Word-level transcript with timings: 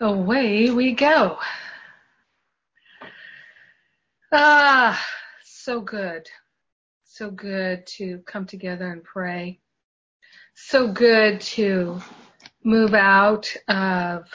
away 0.00 0.70
we 0.70 0.92
go. 0.92 1.38
Ah, 4.32 5.04
so 5.44 5.80
good. 5.80 6.28
So 7.04 7.30
good 7.30 7.86
to 7.98 8.18
come 8.26 8.46
together 8.46 8.90
and 8.90 9.04
pray. 9.04 9.60
So 10.54 10.92
good 10.92 11.40
to 11.42 12.00
move 12.64 12.94
out 12.94 13.54
of 13.68 14.26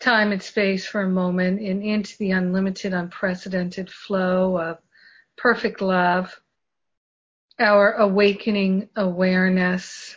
time 0.00 0.32
and 0.32 0.42
space 0.42 0.86
for 0.86 1.02
a 1.02 1.08
moment 1.08 1.60
and 1.60 1.82
into 1.82 2.16
the 2.18 2.32
unlimited, 2.32 2.92
unprecedented 2.92 3.90
flow 3.90 4.56
of 4.58 4.78
perfect 5.36 5.80
love, 5.80 6.40
our 7.58 7.92
awakening 7.94 8.88
awareness, 8.96 10.16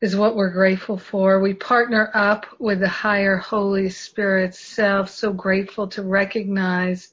is 0.00 0.14
what 0.14 0.36
we're 0.36 0.50
grateful 0.50 0.96
for. 0.96 1.40
We 1.40 1.54
partner 1.54 2.10
up 2.14 2.46
with 2.60 2.80
the 2.80 2.88
higher 2.88 3.36
Holy 3.36 3.90
Spirit 3.90 4.54
self, 4.54 5.10
so 5.10 5.32
grateful 5.32 5.88
to 5.88 6.02
recognize 6.02 7.12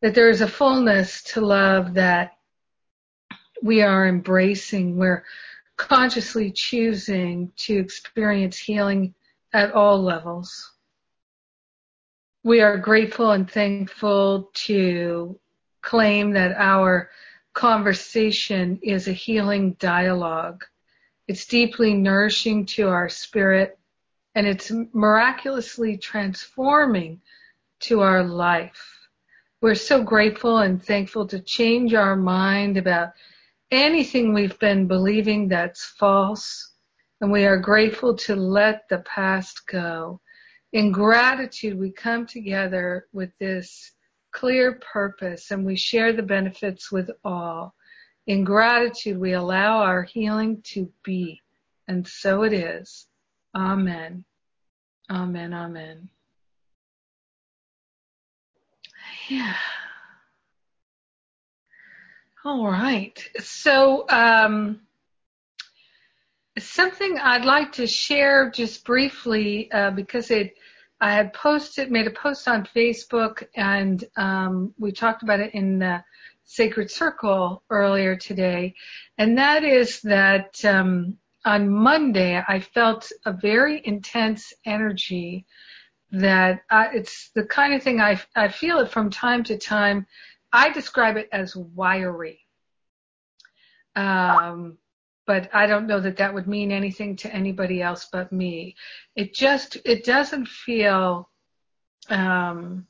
that 0.00 0.14
there 0.14 0.30
is 0.30 0.40
a 0.40 0.48
fullness 0.48 1.22
to 1.22 1.40
love 1.40 1.94
that 1.94 2.32
we 3.62 3.82
are 3.82 4.06
embracing. 4.06 4.96
We're 4.96 5.24
consciously 5.76 6.50
choosing 6.50 7.52
to 7.56 7.78
experience 7.78 8.58
healing 8.58 9.14
at 9.52 9.72
all 9.72 10.02
levels. 10.02 10.72
We 12.42 12.60
are 12.62 12.78
grateful 12.78 13.32
and 13.32 13.50
thankful 13.50 14.50
to 14.54 15.38
claim 15.82 16.32
that 16.32 16.54
our 16.56 17.10
conversation 17.52 18.78
is 18.82 19.08
a 19.08 19.12
healing 19.12 19.72
dialogue 19.78 20.64
it's 21.28 21.46
deeply 21.46 21.94
nourishing 21.94 22.66
to 22.66 22.88
our 22.88 23.08
spirit 23.08 23.78
and 24.34 24.46
it's 24.46 24.70
miraculously 24.92 25.96
transforming 25.96 27.20
to 27.80 28.00
our 28.00 28.22
life. 28.22 29.08
We're 29.60 29.74
so 29.74 30.02
grateful 30.02 30.58
and 30.58 30.82
thankful 30.82 31.26
to 31.28 31.40
change 31.40 31.94
our 31.94 32.16
mind 32.16 32.76
about 32.76 33.12
anything 33.70 34.32
we've 34.32 34.58
been 34.58 34.86
believing 34.86 35.48
that's 35.48 35.84
false. 35.84 36.74
And 37.20 37.32
we 37.32 37.46
are 37.46 37.56
grateful 37.56 38.14
to 38.18 38.36
let 38.36 38.88
the 38.88 38.98
past 38.98 39.66
go. 39.66 40.20
In 40.72 40.92
gratitude, 40.92 41.78
we 41.78 41.90
come 41.90 42.26
together 42.26 43.06
with 43.12 43.30
this 43.38 43.92
clear 44.32 44.72
purpose 44.92 45.50
and 45.50 45.64
we 45.64 45.76
share 45.76 46.12
the 46.12 46.22
benefits 46.22 46.92
with 46.92 47.10
all. 47.24 47.74
In 48.26 48.44
gratitude, 48.44 49.18
we 49.18 49.32
allow 49.32 49.78
our 49.78 50.02
healing 50.02 50.60
to 50.62 50.90
be. 51.02 51.42
And 51.86 52.06
so 52.06 52.42
it 52.42 52.52
is. 52.52 53.06
Amen. 53.54 54.24
Amen. 55.10 55.54
Amen. 55.54 56.08
Yeah. 59.28 59.54
All 62.44 62.66
right. 62.66 63.18
So, 63.38 64.08
um, 64.08 64.80
something 66.58 67.18
I'd 67.18 67.44
like 67.44 67.72
to 67.72 67.86
share 67.86 68.50
just 68.50 68.84
briefly 68.84 69.70
uh, 69.72 69.90
because 69.90 70.30
it 70.30 70.54
I 71.00 71.12
had 71.12 71.34
posted 71.34 71.90
made 71.90 72.06
a 72.06 72.10
post 72.10 72.48
on 72.48 72.64
Facebook 72.74 73.44
and 73.54 74.02
um, 74.16 74.72
we 74.78 74.92
talked 74.92 75.22
about 75.22 75.40
it 75.40 75.54
in 75.54 75.78
the 75.78 76.02
Sacred 76.46 76.90
Circle 76.90 77.62
earlier 77.70 78.16
today, 78.16 78.74
and 79.18 79.36
that 79.36 79.64
is 79.64 80.00
that 80.02 80.64
um, 80.64 81.18
on 81.44 81.68
Monday 81.68 82.42
I 82.46 82.60
felt 82.60 83.10
a 83.24 83.32
very 83.32 83.80
intense 83.84 84.52
energy 84.64 85.46
that 86.10 86.62
I, 86.70 86.88
it's 86.94 87.30
the 87.34 87.44
kind 87.44 87.74
of 87.74 87.82
thing 87.82 88.00
I, 88.00 88.20
I 88.34 88.48
feel 88.48 88.78
it 88.78 88.90
from 88.90 89.10
time 89.10 89.44
to 89.44 89.58
time. 89.58 90.06
I 90.52 90.70
describe 90.70 91.16
it 91.16 91.28
as 91.32 91.56
wiry. 91.56 92.40
Um, 93.94 94.78
but 95.26 95.50
I 95.52 95.66
don't 95.66 95.86
know 95.86 96.00
that 96.00 96.18
that 96.18 96.32
would 96.32 96.46
mean 96.46 96.70
anything 96.70 97.16
to 97.16 97.34
anybody 97.34 97.82
else 97.82 98.08
but 98.12 98.32
me. 98.32 98.76
It 99.16 99.34
just, 99.34 99.76
it 99.84 100.04
doesn't 100.04 100.46
feel, 100.46 101.28
um, 102.08 102.86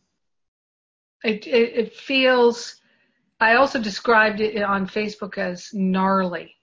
it, 1.24 1.46
it, 1.46 1.72
it 1.74 1.94
feels 1.94 2.76
I 3.38 3.56
also 3.56 3.80
described 3.80 4.40
it 4.40 4.62
on 4.62 4.86
Facebook 4.86 5.36
as 5.36 5.70
gnarly. 5.74 6.54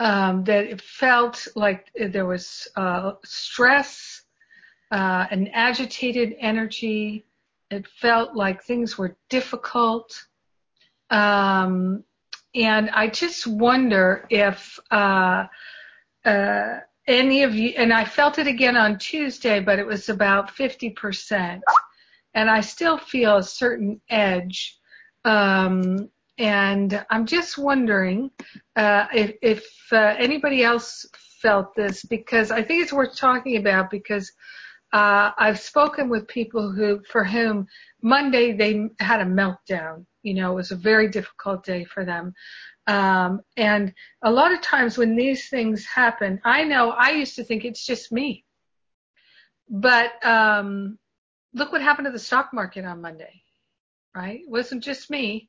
Um, 0.00 0.42
that 0.44 0.64
it 0.64 0.80
felt 0.80 1.46
like 1.54 1.88
there 1.94 2.26
was 2.26 2.66
uh, 2.74 3.12
stress, 3.24 4.22
uh, 4.90 5.26
an 5.30 5.48
agitated 5.48 6.34
energy. 6.40 7.24
It 7.70 7.86
felt 7.86 8.34
like 8.34 8.64
things 8.64 8.98
were 8.98 9.16
difficult. 9.30 10.26
Um, 11.10 12.02
and 12.54 12.90
I 12.90 13.08
just 13.08 13.46
wonder 13.46 14.26
if 14.30 14.78
uh, 14.90 15.46
uh 16.24 16.80
any 17.06 17.42
of 17.42 17.54
you, 17.54 17.74
and 17.76 17.92
I 17.92 18.04
felt 18.04 18.38
it 18.38 18.46
again 18.46 18.76
on 18.76 18.98
Tuesday, 18.98 19.60
but 19.60 19.78
it 19.78 19.86
was 19.86 20.08
about 20.08 20.56
50% 20.56 21.60
and 22.34 22.50
I 22.50 22.60
still 22.60 22.98
feel 22.98 23.38
a 23.38 23.42
certain 23.42 24.00
edge. 24.08 24.78
Um, 25.24 26.10
and 26.38 27.04
I'm 27.10 27.26
just 27.26 27.58
wondering 27.58 28.30
uh, 28.76 29.06
if, 29.14 29.36
if 29.40 29.64
uh, 29.92 30.16
anybody 30.18 30.64
else 30.64 31.06
felt 31.40 31.74
this 31.74 32.04
because 32.04 32.50
I 32.50 32.62
think 32.62 32.82
it's 32.82 32.92
worth 32.92 33.16
talking 33.16 33.56
about 33.56 33.90
because 33.90 34.32
uh, 34.92 35.30
I've 35.38 35.60
spoken 35.60 36.08
with 36.08 36.26
people 36.28 36.72
who, 36.72 37.00
for 37.10 37.24
whom 37.24 37.66
Monday 38.02 38.52
they 38.52 38.88
had 39.00 39.20
a 39.20 39.24
meltdown. 39.24 40.06
You 40.22 40.34
know, 40.34 40.52
it 40.52 40.56
was 40.56 40.70
a 40.70 40.76
very 40.76 41.08
difficult 41.08 41.64
day 41.64 41.84
for 41.84 42.04
them. 42.04 42.32
Um, 42.86 43.40
and 43.56 43.92
a 44.22 44.30
lot 44.30 44.52
of 44.52 44.60
times 44.60 44.98
when 44.98 45.16
these 45.16 45.48
things 45.48 45.84
happen, 45.86 46.40
I 46.44 46.64
know 46.64 46.90
I 46.90 47.10
used 47.10 47.36
to 47.36 47.44
think 47.44 47.64
it's 47.64 47.84
just 47.84 48.12
me. 48.12 48.44
But 49.68 50.24
um, 50.24 50.98
look 51.54 51.72
what 51.72 51.82
happened 51.82 52.06
to 52.06 52.12
the 52.12 52.18
stock 52.18 52.52
market 52.52 52.84
on 52.84 53.00
Monday, 53.00 53.42
right? 54.14 54.40
It 54.40 54.50
wasn't 54.50 54.82
just 54.84 55.10
me. 55.10 55.48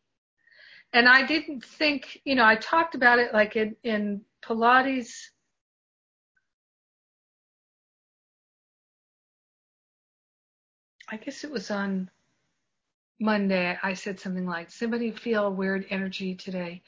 And 0.93 1.09
I 1.09 1.25
didn't 1.25 1.65
think, 1.65 2.21
you 2.23 2.35
know, 2.35 2.45
I 2.45 2.55
talked 2.55 2.95
about 2.95 3.19
it 3.19 3.33
like 3.33 3.55
in, 3.55 3.75
in 3.83 4.21
Pilates. 4.43 5.29
I 11.09 11.17
guess 11.17 11.43
it 11.43 11.51
was 11.51 11.69
on 11.71 12.09
Monday. 13.19 13.77
I 13.81 13.93
said 13.93 14.19
something 14.19 14.45
like, 14.45 14.71
somebody 14.71 15.11
feel 15.11 15.51
weird 15.51 15.85
energy 15.89 16.35
today. 16.35 16.81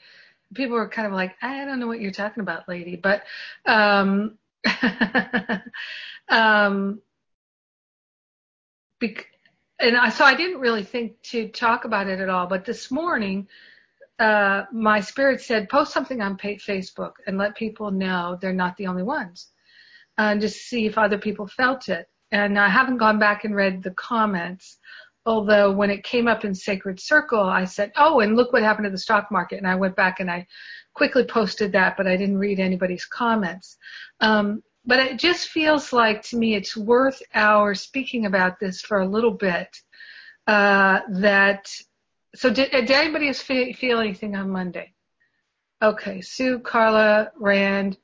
People 0.54 0.76
were 0.76 0.88
kind 0.88 1.06
of 1.06 1.12
like, 1.12 1.36
I 1.42 1.64
don't 1.64 1.80
know 1.80 1.86
what 1.86 2.00
you're 2.00 2.10
talking 2.10 2.40
about, 2.40 2.68
lady. 2.68 2.96
But, 2.96 3.24
um, 3.66 4.38
um, 6.28 7.00
and 9.80 9.96
I, 9.96 10.08
so 10.10 10.24
I 10.24 10.34
didn't 10.34 10.60
really 10.60 10.82
think 10.82 11.20
to 11.24 11.48
talk 11.48 11.84
about 11.84 12.08
it 12.08 12.20
at 12.20 12.28
all. 12.28 12.46
But 12.46 12.64
this 12.64 12.90
morning, 12.90 13.46
uh, 14.18 14.64
my 14.72 15.00
spirit 15.00 15.40
said, 15.40 15.68
post 15.68 15.92
something 15.92 16.20
on 16.20 16.36
Facebook 16.36 17.12
and 17.26 17.38
let 17.38 17.54
people 17.54 17.90
know 17.90 18.36
they're 18.40 18.52
not 18.52 18.76
the 18.76 18.86
only 18.86 19.04
ones, 19.04 19.48
and 20.16 20.40
just 20.40 20.68
see 20.68 20.86
if 20.86 20.98
other 20.98 21.18
people 21.18 21.46
felt 21.46 21.88
it. 21.88 22.06
And 22.32 22.58
I 22.58 22.68
haven't 22.68 22.98
gone 22.98 23.18
back 23.18 23.44
and 23.44 23.54
read 23.54 23.82
the 23.82 23.92
comments. 23.92 24.78
Although 25.26 25.72
when 25.72 25.90
it 25.90 26.04
came 26.04 26.26
up 26.26 26.44
in 26.44 26.54
Sacred 26.54 26.98
Circle, 26.98 27.42
I 27.42 27.64
said, 27.64 27.92
oh, 27.96 28.20
and 28.20 28.34
look 28.34 28.52
what 28.52 28.62
happened 28.62 28.86
to 28.86 28.90
the 28.90 28.98
stock 28.98 29.30
market. 29.30 29.58
And 29.58 29.66
I 29.66 29.74
went 29.74 29.94
back 29.94 30.20
and 30.20 30.30
I 30.30 30.46
quickly 30.94 31.24
posted 31.24 31.70
that, 31.72 31.96
but 31.96 32.06
I 32.06 32.16
didn't 32.16 32.38
read 32.38 32.58
anybody's 32.58 33.04
comments. 33.04 33.76
Um, 34.20 34.62
but 34.88 34.98
it 35.00 35.18
just 35.18 35.50
feels 35.50 35.92
like 35.92 36.22
to 36.22 36.38
me 36.38 36.54
it's 36.54 36.74
worth 36.74 37.22
our 37.34 37.74
speaking 37.74 38.24
about 38.24 38.58
this 38.58 38.80
for 38.80 39.00
a 39.00 39.06
little 39.06 39.30
bit. 39.30 39.68
Uh, 40.46 41.00
that 41.10 41.70
so 42.34 42.48
did, 42.48 42.70
did 42.70 42.90
anybody 42.90 43.30
feel, 43.34 43.74
feel 43.74 44.00
anything 44.00 44.34
on 44.34 44.48
Monday? 44.50 44.94
Okay, 45.82 46.22
Sue, 46.22 46.58
Carla, 46.60 47.30
Rand. 47.38 47.98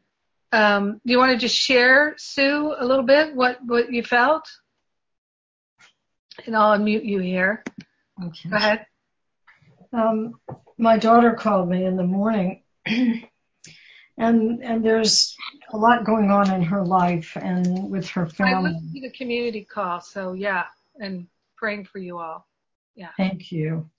Um, 0.52 1.00
do 1.06 1.12
you 1.12 1.18
want 1.18 1.32
to 1.32 1.38
just 1.38 1.56
share, 1.56 2.14
Sue, 2.18 2.74
a 2.78 2.84
little 2.84 3.02
bit 3.02 3.34
what 3.34 3.58
what 3.64 3.90
you 3.90 4.02
felt? 4.02 4.46
And 6.44 6.54
I'll 6.54 6.78
unmute 6.78 7.06
you 7.06 7.18
here. 7.18 7.64
Okay. 8.22 8.48
Go 8.50 8.56
ahead. 8.56 8.86
Um, 9.94 10.34
my 10.76 10.98
daughter 10.98 11.32
called 11.32 11.70
me 11.70 11.86
in 11.86 11.96
the 11.96 12.04
morning 12.04 12.62
and 14.16 14.62
and 14.62 14.84
there's 14.84 15.36
a 15.70 15.76
lot 15.76 16.04
going 16.04 16.30
on 16.30 16.52
in 16.52 16.62
her 16.62 16.84
life 16.84 17.36
and 17.36 17.90
with 17.90 18.08
her 18.10 18.26
family. 18.26 18.70
I 18.70 18.72
listened 18.72 18.94
to 18.94 19.00
the 19.00 19.10
community 19.10 19.64
call, 19.64 20.00
so 20.00 20.32
yeah, 20.32 20.64
and 21.00 21.26
praying 21.56 21.84
for 21.86 21.98
you 21.98 22.18
all. 22.18 22.46
Yeah. 22.94 23.10
Thank 23.16 23.50
you. 23.50 23.90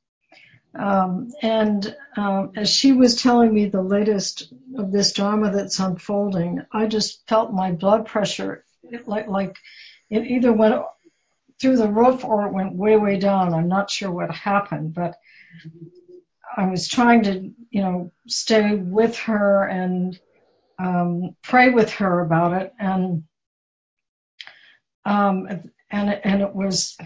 Um, 0.74 1.32
and 1.42 1.96
um, 2.18 2.52
as 2.56 2.70
she 2.70 2.92
was 2.92 3.22
telling 3.22 3.54
me 3.54 3.68
the 3.68 3.82
latest 3.82 4.54
of 4.78 4.92
this 4.92 5.14
drama 5.14 5.52
that's 5.52 5.80
unfolding, 5.80 6.62
I 6.72 6.88
just 6.88 7.26
felt 7.28 7.54
my 7.54 7.72
blood 7.72 8.06
pressure 8.06 8.66
like 9.06 9.28
like 9.28 9.58
it 10.10 10.26
either 10.26 10.54
went 10.54 10.84
through 11.60 11.78
the 11.78 11.88
roof 11.88 12.24
or 12.24 12.48
it 12.48 12.54
went 12.54 12.76
way 12.76 12.98
way 12.98 13.18
down. 13.18 13.54
I'm 13.54 13.68
not 13.68 13.90
sure 13.90 14.12
what 14.12 14.32
happened, 14.32 14.94
but 14.94 15.16
I 16.56 16.68
was 16.68 16.88
trying 16.88 17.24
to 17.24 17.52
you 17.70 17.82
know 17.82 18.12
stay 18.28 18.76
with 18.76 19.18
her 19.20 19.66
and 19.66 20.18
um, 20.80 21.36
pray 21.42 21.70
with 21.70 21.92
her 21.94 22.22
about 22.22 22.62
it, 22.62 22.74
and 22.80 23.24
um, 25.06 25.48
and 25.92 26.20
and 26.24 26.42
it 26.42 26.56
was 26.56 26.98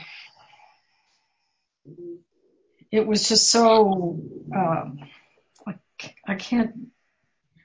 it 2.92 3.06
was 3.06 3.28
just 3.28 3.50
so 3.50 4.20
um, 4.56 5.00
I 6.26 6.36
can't. 6.36 6.74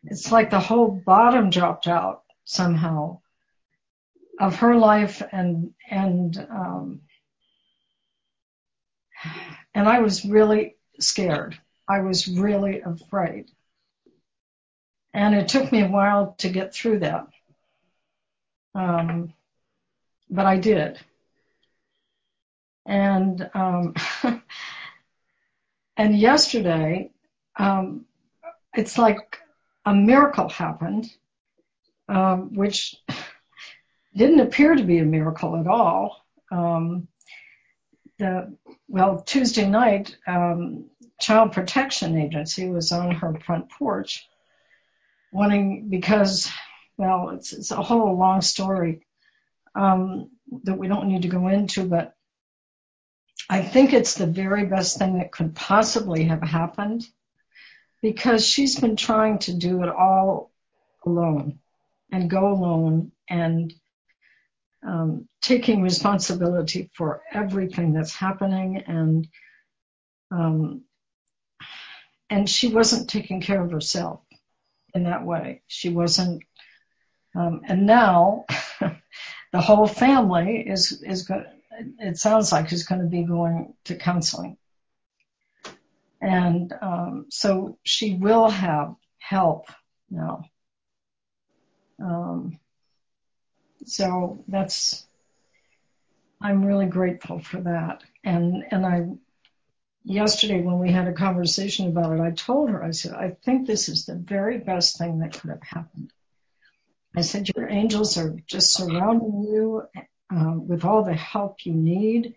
It's 0.05 0.31
like 0.31 0.51
the 0.51 0.61
whole 0.61 0.91
bottom 0.91 1.51
dropped 1.51 1.87
out 1.87 2.23
somehow 2.45 3.21
of 4.41 4.57
her 4.57 4.75
life, 4.77 5.23
and 5.33 5.73
and 5.91 6.37
um, 6.51 7.01
and 9.75 9.89
I 9.89 10.01
was 10.01 10.25
really 10.25 10.77
scared. 11.01 11.59
I 11.89 12.01
was 12.01 12.29
really 12.29 12.81
afraid, 12.81 13.51
and 15.13 15.35
it 15.35 15.49
took 15.49 15.71
me 15.71 15.83
a 15.83 15.89
while 15.89 16.35
to 16.39 16.49
get 16.49 16.75
through 16.75 17.01
that. 17.01 17.27
Um, 18.75 19.33
but 20.31 20.47
I 20.47 20.57
did, 20.57 20.99
and 22.87 23.51
um, 23.55 23.95
and 25.97 26.19
yesterday 26.19 27.11
um, 27.59 28.07
it's 28.75 28.99
like 28.99 29.39
a 29.85 29.95
miracle 29.95 30.49
happened, 30.49 31.11
um, 32.09 32.55
which 32.55 32.97
didn't 34.17 34.41
appear 34.41 34.75
to 34.75 34.83
be 34.83 34.99
a 34.99 35.05
miracle 35.05 35.57
at 35.57 35.67
all. 35.67 36.25
Um, 36.51 37.09
the 38.19 38.57
well 38.89 39.23
Tuesday 39.23 39.69
night, 39.69 40.17
um, 40.27 40.87
Child 41.25 41.53
Protection 41.53 42.19
Agency 42.19 42.69
was 42.69 42.93
on 42.93 43.11
her 43.13 43.35
front 43.47 43.71
porch, 43.71 44.29
wanting 45.33 45.89
because 45.89 46.51
well 46.99 47.31
it's 47.31 47.55
it's 47.55 47.71
a 47.71 47.83
whole 47.83 48.19
long 48.19 48.43
story 48.43 49.07
um, 49.75 50.31
that 50.65 50.77
we 50.77 50.87
don't 50.87 51.09
need 51.09 51.23
to 51.23 51.29
go 51.29 51.49
into, 51.49 51.87
but 51.87 52.15
I 53.49 53.63
think 53.63 53.95
it's 53.95 54.15
the 54.15 54.27
very 54.27 54.67
best 54.67 54.99
thing 54.99 55.19
that 55.19 55.33
could 55.33 55.55
possibly 55.55 56.25
have 56.25 56.43
happened 56.43 57.09
because 58.03 58.47
she's 58.47 58.79
been 58.79 58.97
trying 58.97 59.39
to 59.41 59.55
do 59.55 59.83
it 59.83 59.89
all 59.89 60.51
alone 61.07 61.59
and 62.13 62.29
go 62.29 62.49
alone 62.49 63.13
and 63.31 63.73
um, 64.87 65.27
taking 65.41 65.81
responsibility 65.81 66.91
for 66.95 67.23
everything 67.33 67.95
that's 67.95 68.15
happening 68.15 68.83
and 68.87 69.27
um, 70.31 70.83
and 72.35 72.49
she 72.49 72.69
wasn't 72.69 73.09
taking 73.09 73.41
care 73.41 73.63
of 73.63 73.71
herself 73.71 74.21
in 74.95 75.05
that 75.05 75.25
way. 75.25 75.63
She 75.67 75.89
wasn't, 75.89 76.43
um, 77.35 77.63
and 77.67 77.87
now 77.87 78.45
the 79.53 79.61
whole 79.61 79.87
family 79.87 80.61
is 80.67 81.03
is 81.03 81.23
going. 81.23 81.47
It 81.99 82.19
sounds 82.19 82.53
like 82.53 82.73
is 82.73 82.87
going 82.87 83.01
to 83.01 83.09
be 83.09 83.25
going 83.25 83.75
to 83.85 83.97
counseling 83.97 84.57
and 86.25 86.73
um, 86.81 87.27
so 87.29 87.77
she 87.83 88.15
will 88.15 88.49
have 88.49 88.95
help 89.19 89.67
now. 90.11 90.45
Um, 92.03 92.59
so 93.85 94.43
that's 94.49 95.07
I'm 96.41 96.65
really 96.65 96.87
grateful 96.87 97.41
for 97.41 97.61
that. 97.61 98.05
And 98.25 98.65
and 98.71 98.87
I 98.87 99.07
yesterday 100.05 100.61
when 100.61 100.79
we 100.79 100.93
had 100.93 101.09
a 101.09 101.13
conversation 101.13 101.89
about 101.89 102.13
it, 102.13 102.21
I 102.21 102.31
told 102.31 102.71
her 102.71 102.83
I 102.83 102.91
said 102.93 103.15
I 103.15 103.37
think 103.45 103.67
this 103.67 103.89
is 103.89 104.05
the 104.05 104.15
very 104.15 104.59
best 104.59 104.99
thing 104.99 105.21
that 105.21 105.33
could 105.33 105.51
have 105.51 105.63
happened. 105.63 106.13
I 107.17 107.23
said 107.23 107.49
your 107.55 107.69
angels 107.69 108.19
are 108.19 108.37
just 108.47 108.75
surrounding 108.75 109.43
you 109.43 109.83
um, 110.31 110.67
with 110.67 110.85
all 110.85 111.05
the 111.05 111.15
help 111.15 111.65
you 111.65 111.73
need 111.73 112.35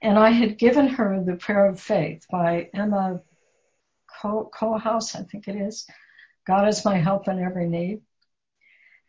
and 0.00 0.18
I 0.18 0.30
had 0.30 0.58
given 0.58 0.88
her 0.88 1.22
the 1.22 1.34
prayer 1.34 1.66
of 1.66 1.80
faith 1.80 2.26
by 2.30 2.70
Emma 2.72 3.20
Kohaus, 4.22 5.16
I 5.16 5.24
think 5.24 5.48
it 5.48 5.56
is. 5.56 5.86
God 6.46 6.68
is 6.68 6.84
my 6.84 6.96
help 6.96 7.28
in 7.28 7.38
every 7.40 7.68
need. 7.68 8.02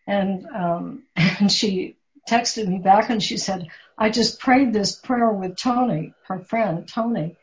And, 0.07 0.47
um, 0.47 1.03
and 1.15 1.51
she 1.51 1.97
texted 2.27 2.67
me 2.67 2.79
back 2.79 3.09
and 3.09 3.21
she 3.21 3.37
said, 3.37 3.67
I 3.97 4.09
just 4.09 4.39
prayed 4.39 4.73
this 4.73 4.95
prayer 4.95 5.29
with 5.29 5.57
Tony, 5.57 6.13
her 6.27 6.39
friend, 6.39 6.87
Tony. 6.87 7.37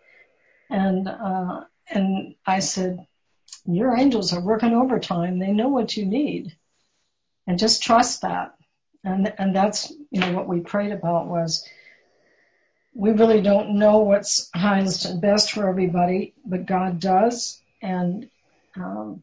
And, 0.70 1.08
uh, 1.08 1.64
and 1.88 2.34
I 2.46 2.60
said, 2.60 3.06
your 3.64 3.96
angels 3.96 4.32
are 4.32 4.40
working 4.40 4.74
overtime. 4.74 5.38
They 5.38 5.52
know 5.52 5.68
what 5.68 5.96
you 5.96 6.06
need 6.06 6.56
and 7.46 7.58
just 7.58 7.82
trust 7.82 8.22
that. 8.22 8.54
And, 9.04 9.32
and 9.38 9.54
that's, 9.54 9.92
you 10.10 10.20
know, 10.20 10.32
what 10.32 10.48
we 10.48 10.60
prayed 10.60 10.92
about 10.92 11.28
was, 11.28 11.68
we 12.94 13.10
really 13.10 13.42
don't 13.42 13.78
know 13.78 13.98
what's 13.98 14.48
highest 14.54 15.04
and 15.04 15.20
best 15.20 15.52
for 15.52 15.68
everybody, 15.68 16.32
but 16.46 16.64
God 16.64 16.98
does. 16.98 17.60
And 17.82 18.30
um, 18.74 19.22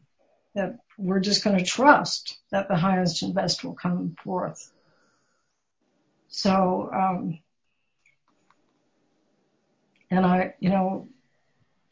that 0.54 0.78
we're 0.96 1.20
just 1.20 1.42
going 1.42 1.58
to 1.58 1.64
trust 1.64 2.38
that 2.50 2.68
the 2.68 2.76
highest 2.76 3.22
and 3.22 3.34
best 3.34 3.64
will 3.64 3.74
come 3.74 4.16
forth. 4.22 4.70
So, 6.28 6.88
um, 6.92 7.40
and 10.10 10.24
I, 10.24 10.54
you 10.60 10.70
know, 10.70 11.08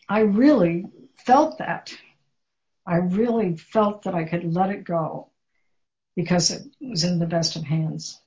I 0.09 0.21
really 0.21 0.87
felt 1.25 1.59
that. 1.59 1.97
I 2.87 2.97
really 2.97 3.57
felt 3.57 4.03
that 4.03 4.15
I 4.15 4.25
could 4.25 4.45
let 4.45 4.71
it 4.71 4.85
go 4.85 5.29
because 6.17 6.51
it 6.51 6.63
was 6.81 7.05
in 7.05 7.19
the 7.19 7.27
best 7.27 7.57
of 7.57 7.63
hands. 7.63 8.21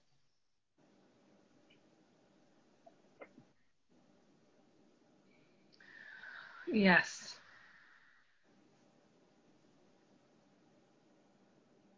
Yes. 6.71 7.35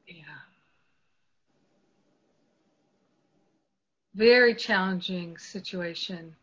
Yeah. 0.08 0.24
Very 4.16 4.56
challenging 4.56 5.38
situation. 5.38 6.36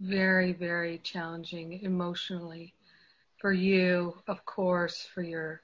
Very, 0.00 0.52
very 0.52 0.98
challenging 0.98 1.80
emotionally 1.82 2.74
for 3.38 3.52
you, 3.52 4.14
of 4.28 4.44
course, 4.44 5.08
for 5.14 5.22
your 5.22 5.62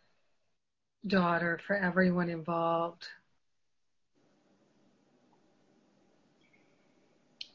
daughter, 1.06 1.60
for 1.66 1.76
everyone 1.76 2.30
involved. 2.30 3.08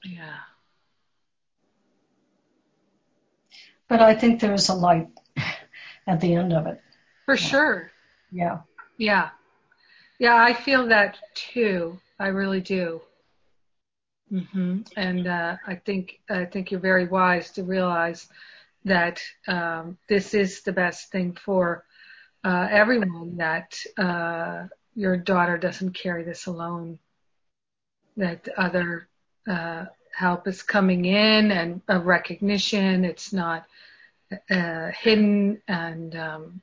Yeah. 0.04 0.38
But 3.88 4.02
I 4.02 4.14
think 4.14 4.40
there's 4.40 4.70
a 4.70 4.74
light 4.74 5.08
at 6.08 6.22
the 6.22 6.36
end 6.36 6.54
of 6.54 6.68
it. 6.68 6.82
For 7.26 7.38
sure. 7.38 7.92
Yeah. 8.32 8.60
Yeah. 8.98 9.30
Yeah, 10.20 10.36
I 10.36 10.54
feel 10.54 10.88
that 10.88 11.18
too. 11.34 12.00
I 12.20 12.28
really 12.28 12.62
do. 12.62 13.02
Hmm 14.30 14.82
And 14.96 15.28
uh, 15.28 15.56
I 15.66 15.76
think 15.76 16.20
I 16.30 16.46
think 16.46 16.72
you're 16.72 16.80
very 16.80 17.08
wise 17.08 17.52
to 17.52 17.64
realize 17.64 18.28
that 18.86 19.22
um, 19.48 19.98
this 20.10 20.34
is 20.34 20.62
the 20.64 20.74
best 20.74 21.12
thing 21.12 21.34
for 21.34 21.86
uh, 22.44 22.68
everyone. 22.70 23.38
That 23.38 23.78
uh, 23.98 24.68
your 24.96 25.18
daughter 25.18 25.58
doesn't 25.58 25.94
carry 25.94 26.24
this 26.24 26.48
alone. 26.48 27.00
That 28.18 28.48
other 28.58 29.08
uh, 29.48 29.86
help 30.14 30.48
is 30.48 30.62
coming 30.64 31.06
in 31.06 31.52
and 31.52 31.82
a 31.88 32.00
recognition. 32.00 33.06
It's 33.06 33.32
not 33.32 33.66
uh, 34.50 34.92
hidden 34.92 35.62
and 35.68 36.16
um, 36.16 36.62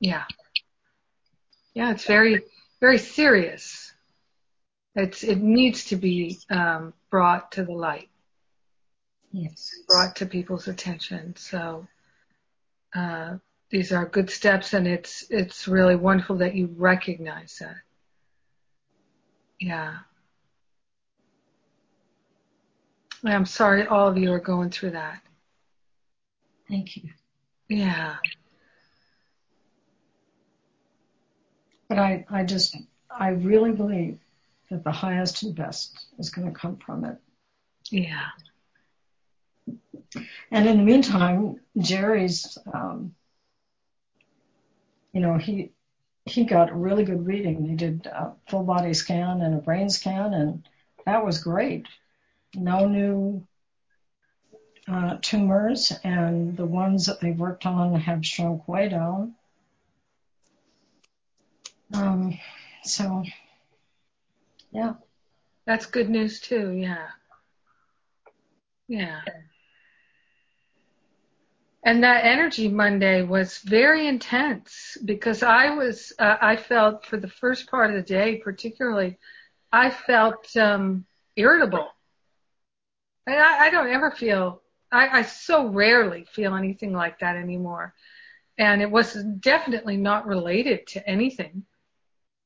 yeah, 0.00 0.24
yeah, 1.74 1.90
it's 1.90 2.06
very 2.06 2.42
very 2.80 2.98
serious. 2.98 3.92
It's 4.94 5.22
it 5.22 5.40
needs 5.40 5.84
to 5.86 5.96
be 5.96 6.38
um, 6.50 6.92
brought 7.10 7.52
to 7.52 7.64
the 7.64 7.72
light. 7.72 8.08
Yes. 9.32 9.74
Brought 9.86 10.16
to 10.16 10.26
people's 10.26 10.68
attention. 10.68 11.36
So 11.36 11.86
uh, 12.94 13.36
these 13.70 13.92
are 13.92 14.06
good 14.06 14.30
steps, 14.30 14.72
and 14.72 14.86
it's 14.86 15.24
it's 15.30 15.68
really 15.68 15.96
wonderful 15.96 16.36
that 16.38 16.54
you 16.54 16.74
recognize 16.76 17.58
that. 17.60 17.76
Yeah. 19.60 19.98
I'm 23.24 23.46
sorry 23.46 23.86
all 23.86 24.08
of 24.08 24.16
you 24.16 24.32
are 24.32 24.38
going 24.38 24.70
through 24.70 24.92
that. 24.92 25.20
Thank 26.68 26.96
you. 26.96 27.10
Yeah. 27.68 28.16
But 31.88 31.98
I, 31.98 32.24
I 32.30 32.44
just, 32.44 32.76
I 33.10 33.28
really 33.28 33.72
believe 33.72 34.18
that 34.70 34.84
the 34.84 34.92
highest 34.92 35.42
and 35.42 35.54
best 35.54 36.06
is 36.18 36.30
going 36.30 36.52
to 36.52 36.58
come 36.58 36.76
from 36.76 37.04
it. 37.04 37.16
Yeah. 37.90 38.28
And 40.50 40.68
in 40.68 40.78
the 40.78 40.82
meantime, 40.82 41.60
Jerry's, 41.78 42.56
um, 42.72 43.14
you 45.12 45.20
know, 45.20 45.36
he 45.36 45.72
he 46.24 46.44
got 46.44 46.78
really 46.78 47.04
good 47.04 47.26
reading. 47.26 47.64
He 47.64 47.74
did 47.74 48.06
a 48.06 48.32
full 48.48 48.62
body 48.62 48.92
scan 48.94 49.40
and 49.40 49.54
a 49.54 49.58
brain 49.58 49.88
scan, 49.88 50.34
and 50.34 50.68
that 51.06 51.24
was 51.24 51.42
great. 51.42 51.86
No 52.54 52.86
new 52.86 53.46
uh, 54.86 55.16
tumors, 55.20 55.92
and 56.04 56.56
the 56.56 56.66
ones 56.66 57.06
that 57.06 57.20
they 57.20 57.30
worked 57.30 57.66
on 57.66 57.94
have 57.94 58.24
shrunk 58.24 58.68
way 58.68 58.88
down. 58.88 59.34
Um, 61.92 62.38
so, 62.84 63.24
yeah. 64.70 64.94
That's 65.66 65.86
good 65.86 66.08
news 66.08 66.40
too, 66.40 66.70
yeah. 66.70 67.08
Yeah. 68.88 69.20
And 71.84 72.02
that 72.02 72.24
energy 72.24 72.68
Monday 72.68 73.22
was 73.22 73.58
very 73.58 74.06
intense 74.06 74.96
because 75.04 75.42
I 75.42 75.70
was, 75.70 76.12
uh, 76.18 76.36
I 76.40 76.56
felt 76.56 77.04
for 77.04 77.18
the 77.18 77.28
first 77.28 77.70
part 77.70 77.90
of 77.90 77.96
the 77.96 78.02
day, 78.02 78.36
particularly, 78.36 79.18
I 79.70 79.90
felt 79.90 80.56
um, 80.56 81.04
irritable. 81.36 81.88
And 83.26 83.36
I, 83.36 83.66
I 83.66 83.70
don't 83.70 83.90
ever 83.90 84.10
feel, 84.10 84.62
I, 84.90 85.20
I 85.20 85.22
so 85.22 85.66
rarely 85.68 86.24
feel 86.32 86.54
anything 86.54 86.94
like 86.94 87.18
that 87.20 87.36
anymore. 87.36 87.94
And 88.56 88.82
it 88.82 88.90
was 88.90 89.14
definitely 89.38 89.98
not 89.98 90.26
related 90.26 90.86
to 90.88 91.06
anything, 91.08 91.64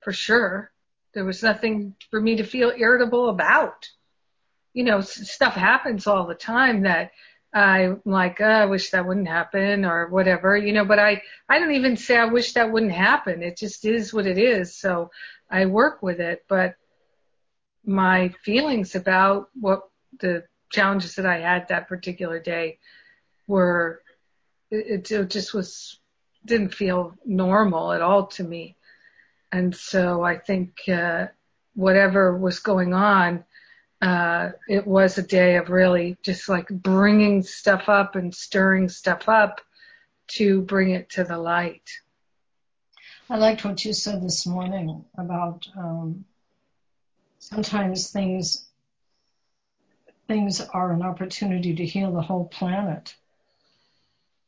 for 0.00 0.12
sure. 0.12 0.71
There 1.14 1.24
was 1.24 1.42
nothing 1.42 1.94
for 2.10 2.20
me 2.20 2.36
to 2.36 2.44
feel 2.44 2.72
irritable 2.76 3.28
about. 3.28 3.88
You 4.72 4.84
know, 4.84 5.00
stuff 5.00 5.54
happens 5.54 6.06
all 6.06 6.26
the 6.26 6.34
time 6.34 6.82
that 6.82 7.10
I'm 7.52 8.00
like, 8.06 8.40
oh, 8.40 8.44
I 8.44 8.64
wish 8.64 8.90
that 8.90 9.06
wouldn't 9.06 9.28
happen 9.28 9.84
or 9.84 10.08
whatever, 10.08 10.56
you 10.56 10.72
know, 10.72 10.86
but 10.86 10.98
I, 10.98 11.22
I 11.48 11.58
don't 11.58 11.72
even 11.74 11.98
say 11.98 12.16
I 12.16 12.24
wish 12.24 12.54
that 12.54 12.72
wouldn't 12.72 12.92
happen. 12.92 13.42
It 13.42 13.58
just 13.58 13.84
is 13.84 14.14
what 14.14 14.26
it 14.26 14.38
is. 14.38 14.74
So 14.74 15.10
I 15.50 15.66
work 15.66 16.02
with 16.02 16.18
it, 16.20 16.44
but 16.48 16.76
my 17.84 18.30
feelings 18.42 18.94
about 18.94 19.50
what 19.60 19.82
the 20.18 20.44
challenges 20.70 21.16
that 21.16 21.26
I 21.26 21.40
had 21.40 21.68
that 21.68 21.88
particular 21.88 22.40
day 22.40 22.78
were, 23.46 24.00
it, 24.70 25.10
it 25.10 25.28
just 25.28 25.52
was, 25.52 25.98
didn't 26.46 26.74
feel 26.74 27.14
normal 27.26 27.92
at 27.92 28.00
all 28.00 28.28
to 28.28 28.44
me. 28.44 28.76
And 29.52 29.76
so 29.76 30.22
I 30.22 30.38
think, 30.38 30.80
uh, 30.88 31.26
whatever 31.74 32.36
was 32.36 32.58
going 32.58 32.94
on, 32.94 33.44
uh, 34.00 34.50
it 34.66 34.86
was 34.86 35.16
a 35.16 35.22
day 35.22 35.56
of 35.56 35.70
really 35.70 36.16
just 36.22 36.48
like 36.48 36.68
bringing 36.68 37.42
stuff 37.42 37.88
up 37.88 38.16
and 38.16 38.34
stirring 38.34 38.88
stuff 38.88 39.28
up 39.28 39.60
to 40.26 40.62
bring 40.62 40.90
it 40.90 41.10
to 41.10 41.24
the 41.24 41.38
light. 41.38 41.88
I 43.30 43.36
liked 43.36 43.64
what 43.64 43.84
you 43.84 43.92
said 43.92 44.22
this 44.22 44.46
morning 44.46 45.04
about 45.16 45.66
um, 45.76 46.24
sometimes 47.38 48.10
things 48.10 48.66
things 50.26 50.60
are 50.60 50.92
an 50.92 51.02
opportunity 51.02 51.74
to 51.74 51.84
heal 51.84 52.12
the 52.12 52.22
whole 52.22 52.46
planet. 52.46 53.14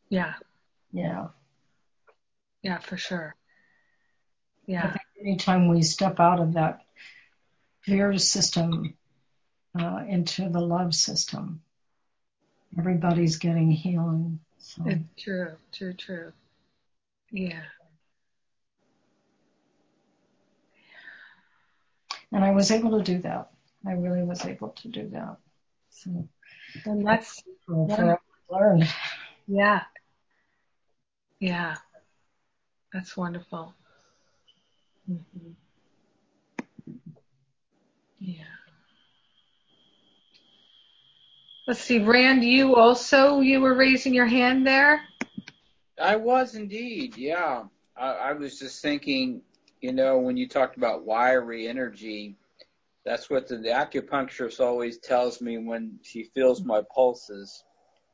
Yeah. 0.09 0.35
Yeah. 0.93 1.29
Yeah, 2.63 2.79
for 2.79 2.97
sure. 2.97 3.35
Yeah. 4.67 4.97
anytime 5.21 5.69
we 5.69 5.83
step 5.83 6.21
out 6.21 6.41
of 6.41 6.55
that 6.55 6.85
fear 7.83 8.17
system 8.19 8.95
uh, 9.79 10.05
into 10.09 10.49
the 10.49 10.61
love 10.61 10.95
system. 10.95 11.63
Everybody's 12.79 13.37
getting 13.37 13.71
healing. 13.71 14.41
So. 14.59 14.83
It's 14.87 15.23
true, 15.23 15.53
true, 15.73 15.95
true. 15.95 16.33
Yeah. 17.31 17.63
And 22.33 22.45
I 22.45 22.51
was 22.51 22.71
able 22.71 22.99
to 22.99 23.05
do 23.05 23.19
that. 23.23 23.51
I 23.87 23.93
really 23.93 24.23
was 24.23 24.45
able 24.45 24.71
to 24.71 24.89
do 24.89 25.09
that. 25.11 25.37
So 25.91 26.29
and 26.85 27.07
that's 27.07 27.43
yeah. 27.69 28.17
learned. 28.51 28.89
Yeah. 29.47 29.83
Yeah. 31.39 31.77
That's 32.93 33.17
wonderful. 33.17 33.75
Mm-hmm. 35.11 35.51
Yeah. 38.21 38.45
Let's 41.67 41.81
see, 41.81 41.99
Rand, 41.99 42.45
you 42.45 42.77
also, 42.77 43.41
you 43.41 43.61
were 43.61 43.75
raising 43.75 44.13
your 44.15 44.27
hand 44.27 44.67
there? 44.67 45.03
I 46.01 46.17
was 46.17 46.55
indeed, 46.55 47.17
yeah. 47.17 47.65
I, 47.97 48.11
I 48.11 48.33
was 48.33 48.59
just 48.59 48.83
thinking, 48.83 49.41
you 49.81 49.93
know, 49.93 50.19
when 50.19 50.37
you 50.37 50.49
talked 50.49 50.77
about 50.77 51.05
wiry 51.05 51.69
energy, 51.69 52.37
that's 53.05 53.31
what 53.31 53.49
the, 53.49 53.59
the 53.59 53.69
acupuncturist 53.69 54.61
always 54.61 54.99
tells 54.99 55.41
me 55.41 55.59
when 55.59 55.99
she 56.03 56.25
feels 56.35 56.65
my 56.65 56.83
pulses. 56.95 57.65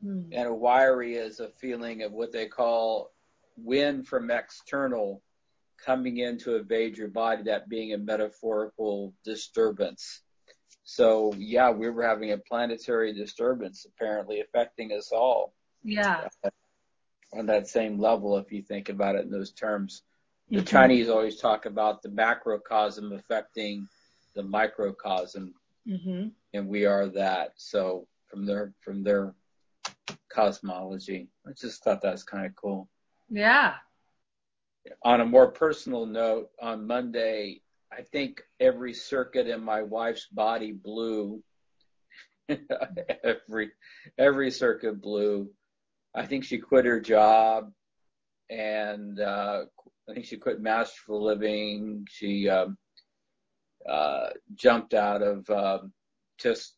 Mm. 0.04 0.28
And 0.32 0.48
a 0.48 0.54
wiry 0.54 1.14
is 1.14 1.40
a 1.40 1.48
feeling 1.48 2.02
of 2.02 2.12
what 2.12 2.32
they 2.32 2.46
call 2.46 3.12
wind 3.56 4.06
from 4.06 4.30
external 4.30 5.22
coming 5.84 6.18
in 6.18 6.38
to 6.38 6.56
evade 6.56 6.96
your 6.96 7.08
body, 7.08 7.42
that 7.44 7.68
being 7.68 7.92
a 7.92 7.98
metaphorical 7.98 9.14
disturbance. 9.24 10.22
So 10.84 11.34
yeah, 11.36 11.70
we 11.70 11.90
were 11.90 12.02
having 12.02 12.32
a 12.32 12.38
planetary 12.38 13.12
disturbance 13.12 13.86
apparently 13.86 14.40
affecting 14.40 14.92
us 14.92 15.12
all. 15.12 15.54
Yeah. 15.82 16.28
on 17.32 17.46
that 17.46 17.68
same 17.68 17.98
level, 17.98 18.36
if 18.36 18.52
you 18.52 18.62
think 18.62 18.88
about 18.88 19.14
it 19.14 19.24
in 19.24 19.30
those 19.30 19.52
terms. 19.52 20.02
The 20.50 20.56
mm-hmm. 20.56 20.66
Chinese 20.66 21.08
always 21.08 21.36
talk 21.36 21.64
about 21.66 22.02
the 22.02 22.08
macrocosm 22.08 23.12
affecting 23.12 23.88
the 24.34 24.42
microcosm, 24.42 25.54
mm-hmm. 25.86 26.28
and 26.54 26.68
we 26.68 26.86
are 26.86 27.06
that. 27.08 27.52
So 27.56 28.06
from 28.26 28.46
their 28.46 28.72
from 28.80 29.04
their 29.04 29.34
cosmology, 30.28 31.28
I 31.46 31.52
just 31.52 31.84
thought 31.84 32.02
that 32.02 32.12
was 32.12 32.24
kind 32.24 32.46
of 32.46 32.56
cool. 32.56 32.88
Yeah. 33.28 33.74
On 35.04 35.20
a 35.20 35.26
more 35.26 35.50
personal 35.50 36.06
note, 36.06 36.50
on 36.60 36.86
Monday, 36.86 37.60
I 37.92 38.02
think 38.02 38.42
every 38.58 38.94
circuit 38.94 39.46
in 39.46 39.62
my 39.62 39.82
wife's 39.82 40.26
body 40.26 40.72
blew. 40.72 41.42
every 43.24 43.70
every 44.18 44.50
circuit 44.50 45.00
blew. 45.00 45.50
I 46.14 46.26
think 46.26 46.44
she 46.44 46.58
quit 46.58 46.84
her 46.84 47.00
job, 47.00 47.72
and 48.48 49.20
uh, 49.20 49.64
I 50.08 50.14
think 50.14 50.26
she 50.26 50.36
quit 50.36 50.60
Masterful 50.60 51.22
Living. 51.22 52.06
She 52.10 52.48
um, 52.48 52.76
uh, 53.88 54.30
jumped 54.54 54.94
out 54.94 55.22
of 55.22 55.48
um, 55.50 55.92
just 56.38 56.74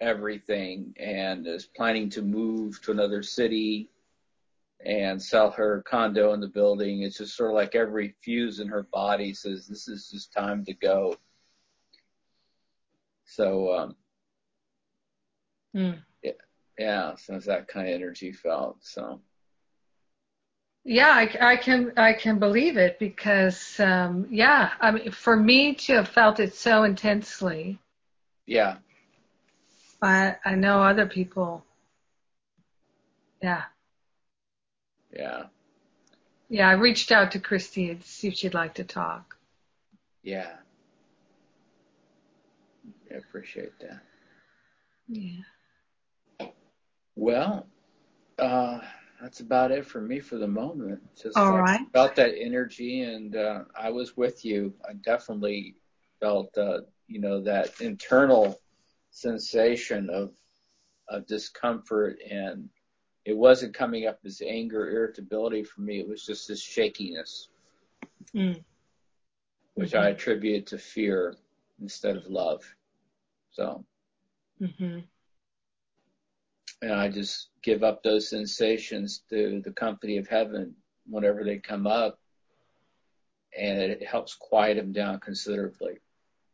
everything 0.00 0.94
and 0.98 1.46
is 1.46 1.66
planning 1.66 2.10
to 2.10 2.22
move 2.22 2.80
to 2.82 2.90
another 2.90 3.22
city 3.22 3.88
and 4.84 5.22
sell 5.22 5.50
her 5.50 5.82
condo 5.82 6.32
in 6.32 6.40
the 6.40 6.48
building. 6.48 7.02
It's 7.02 7.18
just 7.18 7.36
sort 7.36 7.50
of 7.50 7.56
like 7.56 7.74
every 7.74 8.14
fuse 8.22 8.60
in 8.60 8.68
her 8.68 8.84
body 8.92 9.34
says 9.34 9.66
this 9.66 9.88
is 9.88 10.10
just 10.10 10.32
time 10.32 10.64
to 10.64 10.74
go. 10.74 11.16
So, 13.24 13.74
um, 13.74 13.96
mm. 15.74 15.98
yeah, 16.22 16.32
yeah, 16.78 17.14
so 17.16 17.38
that 17.38 17.68
kind 17.68 17.88
of 17.88 17.94
energy 17.94 18.32
felt. 18.32 18.78
So, 18.80 19.20
yeah, 20.84 21.10
I, 21.10 21.52
I 21.52 21.56
can 21.56 21.92
I 21.96 22.12
can 22.12 22.38
believe 22.38 22.76
it 22.76 22.98
because 22.98 23.78
um, 23.78 24.26
yeah, 24.30 24.72
I 24.80 24.90
mean, 24.90 25.10
for 25.12 25.36
me 25.36 25.74
to 25.74 25.94
have 25.94 26.08
felt 26.08 26.40
it 26.40 26.54
so 26.54 26.82
intensely. 26.82 27.78
Yeah. 28.46 28.78
I 30.02 30.36
I 30.44 30.56
know 30.56 30.82
other 30.82 31.06
people. 31.06 31.64
Yeah. 33.40 33.62
Yeah. 35.12 35.44
Yeah, 36.48 36.68
I 36.68 36.72
reached 36.72 37.12
out 37.12 37.32
to 37.32 37.40
Christy 37.40 37.94
to 37.94 38.06
see 38.06 38.28
if 38.28 38.34
she'd 38.34 38.54
like 38.54 38.74
to 38.74 38.84
talk. 38.84 39.36
Yeah. 40.22 40.52
I 43.10 43.14
appreciate 43.16 43.72
that. 43.80 44.00
Yeah. 45.08 46.46
Well, 47.14 47.66
uh, 48.38 48.80
that's 49.20 49.40
about 49.40 49.70
it 49.70 49.86
for 49.86 50.00
me 50.00 50.20
for 50.20 50.36
the 50.36 50.48
moment. 50.48 51.00
Just 51.20 51.36
All 51.36 51.56
right. 51.56 51.80
felt 51.92 52.16
that 52.16 52.34
energy, 52.36 53.02
and 53.02 53.36
uh, 53.36 53.64
I 53.76 53.90
was 53.90 54.16
with 54.16 54.44
you. 54.44 54.74
I 54.88 54.94
definitely 54.94 55.76
felt, 56.20 56.56
uh, 56.56 56.80
you 57.06 57.20
know, 57.20 57.40
that 57.42 57.80
internal 57.80 58.60
sensation 59.10 60.08
of 60.10 60.32
of 61.08 61.26
discomfort 61.26 62.18
and 62.30 62.68
it 63.24 63.36
wasn't 63.36 63.74
coming 63.74 64.06
up 64.06 64.18
as 64.24 64.42
anger, 64.44 64.90
irritability 64.90 65.62
for 65.62 65.80
me. 65.80 66.00
It 66.00 66.08
was 66.08 66.24
just 66.24 66.48
this 66.48 66.60
shakiness, 66.60 67.48
mm. 68.34 68.62
which 69.74 69.92
mm-hmm. 69.92 70.04
I 70.04 70.08
attribute 70.10 70.66
to 70.66 70.78
fear 70.78 71.36
instead 71.80 72.16
of 72.16 72.26
love. 72.26 72.62
So, 73.50 73.84
mm-hmm. 74.60 75.00
and 76.82 76.92
I 76.92 77.08
just 77.08 77.50
give 77.62 77.84
up 77.84 78.02
those 78.02 78.28
sensations 78.28 79.22
to 79.30 79.60
the 79.64 79.72
company 79.72 80.16
of 80.16 80.26
heaven 80.26 80.74
whenever 81.06 81.44
they 81.44 81.58
come 81.58 81.86
up, 81.86 82.18
and 83.56 83.78
it 83.78 84.04
helps 84.04 84.34
quiet 84.34 84.78
them 84.78 84.92
down 84.92 85.20
considerably. 85.20 85.98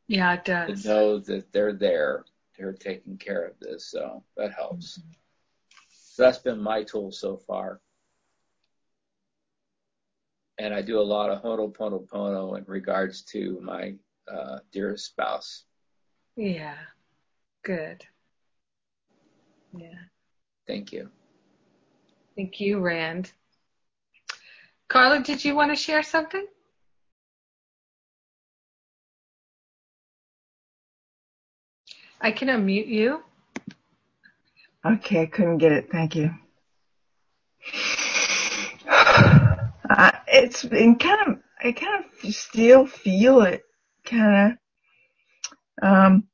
Yeah, 0.09 0.35
it 0.35 0.45
does. 0.45 0.83
To 0.83 0.89
know 0.89 1.19
that 1.19 1.53
they're 1.53 1.73
there, 1.73 2.25
they're 2.59 2.73
taking 2.73 3.17
care 3.17 3.47
of 3.47 3.59
this, 3.61 3.87
so 3.87 4.23
that 4.37 4.53
helps. 4.53 4.99
Mm-hmm. 4.99 5.11
So 6.19 6.25
that's 6.25 6.39
been 6.39 6.61
my 6.61 6.83
tool 6.83 7.13
so 7.13 7.37
far. 7.37 7.79
And 10.59 10.75
I 10.75 10.83
do 10.83 10.99
a 10.99 11.01
lot 11.01 11.31
of 11.31 11.43
Ho'oponopono 11.43 12.59
in 12.59 12.65
regards 12.67 13.23
to 13.31 13.61
my 13.63 13.95
uh, 14.27 14.59
dearest 14.73 15.05
spouse. 15.05 15.63
Yeah, 16.35 16.75
good. 17.63 18.05
Yeah. 19.73 19.95
Thank 20.67 20.91
you. 20.91 21.09
Thank 22.35 22.59
you, 22.59 22.81
Rand. 22.81 23.31
Carla, 24.89 25.21
did 25.21 25.45
you 25.45 25.55
want 25.55 25.71
to 25.71 25.77
share 25.77 26.03
something? 26.03 26.49
I 32.21 32.33
can 32.33 32.49
unmute 32.49 32.89
you. 32.89 33.23
Okay, 34.85 35.23
I 35.23 35.27
couldn't 35.27 35.59
get 35.59 35.73
it. 35.73 35.91
Thank 35.91 36.17
you. 36.17 36.31
Uh, 39.91 40.13
it's 40.27 40.67
been 40.67 40.97
kind 40.97 41.29
of, 41.29 41.39
I 41.65 41.73
kind 41.73 42.05
of 42.05 42.35
still 42.35 42.87
feel 42.87 43.41
it, 43.41 43.63
kind 44.05 44.59
of. 45.81 45.89
Um, 45.89 46.25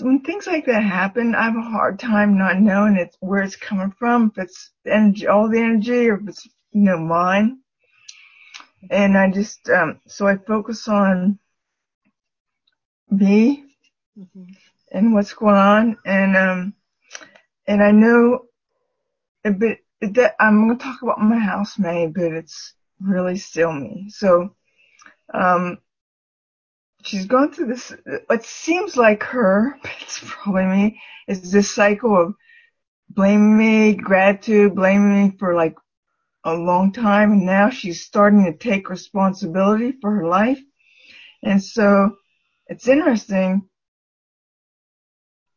when 0.00 0.20
things 0.20 0.46
like 0.46 0.64
that 0.66 0.84
happen, 0.84 1.34
I 1.34 1.42
have 1.42 1.56
a 1.56 1.60
hard 1.60 1.98
time 1.98 2.38
not 2.38 2.60
knowing 2.60 2.94
it's 2.94 3.16
where 3.18 3.42
it's 3.42 3.56
coming 3.56 3.92
from, 3.98 4.30
if 4.30 4.44
it's 4.44 4.70
energy, 4.86 5.26
all 5.26 5.48
the 5.48 5.58
energy, 5.58 6.08
or 6.08 6.20
if 6.20 6.28
it's 6.28 6.46
you 6.70 6.82
know 6.82 6.98
mine. 6.98 7.58
And 8.90 9.18
I 9.18 9.28
just, 9.28 9.68
um, 9.70 9.98
so 10.06 10.28
I 10.28 10.36
focus 10.36 10.86
on 10.86 11.40
me. 13.10 13.64
Mm-hmm 14.16 14.52
and 14.94 15.12
what's 15.12 15.34
going 15.34 15.56
on. 15.56 15.98
And, 16.06 16.36
um, 16.36 16.74
and 17.66 17.82
I 17.82 17.90
know, 17.90 18.46
but 19.42 19.78
that 20.00 20.36
I'm 20.38 20.66
going 20.66 20.78
to 20.78 20.84
talk 20.84 21.02
about 21.02 21.20
my 21.20 21.38
housemaid, 21.38 22.14
but 22.14 22.32
it's 22.32 22.74
really 23.00 23.36
still 23.36 23.72
me. 23.72 24.06
So, 24.08 24.54
um, 25.32 25.78
she's 27.02 27.26
gone 27.26 27.52
through 27.52 27.66
this, 27.66 27.92
what 28.26 28.44
seems 28.44 28.96
like 28.96 29.22
her, 29.24 29.76
but 29.82 29.92
it's 30.00 30.20
probably 30.22 30.64
me, 30.64 31.00
is 31.28 31.50
this 31.50 31.74
cycle 31.74 32.16
of 32.16 32.34
blaming 33.10 33.58
me, 33.58 33.94
gratitude, 33.94 34.74
blaming 34.74 35.24
me 35.24 35.36
for 35.38 35.54
like 35.54 35.76
a 36.44 36.54
long 36.54 36.92
time. 36.92 37.32
And 37.32 37.46
now 37.46 37.70
she's 37.70 38.04
starting 38.04 38.44
to 38.44 38.52
take 38.52 38.90
responsibility 38.90 39.92
for 40.00 40.10
her 40.14 40.26
life. 40.26 40.60
And 41.42 41.62
so 41.62 42.16
it's 42.68 42.88
interesting 42.88 43.68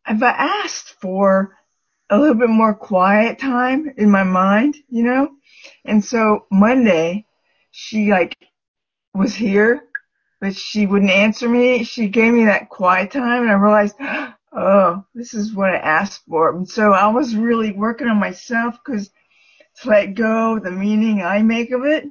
I've 0.07 0.23
asked 0.23 0.95
for 1.01 1.57
a 2.09 2.17
little 2.17 2.35
bit 2.35 2.49
more 2.49 2.73
quiet 2.73 3.39
time 3.39 3.91
in 3.97 4.09
my 4.09 4.23
mind, 4.23 4.77
you 4.87 5.03
know? 5.03 5.29
And 5.83 6.03
so 6.03 6.45
Monday, 6.49 7.25
she 7.71 8.09
like 8.11 8.37
was 9.13 9.35
here, 9.35 9.83
but 10.39 10.55
she 10.55 10.85
wouldn't 10.85 11.11
answer 11.11 11.49
me. 11.49 11.83
She 11.83 12.07
gave 12.07 12.33
me 12.33 12.45
that 12.45 12.69
quiet 12.69 13.11
time 13.11 13.43
and 13.43 13.51
I 13.51 13.55
realized, 13.55 13.95
oh, 14.53 15.03
this 15.13 15.33
is 15.33 15.53
what 15.53 15.71
I 15.71 15.77
asked 15.77 16.21
for. 16.29 16.55
And 16.55 16.69
so 16.69 16.93
I 16.93 17.07
was 17.07 17.35
really 17.35 17.73
working 17.73 18.07
on 18.07 18.17
myself 18.17 18.79
because 18.83 19.09
to 19.81 19.89
let 19.89 20.15
go 20.15 20.57
the 20.57 20.71
meaning 20.71 21.21
I 21.21 21.41
make 21.41 21.71
of 21.71 21.83
it, 21.83 22.05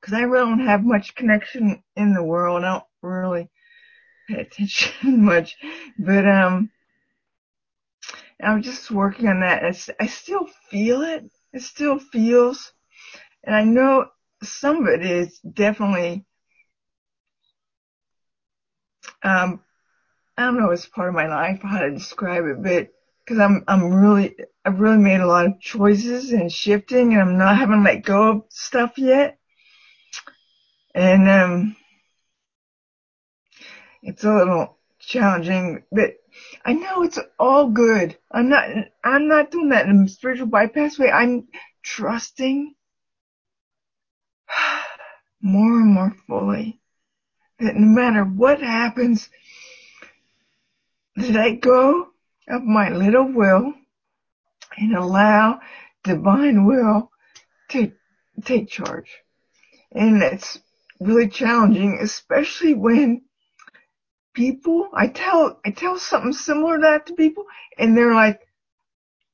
because 0.00 0.14
I 0.14 0.22
really 0.22 0.50
don't 0.50 0.66
have 0.66 0.84
much 0.84 1.14
connection 1.14 1.80
in 1.94 2.12
the 2.12 2.24
world. 2.24 2.64
I 2.64 2.72
don't 2.72 2.84
really 3.02 3.48
pay 4.28 4.40
attention 4.40 4.90
much, 5.24 5.56
but, 5.96 6.26
um, 6.26 6.70
I'm 8.46 8.62
just 8.62 8.90
working 8.90 9.28
on 9.28 9.40
that. 9.40 9.64
I 10.00 10.06
still 10.06 10.46
feel 10.70 11.02
it. 11.02 11.24
It 11.52 11.62
still 11.62 11.98
feels, 11.98 12.72
and 13.44 13.54
I 13.54 13.62
know 13.62 14.06
some 14.42 14.82
of 14.82 14.88
it 14.88 15.04
is 15.04 15.38
definitely, 15.40 16.24
um, 19.22 19.60
I 20.36 20.42
don't 20.42 20.58
know, 20.58 20.70
it's 20.70 20.86
part 20.86 21.08
of 21.08 21.14
my 21.14 21.28
life, 21.28 21.60
how 21.62 21.78
to 21.78 21.90
describe 21.90 22.44
it, 22.46 22.62
but 22.62 22.88
because 23.24 23.38
I'm, 23.38 23.64
I'm 23.68 23.94
really, 23.94 24.34
I've 24.64 24.80
really 24.80 24.98
made 24.98 25.20
a 25.20 25.26
lot 25.26 25.46
of 25.46 25.60
choices 25.60 26.32
and 26.32 26.52
shifting 26.52 27.12
and 27.12 27.22
I'm 27.22 27.38
not 27.38 27.56
having 27.56 27.84
let 27.84 28.02
go 28.02 28.30
of 28.30 28.42
stuff 28.48 28.98
yet. 28.98 29.38
And, 30.94 31.28
um, 31.28 31.76
it's 34.02 34.24
a 34.24 34.34
little 34.34 34.76
challenging, 34.98 35.84
but 35.92 36.16
I 36.64 36.72
know 36.72 37.02
it's 37.02 37.18
all 37.38 37.70
good. 37.70 38.16
I'm 38.30 38.48
not, 38.48 38.68
I'm 39.02 39.28
not 39.28 39.50
doing 39.50 39.68
that 39.70 39.86
in 39.86 40.04
a 40.04 40.08
spiritual 40.08 40.46
bypass 40.46 40.98
way. 40.98 41.10
I'm 41.10 41.48
trusting 41.82 42.74
more 45.40 45.80
and 45.80 45.92
more 45.92 46.14
fully 46.26 46.80
that 47.60 47.76
no 47.76 47.86
matter 47.86 48.24
what 48.24 48.60
happens, 48.60 49.28
that 51.16 51.36
I 51.36 51.52
go 51.52 52.08
of 52.48 52.62
my 52.62 52.90
little 52.90 53.30
will 53.30 53.72
and 54.76 54.96
allow 54.96 55.60
divine 56.02 56.66
will 56.66 57.10
to 57.70 57.92
take 58.44 58.68
charge. 58.68 59.10
And 59.92 60.22
it's 60.22 60.58
really 61.00 61.28
challenging, 61.28 61.98
especially 62.00 62.74
when 62.74 63.22
people, 64.34 64.90
I 64.92 65.06
tell, 65.06 65.60
I 65.64 65.70
tell 65.70 65.98
something 65.98 66.32
similar 66.32 66.76
to 66.76 66.82
that 66.82 67.06
to 67.06 67.14
people 67.14 67.46
and 67.78 67.96
they're 67.96 68.14
like, 68.14 68.40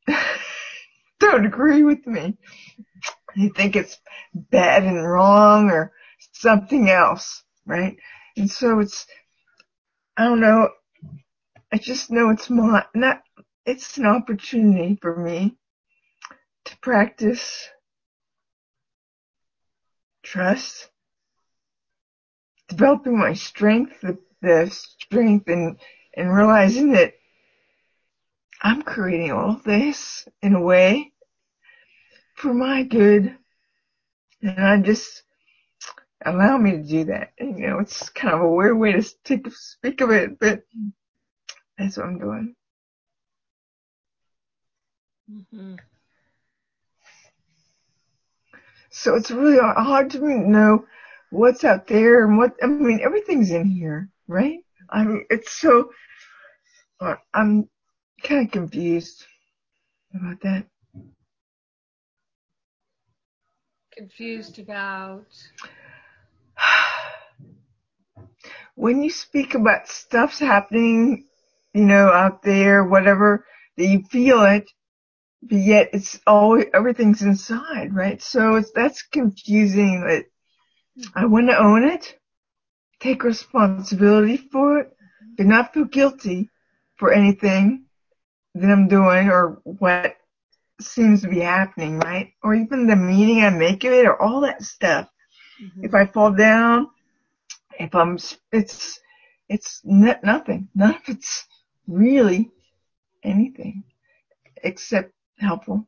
don't 1.21 1.47
agree 1.47 1.83
with 1.83 2.07
me. 2.07 2.37
They 3.37 3.49
think 3.49 3.77
it's 3.77 3.99
bad 4.35 4.85
and 4.85 5.07
wrong 5.07 5.71
or 5.71 5.93
something 6.33 6.91
else, 6.91 7.43
right? 7.67 7.97
And 8.37 8.51
so 8.51 8.81
it's, 8.81 9.07
I 10.17 10.25
don't 10.25 10.41
know, 10.41 10.69
I 11.73 11.79
just 11.79 12.11
know 12.11 12.31
it's 12.31 12.51
my, 12.51 12.85
not, 12.95 13.23
it's 13.65 13.97
an 13.99 14.07
opportunity 14.07 14.99
for 15.01 15.17
me 15.17 15.57
to 16.65 16.79
practice 16.79 17.69
trust, 20.23 20.89
developing 22.69 23.19
my 23.19 23.35
strength, 23.35 24.01
the 24.01 24.19
the 24.43 24.71
strength 24.71 25.49
and, 25.49 25.79
and 26.17 26.35
realizing 26.35 26.93
that 26.93 27.15
I'm 28.63 28.83
creating 28.83 29.33
all 29.33 29.61
this 29.65 30.29
in 30.43 30.55
a 30.55 30.61
way 30.61 31.13
for 32.35 32.53
my 32.53 32.83
good. 32.83 33.37
And 34.43 34.65
I 34.65 34.79
just 34.81 35.23
allow 36.25 36.57
me 36.59 36.73
to 36.73 36.83
do 36.83 37.05
that. 37.05 37.33
And, 37.39 37.59
you 37.59 37.67
know, 37.67 37.79
it's 37.79 38.09
kind 38.11 38.35
of 38.35 38.41
a 38.41 38.49
weird 38.49 38.79
way 38.79 38.93
to 38.93 39.03
take, 39.25 39.51
speak 39.53 40.01
of 40.01 40.11
it, 40.11 40.39
but 40.39 40.63
that's 41.79 41.97
what 41.97 42.07
I'm 42.07 42.19
doing. 42.19 42.55
Mm-hmm. 45.31 45.77
So 48.91 49.15
it's 49.15 49.31
really 49.31 49.59
hard 49.59 50.11
to 50.11 50.19
know 50.19 50.85
what's 51.31 51.65
out 51.65 51.87
there 51.87 52.25
and 52.25 52.37
what, 52.37 52.57
I 52.63 52.67
mean, 52.67 53.01
everything's 53.03 53.51
in 53.51 53.65
here 53.67 54.11
right? 54.31 54.61
I'm, 54.89 55.25
it's 55.29 55.53
so, 55.53 55.91
I'm 57.35 57.69
kind 58.23 58.47
of 58.47 58.53
confused 58.53 59.25
about 60.15 60.41
that. 60.43 60.67
Confused 63.97 64.59
about? 64.59 65.27
when 68.75 69.03
you 69.03 69.11
speak 69.11 69.55
about 69.55 69.89
stuff's 69.89 70.39
happening, 70.39 71.25
you 71.75 71.85
know, 71.85 72.09
out 72.09 72.43
there, 72.43 72.85
whatever, 72.85 73.45
that 73.77 73.87
you 73.87 74.03
feel 74.11 74.43
it, 74.45 74.71
but 75.43 75.59
yet 75.59 75.91
it's 75.93 76.21
all, 76.27 76.63
everything's 76.73 77.23
inside, 77.23 77.95
right? 77.95 78.23
So 78.23 78.57
it's, 78.57 78.71
that's 78.73 79.03
confusing 79.03 80.03
that 80.07 80.27
I 81.15 81.27
want 81.27 81.49
to 81.49 81.59
own 81.59 81.85
it 81.85 82.20
take 83.01 83.25
responsibility 83.25 84.37
for 84.37 84.79
it, 84.79 84.97
but 85.37 85.47
not 85.47 85.73
feel 85.73 85.87
guilty 85.87 86.51
for 86.97 87.13
anything 87.13 87.87
that 88.55 88.71
I'm 88.71 88.89
doing 88.89 89.29
or 89.29 89.61
what 89.65 90.17
seems 90.81 91.23
to 91.23 91.29
be 91.29 91.41
happening, 91.41 91.99
right? 91.99 92.33
Or 92.43 92.55
even 92.55 92.87
the 92.87 92.97
meaning 92.97 93.43
I 93.43 93.51
make 93.51 93.85
of 93.85 93.93
it 93.93 94.07
or 94.07 94.21
all 94.21 94.43
that 94.43 94.63
stuff. 94.63 95.09
Mm-hmm. 95.63 95.85
If 95.85 95.95
I 95.95 96.07
fall 96.07 96.33
down, 96.33 96.89
if 97.79 97.95
I'm, 97.95 98.19
it's, 98.53 99.01
it's 99.49 99.81
nothing. 99.85 100.69
None 100.75 100.95
of 100.95 101.03
it's 101.07 101.47
really 101.87 102.51
anything 103.23 103.85
except 104.63 105.13
helpful. 105.39 105.87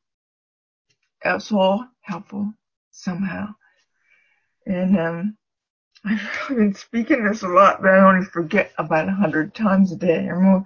It's 1.25 1.53
all 1.53 1.87
helpful 2.01 2.53
somehow. 2.90 3.55
And, 4.66 4.98
um, 4.98 5.37
I've 6.05 6.57
been 6.57 6.75
speaking 6.75 7.25
this 7.25 7.43
a 7.43 7.49
lot, 7.49 7.81
but 7.81 7.91
I 7.93 8.01
only 8.01 8.27
forget 8.27 8.73
about 8.79 9.09
a 9.09 9.12
hundred 9.12 9.55
times 9.55 9.93
a 9.93 9.97
day 9.97 10.27
or 10.27 10.41
more, 10.41 10.65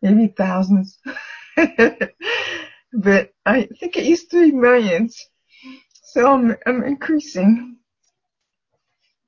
maybe 0.00 0.28
thousands. 0.28 0.98
but 1.56 3.32
I 3.46 3.68
think 3.80 3.96
it 3.96 4.04
used 4.04 4.30
to 4.30 4.44
be 4.44 4.52
millions. 4.52 5.28
So 6.02 6.32
I'm, 6.32 6.56
I'm 6.66 6.84
increasing. 6.84 7.78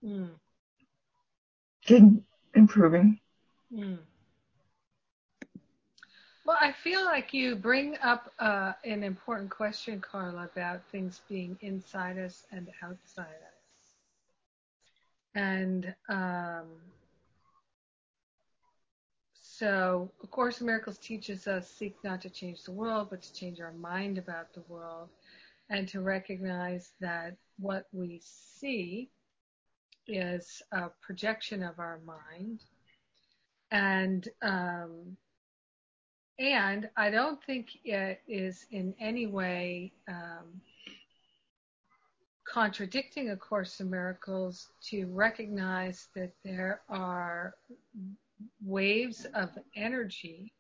Mm. 0.04 0.30
Getting, 1.86 2.24
improving. 2.54 3.18
Mm. 3.74 3.98
Well, 6.44 6.58
I 6.60 6.72
feel 6.72 7.04
like 7.04 7.32
you 7.32 7.54
bring 7.54 7.96
up 8.02 8.32
uh, 8.38 8.72
an 8.84 9.04
important 9.04 9.50
question, 9.50 10.00
Carla, 10.00 10.48
about 10.52 10.82
things 10.90 11.20
being 11.28 11.56
inside 11.60 12.18
us 12.18 12.44
and 12.50 12.68
outside 12.82 13.26
us. 13.46 13.51
And 15.34 15.94
um, 16.08 16.66
so, 19.34 20.10
A 20.22 20.26
Course 20.26 20.60
Miracles 20.60 20.98
teaches 20.98 21.46
us 21.46 21.70
seek 21.70 21.96
not 22.04 22.20
to 22.22 22.30
change 22.30 22.64
the 22.64 22.72
world, 22.72 23.08
but 23.10 23.22
to 23.22 23.32
change 23.32 23.60
our 23.60 23.72
mind 23.72 24.18
about 24.18 24.52
the 24.52 24.62
world 24.68 25.08
and 25.70 25.88
to 25.88 26.00
recognize 26.00 26.92
that 27.00 27.36
what 27.58 27.86
we 27.92 28.20
see 28.22 29.10
is 30.06 30.62
a 30.72 30.88
projection 31.00 31.62
of 31.62 31.78
our 31.78 32.00
mind. 32.04 32.60
And 33.70 34.28
um, 34.42 35.16
and 36.38 36.88
I 36.96 37.10
don't 37.10 37.42
think 37.44 37.68
it 37.84 38.20
is 38.26 38.66
in 38.70 38.94
any 39.00 39.26
way 39.26 39.92
um, 40.08 40.60
contradicting 42.52 43.30
A 43.30 43.36
Course 43.36 43.80
in 43.80 43.88
Miracles 43.88 44.68
to 44.90 45.06
recognize 45.06 46.08
that 46.14 46.32
there 46.44 46.82
are 46.90 47.54
waves 48.62 49.26
of 49.34 49.48
energy 49.74 50.52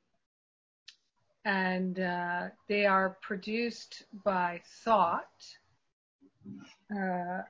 and 1.44 2.00
uh, 2.00 2.44
they 2.66 2.86
are 2.86 3.18
produced 3.20 4.04
by 4.24 4.62
thought 4.84 5.44
uh, 6.96 7.42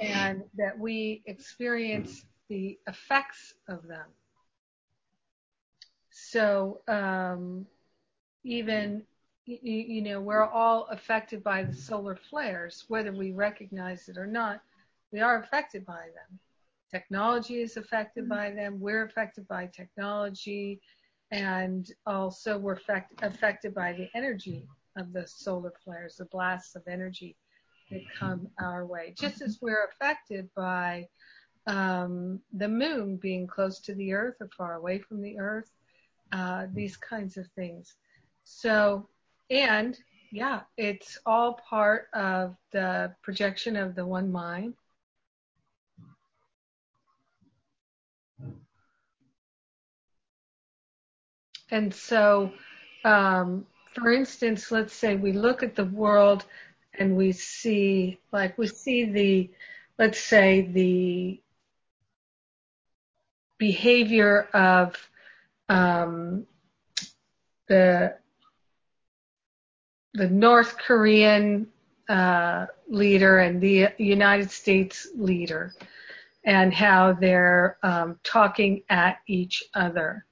and 0.00 0.42
that 0.56 0.78
we 0.78 1.22
experience 1.26 2.24
the 2.48 2.78
effects 2.86 3.52
of 3.68 3.86
them. 3.86 4.06
So 6.10 6.80
um, 6.88 7.66
even 8.42 9.02
you 9.44 10.02
know 10.02 10.20
we're 10.20 10.46
all 10.46 10.86
affected 10.90 11.42
by 11.42 11.64
the 11.64 11.74
solar 11.74 12.16
flares, 12.16 12.84
whether 12.88 13.12
we 13.12 13.32
recognize 13.32 14.08
it 14.08 14.16
or 14.16 14.26
not. 14.26 14.62
We 15.12 15.20
are 15.20 15.42
affected 15.42 15.84
by 15.84 16.06
them. 16.14 16.38
Technology 16.90 17.60
is 17.60 17.76
affected 17.76 18.28
by 18.28 18.50
them. 18.50 18.78
We're 18.78 19.04
affected 19.04 19.48
by 19.48 19.66
technology, 19.66 20.80
and 21.30 21.90
also 22.06 22.58
we're 22.58 22.74
affect, 22.74 23.22
affected 23.22 23.74
by 23.74 23.92
the 23.94 24.08
energy 24.14 24.66
of 24.96 25.12
the 25.12 25.26
solar 25.26 25.72
flares, 25.84 26.16
the 26.16 26.26
blasts 26.26 26.76
of 26.76 26.82
energy 26.86 27.36
that 27.90 28.02
come 28.18 28.48
our 28.60 28.86
way. 28.86 29.14
Just 29.18 29.42
as 29.42 29.58
we're 29.60 29.86
affected 29.86 30.48
by 30.54 31.08
um, 31.66 32.40
the 32.52 32.68
moon 32.68 33.16
being 33.16 33.46
close 33.46 33.80
to 33.80 33.94
the 33.94 34.12
earth 34.12 34.36
or 34.40 34.50
far 34.56 34.74
away 34.74 34.98
from 34.98 35.22
the 35.22 35.38
earth, 35.38 35.70
uh, 36.32 36.66
these 36.72 36.96
kinds 36.96 37.36
of 37.36 37.46
things. 37.56 37.96
So, 38.44 39.08
and 39.52 39.98
yeah, 40.30 40.60
it's 40.78 41.18
all 41.26 41.60
part 41.68 42.08
of 42.14 42.56
the 42.72 43.14
projection 43.22 43.76
of 43.76 43.94
the 43.94 44.06
one 44.06 44.32
mind. 44.32 44.74
And 51.70 51.92
so, 51.92 52.52
um, 53.04 53.66
for 53.94 54.10
instance, 54.10 54.70
let's 54.70 54.94
say 54.94 55.16
we 55.16 55.32
look 55.32 55.62
at 55.62 55.76
the 55.76 55.84
world 55.84 56.44
and 56.98 57.16
we 57.16 57.32
see, 57.32 58.18
like, 58.32 58.56
we 58.56 58.66
see 58.66 59.04
the, 59.04 59.50
let's 59.98 60.18
say, 60.20 60.62
the 60.62 61.40
behavior 63.58 64.48
of 64.54 64.96
um, 65.68 66.46
the 67.68 68.14
the 70.14 70.28
North 70.28 70.76
Korean 70.76 71.68
uh, 72.08 72.66
leader 72.88 73.38
and 73.38 73.60
the 73.60 73.88
United 73.98 74.50
States 74.50 75.08
leader, 75.14 75.72
and 76.44 76.74
how 76.74 77.12
they're 77.12 77.78
um, 77.82 78.18
talking 78.24 78.82
at 78.88 79.18
each 79.26 79.62
other. 79.74 80.26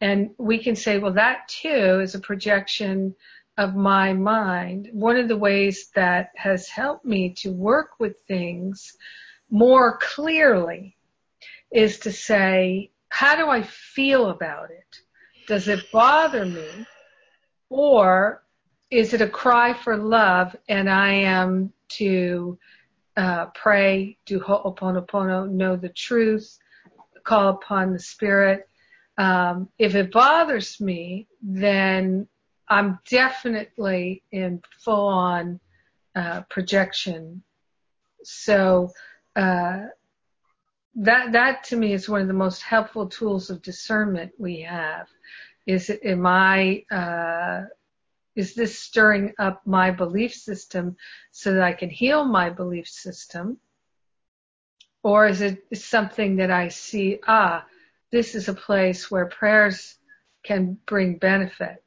And 0.00 0.30
we 0.38 0.58
can 0.58 0.76
say, 0.76 0.98
well, 0.98 1.12
that 1.12 1.48
too 1.48 2.00
is 2.00 2.14
a 2.14 2.20
projection 2.20 3.14
of 3.56 3.74
my 3.74 4.12
mind. 4.12 4.88
One 4.92 5.16
of 5.16 5.28
the 5.28 5.36
ways 5.36 5.90
that 5.94 6.30
has 6.36 6.68
helped 6.68 7.04
me 7.04 7.30
to 7.38 7.52
work 7.52 7.90
with 7.98 8.14
things 8.26 8.96
more 9.50 9.98
clearly 9.98 10.96
is 11.70 11.98
to 12.00 12.12
say, 12.12 12.90
how 13.08 13.36
do 13.36 13.48
I 13.48 13.62
feel 13.62 14.30
about 14.30 14.70
it? 14.70 15.00
Does 15.46 15.68
it 15.68 15.90
bother 15.92 16.46
me? 16.46 16.86
Or 17.68 18.42
is 18.94 19.12
it 19.12 19.20
a 19.20 19.28
cry 19.28 19.74
for 19.74 19.96
love 19.96 20.54
and 20.68 20.88
I 20.88 21.12
am 21.14 21.72
to 21.98 22.56
uh, 23.16 23.46
pray, 23.46 24.16
do 24.24 24.38
ho'oponopono, 24.38 25.50
know 25.50 25.74
the 25.74 25.88
truth, 25.88 26.56
call 27.24 27.48
upon 27.48 27.92
the 27.92 27.98
spirit? 27.98 28.68
Um, 29.18 29.68
if 29.80 29.96
it 29.96 30.12
bothers 30.12 30.80
me, 30.80 31.26
then 31.42 32.28
I'm 32.68 33.00
definitely 33.10 34.22
in 34.30 34.62
full 34.78 35.08
on 35.08 35.58
uh, 36.14 36.42
projection. 36.42 37.42
So 38.22 38.92
uh, 39.34 39.86
that 40.94 41.32
that 41.32 41.64
to 41.64 41.76
me 41.76 41.94
is 41.94 42.08
one 42.08 42.20
of 42.20 42.28
the 42.28 42.32
most 42.32 42.62
helpful 42.62 43.08
tools 43.08 43.50
of 43.50 43.60
discernment 43.60 44.30
we 44.38 44.60
have. 44.60 45.08
Is 45.66 45.90
am 46.04 46.26
I 46.26 46.84
uh, 46.92 47.62
is 48.36 48.54
this 48.54 48.78
stirring 48.78 49.32
up 49.38 49.66
my 49.66 49.90
belief 49.90 50.34
system 50.34 50.96
so 51.30 51.52
that 51.54 51.62
I 51.62 51.72
can 51.72 51.90
heal 51.90 52.24
my 52.24 52.50
belief 52.50 52.88
system? 52.88 53.58
Or 55.02 55.26
is 55.26 55.40
it 55.40 55.62
something 55.74 56.36
that 56.36 56.50
I 56.50 56.68
see, 56.68 57.20
ah, 57.26 57.64
this 58.10 58.34
is 58.34 58.48
a 58.48 58.54
place 58.54 59.10
where 59.10 59.26
prayers 59.26 59.96
can 60.42 60.78
bring 60.86 61.18
benefit? 61.18 61.82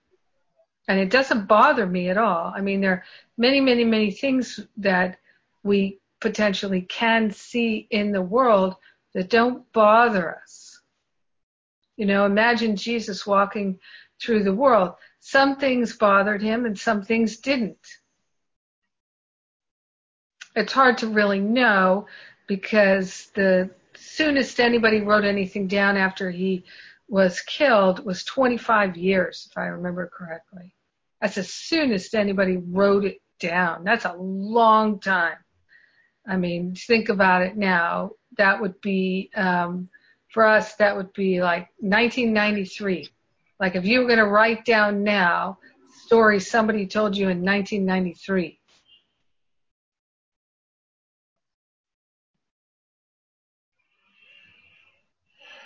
And 0.87 0.99
it 0.99 1.09
doesn't 1.09 1.47
bother 1.47 1.85
me 1.85 2.09
at 2.09 2.17
all. 2.17 2.53
I 2.55 2.61
mean, 2.61 2.79
there 2.79 2.91
are 2.91 3.03
many, 3.37 3.59
many, 3.59 3.83
many 3.83 4.11
things 4.11 4.59
that 4.77 5.17
we 5.63 5.99
potentially 6.21 6.81
can 6.81 7.31
see 7.31 7.87
in 7.89 8.11
the 8.11 8.21
world 8.21 8.75
that 9.13 9.29
don't 9.29 9.69
bother 9.73 10.37
us. 10.37 10.79
You 11.97 12.05
know, 12.05 12.25
imagine 12.25 12.75
Jesus 12.75 13.25
walking 13.25 13.79
through 14.21 14.43
the 14.43 14.53
world. 14.53 14.93
Some 15.19 15.57
things 15.57 15.97
bothered 15.97 16.41
him 16.41 16.65
and 16.65 16.77
some 16.77 17.03
things 17.03 17.37
didn't. 17.37 17.85
It's 20.55 20.73
hard 20.73 20.99
to 20.99 21.07
really 21.07 21.39
know 21.39 22.07
because 22.47 23.27
the 23.35 23.69
soonest 23.95 24.59
anybody 24.59 25.01
wrote 25.01 25.25
anything 25.25 25.67
down 25.67 25.97
after 25.97 26.31
he 26.31 26.63
was 27.07 27.41
killed 27.41 28.05
was 28.05 28.23
25 28.23 28.97
years, 28.97 29.47
if 29.49 29.57
I 29.57 29.67
remember 29.67 30.09
correctly. 30.11 30.73
That's 31.21 31.37
as 31.37 31.51
soon 31.51 31.91
as 31.91 32.13
anybody 32.13 32.57
wrote 32.57 33.05
it 33.05 33.21
down. 33.39 33.83
That's 33.83 34.05
a 34.05 34.15
long 34.17 34.99
time. 34.99 35.37
I 36.27 36.37
mean, 36.37 36.75
think 36.75 37.09
about 37.09 37.41
it 37.41 37.55
now. 37.55 38.11
That 38.37 38.61
would 38.61 38.79
be, 38.81 39.31
um, 39.35 39.89
for 40.29 40.45
us, 40.45 40.75
that 40.75 40.95
would 40.95 41.13
be 41.13 41.41
like 41.41 41.69
1993. 41.79 43.09
Like 43.59 43.75
if 43.75 43.85
you 43.85 43.99
were 43.99 44.05
going 44.05 44.19
to 44.19 44.25
write 44.25 44.65
down 44.65 45.03
now 45.03 45.59
stories 46.05 46.49
somebody 46.49 46.87
told 46.87 47.17
you 47.17 47.29
in 47.29 47.43
1993. 47.43 48.59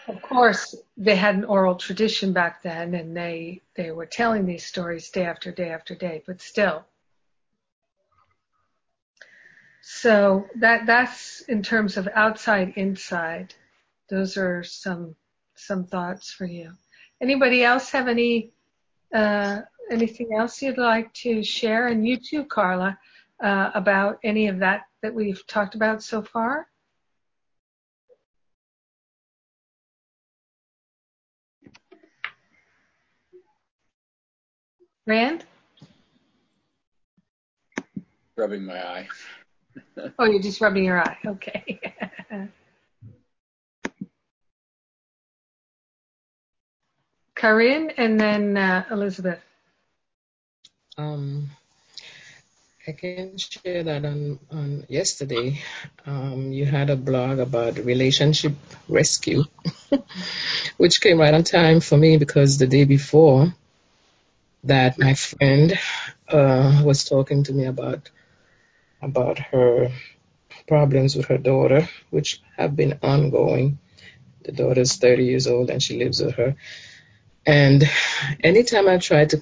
Of 0.07 0.21
course, 0.21 0.75
they 0.97 1.15
had 1.15 1.35
an 1.35 1.45
oral 1.45 1.75
tradition 1.75 2.33
back 2.33 2.63
then 2.63 2.95
and 2.95 3.15
they, 3.15 3.61
they 3.75 3.91
were 3.91 4.05
telling 4.05 4.45
these 4.45 4.65
stories 4.65 5.09
day 5.09 5.25
after 5.25 5.51
day 5.51 5.69
after 5.69 5.95
day, 5.95 6.23
but 6.25 6.41
still, 6.41 6.85
So 9.81 10.47
that 10.55 10.85
that's 10.85 11.41
in 11.41 11.63
terms 11.63 11.97
of 11.97 12.07
outside 12.13 12.73
inside. 12.75 13.55
Those 14.09 14.37
are 14.37 14.63
some 14.63 15.15
some 15.55 15.85
thoughts 15.85 16.31
for 16.31 16.45
you. 16.45 16.77
Anybody 17.21 17.63
else 17.63 17.91
have 17.91 18.07
any 18.07 18.51
uh, 19.13 19.61
anything 19.91 20.33
else 20.35 20.61
you'd 20.61 20.77
like 20.77 21.13
to 21.13 21.43
share? 21.43 21.87
And 21.87 22.07
you 22.07 22.17
too, 22.17 22.45
Carla, 22.45 22.97
uh, 23.43 23.71
about 23.75 24.17
any 24.23 24.47
of 24.47 24.59
that 24.59 24.81
that 25.03 25.13
we've 25.13 25.45
talked 25.47 25.75
about 25.75 26.01
so 26.01 26.23
far? 26.23 26.67
Rand? 35.05 35.45
Rubbing 38.35 38.65
my 38.65 38.83
eye. 38.83 39.07
oh, 40.17 40.25
you're 40.25 40.41
just 40.41 40.61
rubbing 40.61 40.85
your 40.85 41.01
eye. 41.01 41.17
Okay. 41.25 41.79
Corinne 47.41 47.89
and 47.97 48.19
then 48.19 48.55
uh, 48.55 48.85
Elizabeth. 48.91 49.39
Um, 50.95 51.49
I 52.87 52.91
can 52.91 53.37
share 53.39 53.83
that 53.83 54.05
on, 54.05 54.39
on 54.51 54.85
yesterday. 54.87 55.59
Um, 56.05 56.51
you 56.51 56.65
had 56.65 56.91
a 56.91 56.95
blog 56.95 57.39
about 57.39 57.77
relationship 57.77 58.53
rescue, 58.87 59.45
which 60.77 61.01
came 61.01 61.19
right 61.19 61.33
on 61.33 61.43
time 61.43 61.79
for 61.79 61.97
me 61.97 62.17
because 62.17 62.59
the 62.59 62.67
day 62.67 62.83
before 62.83 63.53
that 64.65 64.99
my 64.99 65.15
friend 65.15 65.79
uh, 66.29 66.83
was 66.85 67.05
talking 67.05 67.43
to 67.45 67.53
me 67.53 67.65
about 67.65 68.09
about 69.01 69.39
her 69.39 69.91
problems 70.67 71.15
with 71.15 71.25
her 71.25 71.39
daughter, 71.39 71.89
which 72.11 72.39
have 72.55 72.75
been 72.75 72.99
ongoing. 73.01 73.79
The 74.43 74.51
daughter's 74.51 74.97
30 74.97 75.25
years 75.25 75.47
old 75.47 75.71
and 75.71 75.81
she 75.81 75.97
lives 75.97 76.21
with 76.21 76.35
her. 76.35 76.55
And 77.45 77.83
anytime 78.43 78.87
I 78.87 78.97
try 78.97 79.25
to 79.25 79.41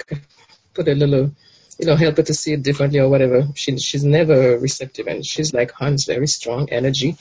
put 0.73 0.87
a 0.87 0.95
little, 0.95 1.31
you 1.77 1.85
know, 1.85 1.95
help 1.95 2.17
her 2.17 2.23
to 2.23 2.33
see 2.33 2.53
it 2.53 2.63
differently 2.63 2.99
or 2.99 3.09
whatever, 3.09 3.47
she, 3.55 3.77
she's 3.77 4.03
never 4.03 4.57
receptive 4.57 5.07
and 5.07 5.25
she's 5.25 5.53
like 5.53 5.71
Hans, 5.71 6.05
very 6.05 6.27
strong 6.27 6.69
energy. 6.69 7.17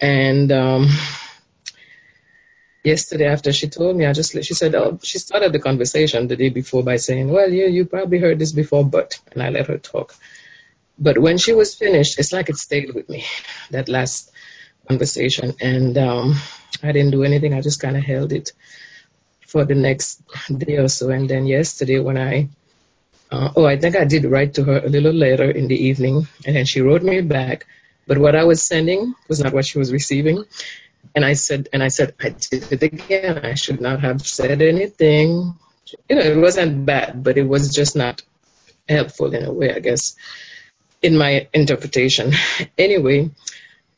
And, 0.00 0.50
um, 0.52 0.88
yesterday 2.84 3.26
after 3.26 3.52
she 3.52 3.68
told 3.68 3.96
me, 3.96 4.06
I 4.06 4.12
just, 4.12 4.32
she 4.44 4.54
said, 4.54 4.74
oh, 4.74 5.00
she 5.02 5.18
started 5.18 5.52
the 5.52 5.58
conversation 5.58 6.28
the 6.28 6.36
day 6.36 6.50
before 6.50 6.84
by 6.84 6.96
saying, 6.96 7.28
well, 7.30 7.50
yeah, 7.50 7.66
you 7.66 7.86
probably 7.86 8.18
heard 8.18 8.38
this 8.38 8.52
before, 8.52 8.84
but, 8.84 9.18
and 9.32 9.42
I 9.42 9.48
let 9.48 9.66
her 9.68 9.78
talk. 9.78 10.14
But 10.98 11.18
when 11.18 11.38
she 11.38 11.52
was 11.54 11.74
finished, 11.74 12.18
it's 12.20 12.32
like 12.32 12.50
it 12.50 12.56
stayed 12.56 12.94
with 12.94 13.08
me, 13.08 13.24
that 13.70 13.88
last 13.88 14.30
conversation. 14.86 15.54
And, 15.60 15.96
um, 15.98 16.34
I 16.82 16.92
didn't 16.92 17.12
do 17.12 17.24
anything. 17.24 17.54
I 17.54 17.62
just 17.62 17.80
kind 17.80 17.96
of 17.96 18.04
held 18.04 18.32
it 18.32 18.52
for 19.46 19.64
the 19.64 19.74
next 19.74 20.22
day 20.58 20.76
or 20.76 20.88
so. 20.88 21.10
And 21.10 21.28
then 21.28 21.46
yesterday 21.46 22.00
when 22.00 22.18
I, 22.18 22.48
uh, 23.30 23.50
oh, 23.56 23.64
I 23.66 23.78
think 23.78 23.96
I 23.96 24.04
did 24.04 24.24
write 24.24 24.54
to 24.54 24.64
her 24.64 24.78
a 24.78 24.88
little 24.88 25.12
later 25.12 25.50
in 25.50 25.68
the 25.68 25.76
evening 25.76 26.26
and 26.46 26.56
then 26.56 26.64
she 26.64 26.80
wrote 26.80 27.02
me 27.02 27.20
back. 27.20 27.66
But 28.06 28.18
what 28.18 28.36
I 28.36 28.44
was 28.44 28.62
sending 28.62 29.14
was 29.28 29.40
not 29.40 29.54
what 29.54 29.64
she 29.64 29.78
was 29.78 29.92
receiving. 29.92 30.44
And 31.14 31.24
I 31.24 31.34
said, 31.34 31.68
and 31.72 31.82
I 31.82 31.88
said, 31.88 32.14
I 32.20 32.30
did 32.30 32.72
it 32.72 32.82
again. 32.82 33.38
I 33.38 33.54
should 33.54 33.80
not 33.80 34.00
have 34.00 34.26
said 34.26 34.60
anything. 34.62 35.54
You 36.08 36.16
know, 36.16 36.22
it 36.22 36.36
wasn't 36.36 36.86
bad, 36.86 37.22
but 37.22 37.38
it 37.38 37.44
was 37.44 37.74
just 37.74 37.96
not 37.96 38.22
helpful 38.88 39.32
in 39.32 39.44
a 39.44 39.52
way, 39.52 39.72
I 39.74 39.80
guess, 39.80 40.16
in 41.02 41.16
my 41.16 41.48
interpretation. 41.52 42.32
anyway, 42.78 43.30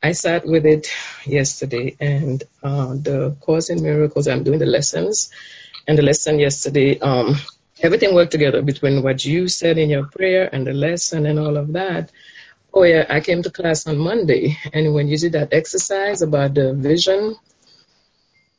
I 0.07 0.13
sat 0.13 0.47
with 0.47 0.65
it 0.67 0.87
yesterday 1.25 1.97
and 1.99 2.41
uh, 2.63 2.95
the 2.95 3.37
Course 3.41 3.71
in 3.71 3.83
Miracles, 3.83 4.29
I'm 4.29 4.45
doing 4.45 4.61
the 4.61 4.73
lessons. 4.79 5.31
And 5.89 5.99
the 5.99 6.03
lesson 6.03 6.39
yesterday, 6.39 7.01
um, 7.01 7.35
everything 7.83 8.15
worked 8.15 8.31
together 8.31 8.63
between 8.63 9.03
what 9.03 9.25
you 9.25 9.49
said 9.49 9.79
in 9.79 9.91
your 9.91 10.07
prayer 10.07 10.49
and 10.53 10.65
the 10.65 10.73
lesson 10.73 11.27
and 11.27 11.41
all 11.41 11.57
of 11.57 11.73
that. 11.73 12.13
Oh 12.73 12.85
yeah, 12.85 13.05
I 13.09 13.19
came 13.19 13.43
to 13.43 13.51
class 13.51 13.89
on 13.89 13.99
Monday, 13.99 14.57
and 14.73 14.95
when 14.95 15.09
you 15.09 15.19
did 15.19 15.33
that 15.33 15.53
exercise 15.53 16.23
about 16.23 16.55
the 16.55 16.73
vision, 16.73 17.35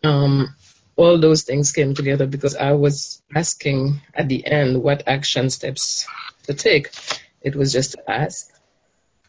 um, 0.03 0.53
all 0.97 1.17
those 1.17 1.43
things 1.43 1.71
came 1.71 1.93
together 1.93 2.27
because 2.27 2.57
I 2.57 2.73
was 2.73 3.21
asking 3.33 4.01
at 4.13 4.27
the 4.27 4.45
end 4.45 4.83
what 4.83 5.07
action 5.07 5.49
steps 5.49 6.07
to 6.43 6.53
take. 6.53 6.89
It 7.39 7.55
was 7.55 7.71
just 7.71 7.91
to 7.93 8.11
ask 8.11 8.51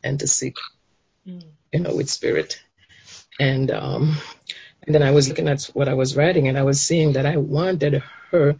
and 0.03 0.19
to 0.19 0.27
seek, 0.27 0.57
mm. 1.25 1.45
You 1.73 1.81
know, 1.81 1.95
with 1.95 2.11
spirit. 2.11 2.61
And 3.41 3.71
um, 3.71 4.17
and 4.83 4.95
then 4.95 5.03
I 5.03 5.11
was 5.11 5.29
looking 5.29 5.49
at 5.49 5.65
what 5.75 5.89
I 5.89 5.95
was 5.95 6.17
writing, 6.17 6.49
and 6.49 6.59
I 6.59 6.63
was 6.63 6.81
seeing 6.81 7.13
that 7.13 7.27
I 7.27 7.37
wanted 7.37 8.03
her 8.31 8.57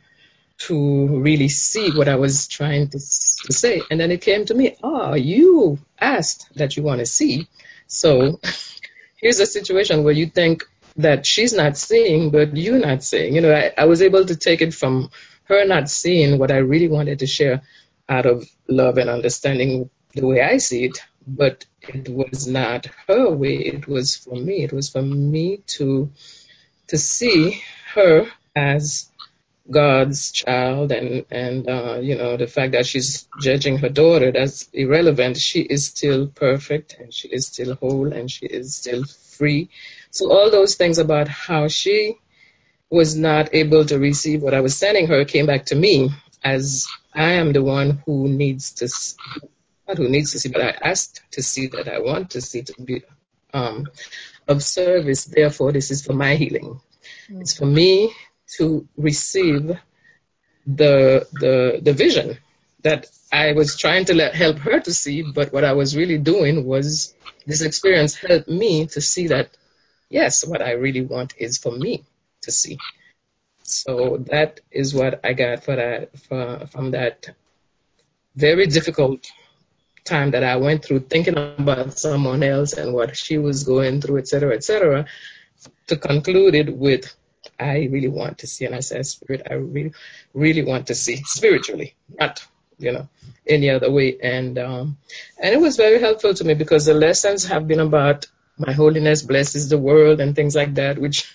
to 0.59 1.07
really 1.21 1.49
see 1.49 1.91
what 1.91 2.09
I 2.09 2.17
was 2.17 2.49
trying 2.49 2.89
to, 2.89 2.99
to 2.99 3.53
say. 3.53 3.81
And 3.91 4.01
then 4.01 4.11
it 4.11 4.21
came 4.21 4.45
to 4.47 4.55
me, 4.55 4.77
oh, 4.83 5.15
you 5.15 5.79
asked 5.99 6.49
that 6.57 6.77
you 6.77 6.83
want 6.83 6.99
to 6.99 7.07
see. 7.07 7.49
So 7.87 8.41
here's 9.17 9.39
a 9.39 9.47
situation 9.47 10.03
where 10.03 10.13
you 10.13 10.27
think 10.27 10.65
that 10.97 11.27
she's 11.27 11.53
not 11.53 11.77
seeing, 11.77 12.31
but 12.31 12.57
you're 12.57 12.79
not 12.79 13.05
seeing. 13.05 13.37
You 13.37 13.41
know, 13.41 13.55
I, 13.55 13.73
I 13.79 13.85
was 13.85 14.03
able 14.03 14.27
to 14.27 14.37
take 14.37 14.61
it 14.61 14.75
from 14.75 15.11
her 15.45 15.65
not 15.65 15.89
seeing 15.89 16.39
what 16.39 16.51
I 16.51 16.59
really 16.59 16.89
wanted 16.89 17.21
to 17.21 17.27
share 17.27 17.63
out 18.09 18.27
of 18.27 18.49
love 18.69 18.99
and 18.99 19.09
understanding 19.09 19.91
the 20.15 20.27
way 20.27 20.43
I 20.43 20.59
see 20.59 20.87
it, 20.87 20.99
but 21.37 21.67
it 21.81 22.09
was 22.09 22.47
not 22.47 22.87
her 23.07 23.31
way. 23.31 23.57
It 23.57 23.87
was 23.87 24.17
for 24.17 24.35
me. 24.35 24.65
It 24.65 24.73
was 24.73 24.89
for 24.89 25.03
me 25.03 25.63
to 25.79 26.11
to 26.89 26.99
see 26.99 27.63
her 27.95 28.27
as 28.57 29.11
God's 29.71 30.33
child 30.33 30.93
and 30.93 31.27
and 31.31 31.69
uh, 31.69 31.99
you 32.01 32.17
know 32.17 32.37
the 32.37 32.47
fact 32.47 32.73
that 32.73 32.87
she's 32.87 33.29
judging 33.41 33.79
her 33.79 33.91
daughter 33.91 34.33
that's 34.33 34.69
irrelevant. 34.73 35.37
She 35.37 35.61
is 35.61 35.87
still 35.89 36.27
perfect 36.29 36.97
and 36.99 37.13
she 37.13 37.29
is 37.29 37.47
still 37.47 37.75
whole 37.75 38.13
and 38.13 38.31
she 38.31 38.47
is 38.47 38.75
still 38.75 39.05
free. 39.05 39.69
So 40.11 40.33
all 40.33 40.51
those 40.51 40.77
things 40.77 40.99
about 40.99 41.29
how 41.29 41.69
she 41.69 42.17
was 42.91 43.15
not 43.15 43.55
able 43.55 43.85
to 43.85 43.99
receive 43.99 44.43
what 44.43 44.55
I 44.55 44.63
was 44.63 44.77
sending 44.77 45.09
her 45.09 45.25
came 45.27 45.47
back 45.47 45.67
to 45.67 45.75
me 45.77 46.11
as 46.43 46.87
I 47.13 47.33
am 47.33 47.53
the 47.53 47.63
one 47.63 48.03
who 48.07 48.29
needs 48.29 48.73
to 48.75 48.89
not 49.89 49.97
who 49.97 50.09
needs 50.09 50.33
to 50.33 50.39
see, 50.39 50.51
but 50.51 50.61
I 50.61 50.77
asked 50.83 51.23
to 51.33 51.43
see 51.43 51.69
that 51.69 51.89
I 51.89 51.99
want 52.01 52.31
to 52.31 52.41
see 52.43 52.63
to 52.63 52.83
be 52.83 53.03
um, 53.55 53.87
of 54.47 54.63
service. 54.63 55.25
Therefore, 55.25 55.73
this 55.73 55.91
is 55.91 56.05
for 56.05 56.13
my 56.13 56.35
healing. 56.35 56.81
Mm-hmm. 57.31 57.41
It's 57.41 57.57
for 57.57 57.67
me 57.67 58.13
to 58.59 58.87
receive 58.97 59.79
the 60.67 61.27
the 61.33 61.81
the 61.83 61.93
vision 61.95 62.39
that 62.83 63.07
I 63.33 63.53
was 63.53 63.77
trying 63.77 64.05
to 64.07 64.15
let, 64.15 64.35
help 64.35 64.59
her 64.59 64.79
to 64.81 64.93
see, 64.93 65.23
but 65.23 65.53
what 65.53 65.65
I 65.65 65.73
was 65.73 65.97
really 65.97 66.19
doing 66.19 66.65
was 66.65 67.15
this 67.47 67.63
experience 67.63 68.15
helped 68.15 68.49
me 68.49 68.87
to 68.89 69.01
see 69.01 69.29
that 69.29 69.51
yes, 70.09 70.47
what 70.47 70.63
I 70.63 70.73
really 70.73 71.03
want 71.03 71.35
is 71.39 71.59
for 71.59 71.73
me 71.73 72.05
to 72.43 72.53
see. 72.53 72.79
So 73.63 74.19
that 74.31 74.61
is 74.71 74.95
what 74.95 75.21
I 75.25 75.33
got 75.33 75.65
for 75.65 75.77
that 75.77 76.19
for, 76.19 76.67
from 76.69 76.93
that 76.93 77.29
very 78.37 78.67
difficult 78.67 79.27
time 80.09 80.33
that 80.33 80.45
I 80.45 80.57
went 80.57 80.85
through 80.85 81.01
thinking 81.01 81.37
about 81.37 81.99
someone 81.99 82.43
else 82.43 82.73
and 82.73 82.95
what 82.95 83.17
she 83.17 83.39
was 83.39 83.65
going 83.65 84.01
through, 84.01 84.19
etc., 84.19 84.55
etc., 84.55 85.07
to 85.89 85.97
conclude 85.97 86.55
it 86.55 86.77
with 86.77 87.15
I 87.59 87.89
really 87.91 88.09
want 88.09 88.39
to 88.39 88.47
see. 88.47 88.65
And 88.65 88.75
I 88.75 88.81
said, 88.81 89.07
Spirit, 89.07 89.47
I 89.51 89.55
really, 89.55 89.93
really 90.35 90.65
want 90.65 90.89
to 90.89 90.95
see 90.95 91.17
spiritually, 91.25 91.95
not, 92.19 92.45
you 92.79 92.93
know, 92.93 93.09
any 93.47 93.71
other 93.71 93.91
way. 93.91 94.19
And, 94.23 94.59
um, 94.59 94.99
and 95.41 95.55
it 95.55 95.61
was 95.61 95.77
very 95.77 96.01
helpful 96.01 96.35
to 96.35 96.45
me 96.45 96.55
because 96.55 96.87
the 96.87 96.95
lessons 96.95 97.47
have 97.47 97.67
been 97.67 97.81
about 97.81 98.27
my 98.59 98.73
holiness 98.73 99.23
blesses 99.23 99.69
the 99.69 99.79
world 99.79 100.21
and 100.21 100.35
things 100.35 100.57
like 100.57 100.75
that, 100.75 100.99
which, 100.99 101.33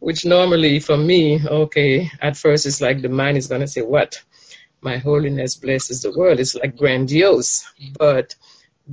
which 0.00 0.24
normally 0.24 0.80
for 0.80 0.96
me, 0.96 1.40
okay, 1.44 2.10
at 2.20 2.36
first 2.36 2.66
it's 2.66 2.80
like 2.80 3.02
the 3.02 3.08
mind 3.08 3.36
is 3.36 3.46
going 3.46 3.60
to 3.60 3.68
say, 3.68 3.82
what? 3.82 4.22
My 4.86 4.98
holiness 4.98 5.56
blesses 5.56 6.02
the 6.02 6.12
world. 6.16 6.38
It's 6.38 6.54
like 6.54 6.76
grandiose, 6.76 7.66
mm. 7.82 7.98
but 7.98 8.36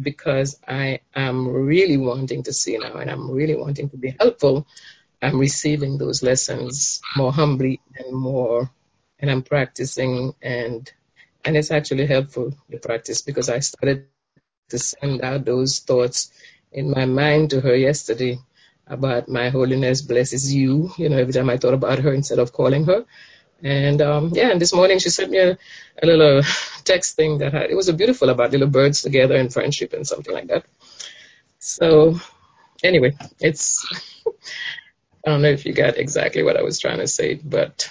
because 0.09 0.59
I 0.67 1.01
am 1.13 1.47
really 1.47 1.97
wanting 1.97 2.41
to 2.43 2.53
see 2.61 2.79
now 2.79 2.95
and 2.95 3.11
I'm 3.11 3.29
really 3.29 3.55
wanting 3.55 3.89
to 3.91 3.97
be 3.97 4.15
helpful, 4.19 4.65
I'm 5.21 5.37
receiving 5.39 5.99
those 5.99 6.23
lessons 6.23 6.99
more 7.15 7.31
humbly 7.31 7.79
and 7.95 8.11
more, 8.11 8.71
and 9.19 9.29
I'm 9.29 9.43
practicing 9.43 10.33
and, 10.41 10.91
and 11.45 11.55
it's 11.55 11.69
actually 11.69 12.07
helpful 12.07 12.57
to 12.71 12.77
practice 12.79 13.21
because 13.21 13.49
I 13.49 13.59
started 13.59 14.07
to 14.69 14.79
send 14.79 15.21
out 15.21 15.45
those 15.45 15.77
thoughts 15.77 16.31
in 16.71 16.89
my 16.89 17.05
mind 17.05 17.51
to 17.51 17.61
her 17.61 17.75
yesterday 17.75 18.39
about 18.87 19.29
my 19.29 19.49
holiness 19.49 20.01
blesses 20.01 20.51
you, 20.51 20.91
you 20.97 21.09
know, 21.09 21.17
every 21.17 21.33
time 21.33 21.51
I 21.51 21.57
thought 21.57 21.75
about 21.75 21.99
her 21.99 22.13
instead 22.13 22.39
of 22.39 22.51
calling 22.51 22.85
her. 22.85 23.05
And 23.63 24.01
um, 24.01 24.31
yeah, 24.33 24.51
and 24.51 24.59
this 24.59 24.73
morning 24.73 24.99
she 24.99 25.09
sent 25.09 25.31
me 25.31 25.37
a, 25.39 25.57
a 26.01 26.05
little 26.05 26.41
text 26.83 27.15
thing 27.15 27.37
that 27.37 27.53
had, 27.53 27.71
it 27.71 27.75
was 27.75 27.87
a 27.87 27.93
beautiful 27.93 28.29
about 28.29 28.51
little 28.51 28.67
birds 28.67 29.01
together 29.01 29.35
and 29.35 29.51
friendship 29.51 29.93
and 29.93 30.05
something 30.05 30.33
like 30.33 30.47
that. 30.47 30.65
So 31.59 32.19
anyway, 32.83 33.15
it's 33.39 33.85
I 35.25 35.29
don't 35.31 35.41
know 35.41 35.49
if 35.49 35.65
you 35.65 35.73
got 35.73 35.97
exactly 35.97 36.43
what 36.43 36.57
I 36.57 36.63
was 36.63 36.79
trying 36.79 36.99
to 36.99 37.07
say, 37.07 37.35
but 37.35 37.89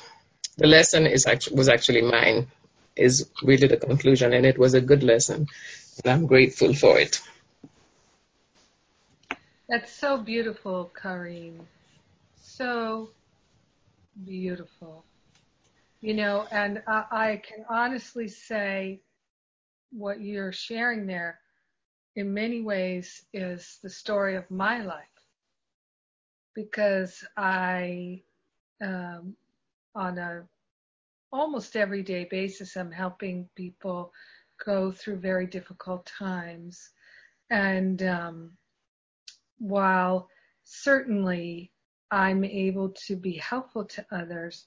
the 0.58 0.66
lesson 0.66 1.06
is 1.06 1.26
actually 1.26 1.56
was 1.56 1.70
actually 1.70 2.02
mine 2.02 2.48
is 2.94 3.30
really 3.42 3.68
the 3.68 3.78
conclusion 3.78 4.34
and 4.34 4.44
it 4.44 4.58
was 4.58 4.74
a 4.74 4.80
good 4.82 5.02
lesson 5.02 5.46
and 6.04 6.12
I'm 6.12 6.26
grateful 6.26 6.74
for 6.74 6.98
it. 6.98 7.22
That's 9.70 9.90
so 9.90 10.18
beautiful, 10.18 10.90
Corinne. 10.92 11.66
So 12.36 13.08
beautiful. 14.22 15.04
You 16.02 16.14
know, 16.14 16.46
and 16.50 16.82
I, 16.88 17.04
I 17.12 17.42
can 17.46 17.64
honestly 17.70 18.28
say 18.28 19.00
what 19.92 20.20
you're 20.20 20.52
sharing 20.52 21.06
there 21.06 21.38
in 22.16 22.34
many 22.34 22.60
ways 22.60 23.24
is 23.32 23.78
the 23.82 23.88
story 23.88 24.36
of 24.36 24.50
my 24.50 24.82
life 24.82 25.06
because 26.54 27.24
I, 27.36 28.22
um, 28.82 29.36
on 29.94 30.18
a 30.18 30.42
almost 31.32 31.76
everyday 31.76 32.24
basis, 32.24 32.76
I'm 32.76 32.90
helping 32.90 33.48
people 33.54 34.12
go 34.64 34.92
through 34.92 35.18
very 35.18 35.46
difficult 35.46 36.04
times. 36.06 36.90
And 37.50 38.02
um, 38.02 38.52
while 39.58 40.28
certainly 40.64 41.70
I'm 42.10 42.44
able 42.44 42.90
to 43.06 43.16
be 43.16 43.36
helpful 43.36 43.84
to 43.84 44.04
others, 44.10 44.66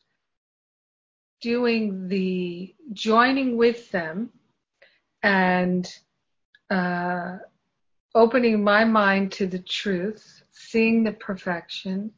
doing 1.45 2.07
the 2.07 2.73
joining 2.91 3.55
with 3.55 3.91
them 3.91 4.31
and 5.21 5.87
uh, 6.71 7.37
opening 8.15 8.63
my 8.63 8.83
mind 8.83 9.31
to 9.31 9.45
the 9.45 9.59
truth, 9.59 10.41
seeing 10.51 11.03
the 11.03 11.11
perfection, 11.11 12.09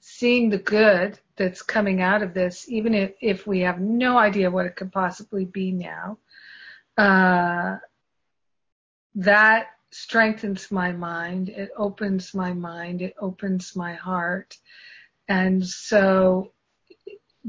seeing 0.00 0.48
the 0.48 0.56
good 0.56 1.18
that's 1.36 1.60
coming 1.60 2.00
out 2.00 2.22
of 2.22 2.32
this, 2.32 2.70
even 2.70 2.94
if, 2.94 3.12
if 3.20 3.46
we 3.46 3.60
have 3.60 3.80
no 3.80 4.16
idea 4.16 4.50
what 4.50 4.64
it 4.64 4.76
could 4.76 4.90
possibly 4.90 5.44
be 5.44 5.72
now, 5.72 6.16
uh, 6.96 7.76
that 9.14 9.66
strengthens 9.90 10.70
my 10.70 10.90
mind. 10.90 11.50
It 11.50 11.68
opens 11.76 12.32
my 12.32 12.54
mind. 12.54 13.02
It 13.02 13.14
opens 13.20 13.76
my 13.76 13.92
heart. 13.92 14.56
And 15.28 15.66
so, 15.66 16.52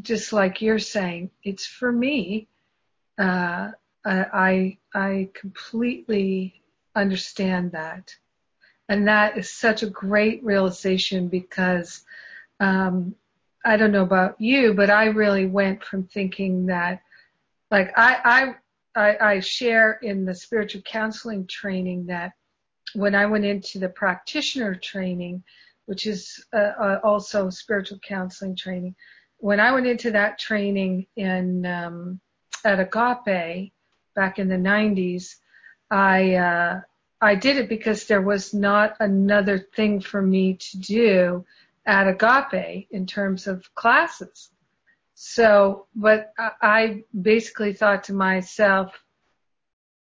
just 0.02 0.32
like 0.34 0.62
you're 0.62 0.80
saying, 0.80 1.32
it's 1.44 1.66
for 1.66 1.92
me. 1.92 2.48
Uh, 3.18 3.72
I, 4.06 4.78
I 4.94 5.30
completely 5.34 6.62
understand 6.96 7.74
that. 7.74 8.16
And 8.90 9.08
that 9.08 9.38
is 9.38 9.52
such 9.52 9.84
a 9.84 9.90
great 9.90 10.44
realization 10.44 11.28
because, 11.28 12.04
um, 12.60 13.16
I 13.64 13.78
don't 13.78 13.92
know 13.92 14.04
about 14.04 14.42
you, 14.42 14.74
but 14.74 14.90
I 14.90 15.06
really 15.06 15.46
went 15.46 15.84
from 15.84 16.06
thinking 16.06 16.66
that, 16.66 17.02
like, 17.70 17.94
I, 17.96 18.56
I, 18.96 19.02
I, 19.02 19.36
I 19.36 19.40
share 19.40 19.94
in 20.02 20.26
the 20.26 20.34
spiritual 20.34 20.82
counseling 20.82 21.46
training 21.48 22.08
that 22.08 22.34
when 22.96 23.16
I 23.16 23.28
went 23.28 23.46
into 23.46 23.80
the 23.80 23.90
practitioner 23.90 24.76
training, 24.76 25.44
which 25.86 26.08
is 26.08 26.44
uh, 26.54 26.74
uh, 26.80 27.00
also 27.04 27.50
spiritual 27.50 28.00
counseling 28.00 28.56
training, 28.56 28.96
when 29.42 29.60
I 29.60 29.72
went 29.72 29.88
into 29.88 30.12
that 30.12 30.38
training 30.38 31.08
in 31.16 31.66
um, 31.66 32.22
at 32.64 32.80
Agape 32.80 33.74
back 34.16 34.38
in 34.40 34.48
the 34.48 34.56
90s, 34.56 35.36
I 35.90 36.36
uh, 36.36 36.82
I 37.20 37.36
did 37.36 37.58
it 37.58 37.68
because 37.68 38.06
there 38.06 38.22
was 38.22 38.54
not 38.54 38.96
another 39.00 39.60
thing 39.60 40.00
for 40.00 40.22
me 40.22 40.56
to 40.56 40.78
do 40.78 41.46
at 41.86 42.08
Agape 42.08 42.88
in 42.92 43.06
terms 43.06 43.48
of 43.48 43.74
classes. 43.76 44.52
So, 45.16 45.88
but 45.96 46.34
I 46.40 47.04
basically 47.20 47.74
thought 47.74 48.06
to 48.06 48.14
myself, 48.14 48.98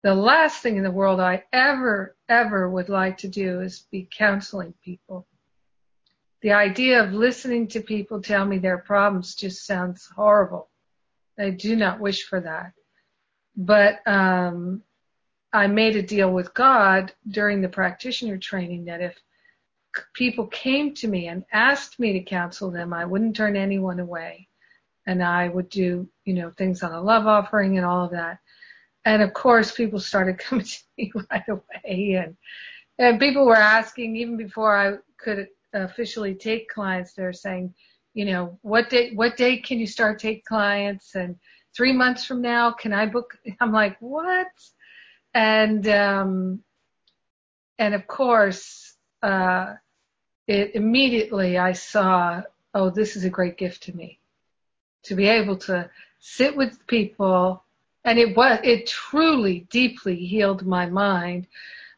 the 0.04 0.16
last 0.16 0.62
thing 0.62 0.78
in 0.78 0.84
the 0.84 0.92
world 0.92 1.20
I 1.20 1.44
ever, 1.54 2.16
ever 2.28 2.70
would 2.70 2.90
like 2.90 3.18
to 3.20 3.28
do 3.28 3.62
is 3.62 3.86
be 3.92 4.08
counseling 4.12 4.74
people. 4.84 5.26
The 6.46 6.54
idea 6.54 7.04
of 7.04 7.12
listening 7.12 7.70
to 7.70 7.82
people 7.82 8.22
tell 8.22 8.46
me 8.46 8.60
their 8.60 8.78
problems 8.78 9.34
just 9.34 9.66
sounds 9.66 10.08
horrible. 10.16 10.70
I 11.40 11.50
do 11.50 11.76
not 11.76 12.00
wish 12.00 12.28
for 12.28 12.40
that. 12.40 12.74
But 13.58 14.08
um, 14.08 14.84
I 15.52 15.66
made 15.66 15.96
a 15.96 16.04
deal 16.04 16.32
with 16.32 16.54
God 16.54 17.12
during 17.28 17.62
the 17.62 17.68
practitioner 17.68 18.38
training 18.38 18.86
that 18.86 19.02
if 19.02 19.20
people 20.14 20.46
came 20.46 20.94
to 20.94 21.08
me 21.08 21.30
and 21.30 21.46
asked 21.52 22.00
me 22.00 22.14
to 22.14 22.20
counsel 22.20 22.70
them, 22.70 22.94
I 22.94 23.06
wouldn't 23.06 23.36
turn 23.36 23.56
anyone 23.56 24.00
away. 24.00 24.48
And 25.08 25.24
I 25.24 25.50
would 25.50 25.70
do, 25.70 26.08
you 26.26 26.36
know, 26.36 26.52
things 26.52 26.84
on 26.84 26.92
a 26.92 27.02
love 27.02 27.26
offering 27.26 27.78
and 27.78 27.88
all 27.88 28.06
of 28.06 28.12
that. 28.12 28.38
And 29.04 29.24
of 29.24 29.34
course, 29.34 29.72
people 29.72 30.00
started 30.00 30.38
coming 30.48 30.66
to 30.66 30.80
me 30.96 31.12
right 31.32 31.50
away 31.50 32.24
and, 32.24 32.38
and 33.00 33.20
people 33.20 33.48
were 33.48 33.56
asking 33.56 34.16
even 34.18 34.38
before 34.38 34.78
I 34.78 34.98
could 35.18 35.48
officially 35.84 36.36
take 36.36 36.70
clients, 36.70 37.14
they're 37.14 37.34
saying, 37.34 37.74
you 38.14 38.26
know, 38.26 38.58
what 38.62 38.90
day, 38.90 39.14
what 39.14 39.38
day 39.38 39.58
can 39.58 39.80
you 39.80 39.88
start 39.88 40.20
take 40.20 40.46
clients? 40.46 41.16
And 41.16 41.36
three 41.76 41.94
months 41.94 42.26
from 42.26 42.42
now, 42.42 42.72
can 42.72 42.94
I 42.94 43.06
book? 43.06 43.38
I'm 43.60 43.72
like, 43.72 43.98
what? 44.00 44.48
And, 45.34 45.88
um, 45.88 46.64
and 47.78 47.94
of 47.94 48.08
course, 48.08 48.94
uh, 49.22 49.74
it 50.48 50.76
immediately 50.76 51.58
I 51.58 51.74
saw, 51.74 52.42
oh, 52.74 52.90
this 52.90 53.16
is 53.16 53.26
a 53.26 53.30
great 53.30 53.58
gift 53.58 53.84
to 53.84 53.96
me 53.96 54.20
to 55.04 55.16
be 55.16 55.28
able 55.28 55.58
to 55.58 55.90
sit 56.20 56.56
with 56.56 56.88
people. 56.88 57.64
And 58.04 58.18
it 58.18 58.36
was, 58.36 58.60
it 58.64 58.88
truly 58.88 59.68
deeply 59.70 60.16
healed 60.16 60.66
my 60.66 60.86
mind, 60.86 61.48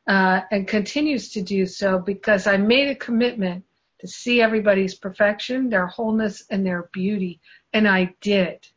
uh, 0.07 0.41
and 0.51 0.67
continues 0.67 1.29
to 1.33 1.41
do 1.41 1.65
so 1.65 1.99
because 1.99 2.47
I 2.47 2.57
made 2.57 2.87
a 2.87 2.95
commitment 2.95 3.65
to 3.99 4.07
see 4.07 4.41
everybody's 4.41 4.95
perfection, 4.95 5.69
their 5.69 5.87
wholeness, 5.87 6.43
and 6.49 6.65
their 6.65 6.89
beauty. 6.93 7.39
And 7.73 7.87
I 7.87 8.15
did. 8.21 8.67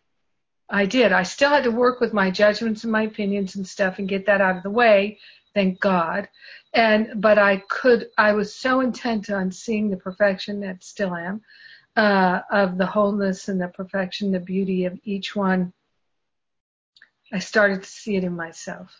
I 0.68 0.86
did. 0.86 1.12
I 1.12 1.24
still 1.24 1.50
had 1.50 1.64
to 1.64 1.70
work 1.70 2.00
with 2.00 2.12
my 2.12 2.30
judgments 2.30 2.84
and 2.84 2.92
my 2.92 3.02
opinions 3.02 3.56
and 3.56 3.66
stuff 3.66 3.98
and 3.98 4.08
get 4.08 4.26
that 4.26 4.40
out 4.40 4.56
of 4.56 4.62
the 4.62 4.70
way. 4.70 5.18
Thank 5.52 5.80
God. 5.80 6.28
And, 6.72 7.20
but 7.20 7.38
I 7.38 7.58
could, 7.68 8.08
I 8.16 8.32
was 8.32 8.54
so 8.54 8.80
intent 8.80 9.30
on 9.30 9.50
seeing 9.50 9.90
the 9.90 9.96
perfection 9.96 10.60
that 10.60 10.84
still 10.84 11.14
am, 11.14 11.42
uh, 11.96 12.40
of 12.50 12.78
the 12.78 12.86
wholeness 12.86 13.48
and 13.48 13.60
the 13.60 13.68
perfection, 13.68 14.30
the 14.30 14.38
beauty 14.38 14.84
of 14.84 14.98
each 15.04 15.34
one. 15.34 15.72
I 17.32 17.40
started 17.40 17.82
to 17.82 17.88
see 17.88 18.16
it 18.16 18.24
in 18.24 18.36
myself. 18.36 18.96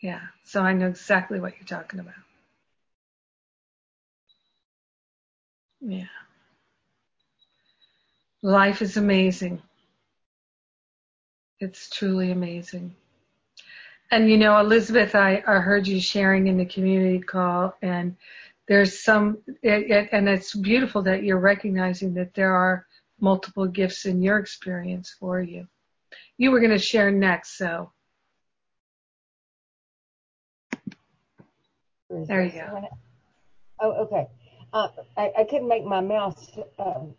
Yeah. 0.00 0.20
So 0.44 0.62
I 0.62 0.72
know 0.72 0.88
exactly 0.88 1.40
what 1.40 1.54
you're 1.56 1.66
talking 1.66 2.00
about. 2.00 2.14
Yeah. 5.84 6.04
Life 8.42 8.82
is 8.82 8.96
amazing. 8.96 9.60
It's 11.58 11.90
truly 11.90 12.30
amazing. 12.30 12.94
And 14.10 14.30
you 14.30 14.36
know, 14.36 14.58
Elizabeth, 14.60 15.14
I, 15.14 15.42
I 15.46 15.58
heard 15.58 15.86
you 15.86 16.00
sharing 16.00 16.46
in 16.46 16.56
the 16.56 16.66
community 16.66 17.18
call 17.18 17.74
and 17.82 18.16
there's 18.68 19.02
some, 19.02 19.38
it, 19.62 19.90
it, 19.90 20.08
and 20.12 20.28
it's 20.28 20.54
beautiful 20.54 21.02
that 21.02 21.24
you're 21.24 21.38
recognizing 21.38 22.14
that 22.14 22.34
there 22.34 22.54
are 22.54 22.86
multiple 23.20 23.66
gifts 23.66 24.06
in 24.06 24.22
your 24.22 24.38
experience 24.38 25.14
for 25.18 25.40
you. 25.40 25.66
You 26.38 26.50
were 26.52 26.60
going 26.60 26.70
to 26.70 26.78
share 26.78 27.10
next, 27.10 27.58
so. 27.58 27.90
There 32.08 32.44
you 32.44 32.52
go. 32.52 32.88
Oh, 33.80 33.92
okay. 34.04 34.28
Uh, 34.72 34.88
I, 35.16 35.32
I 35.38 35.44
couldn't 35.44 35.68
make 35.68 35.84
my 35.84 36.00
mouse 36.00 36.50
um, 36.78 37.14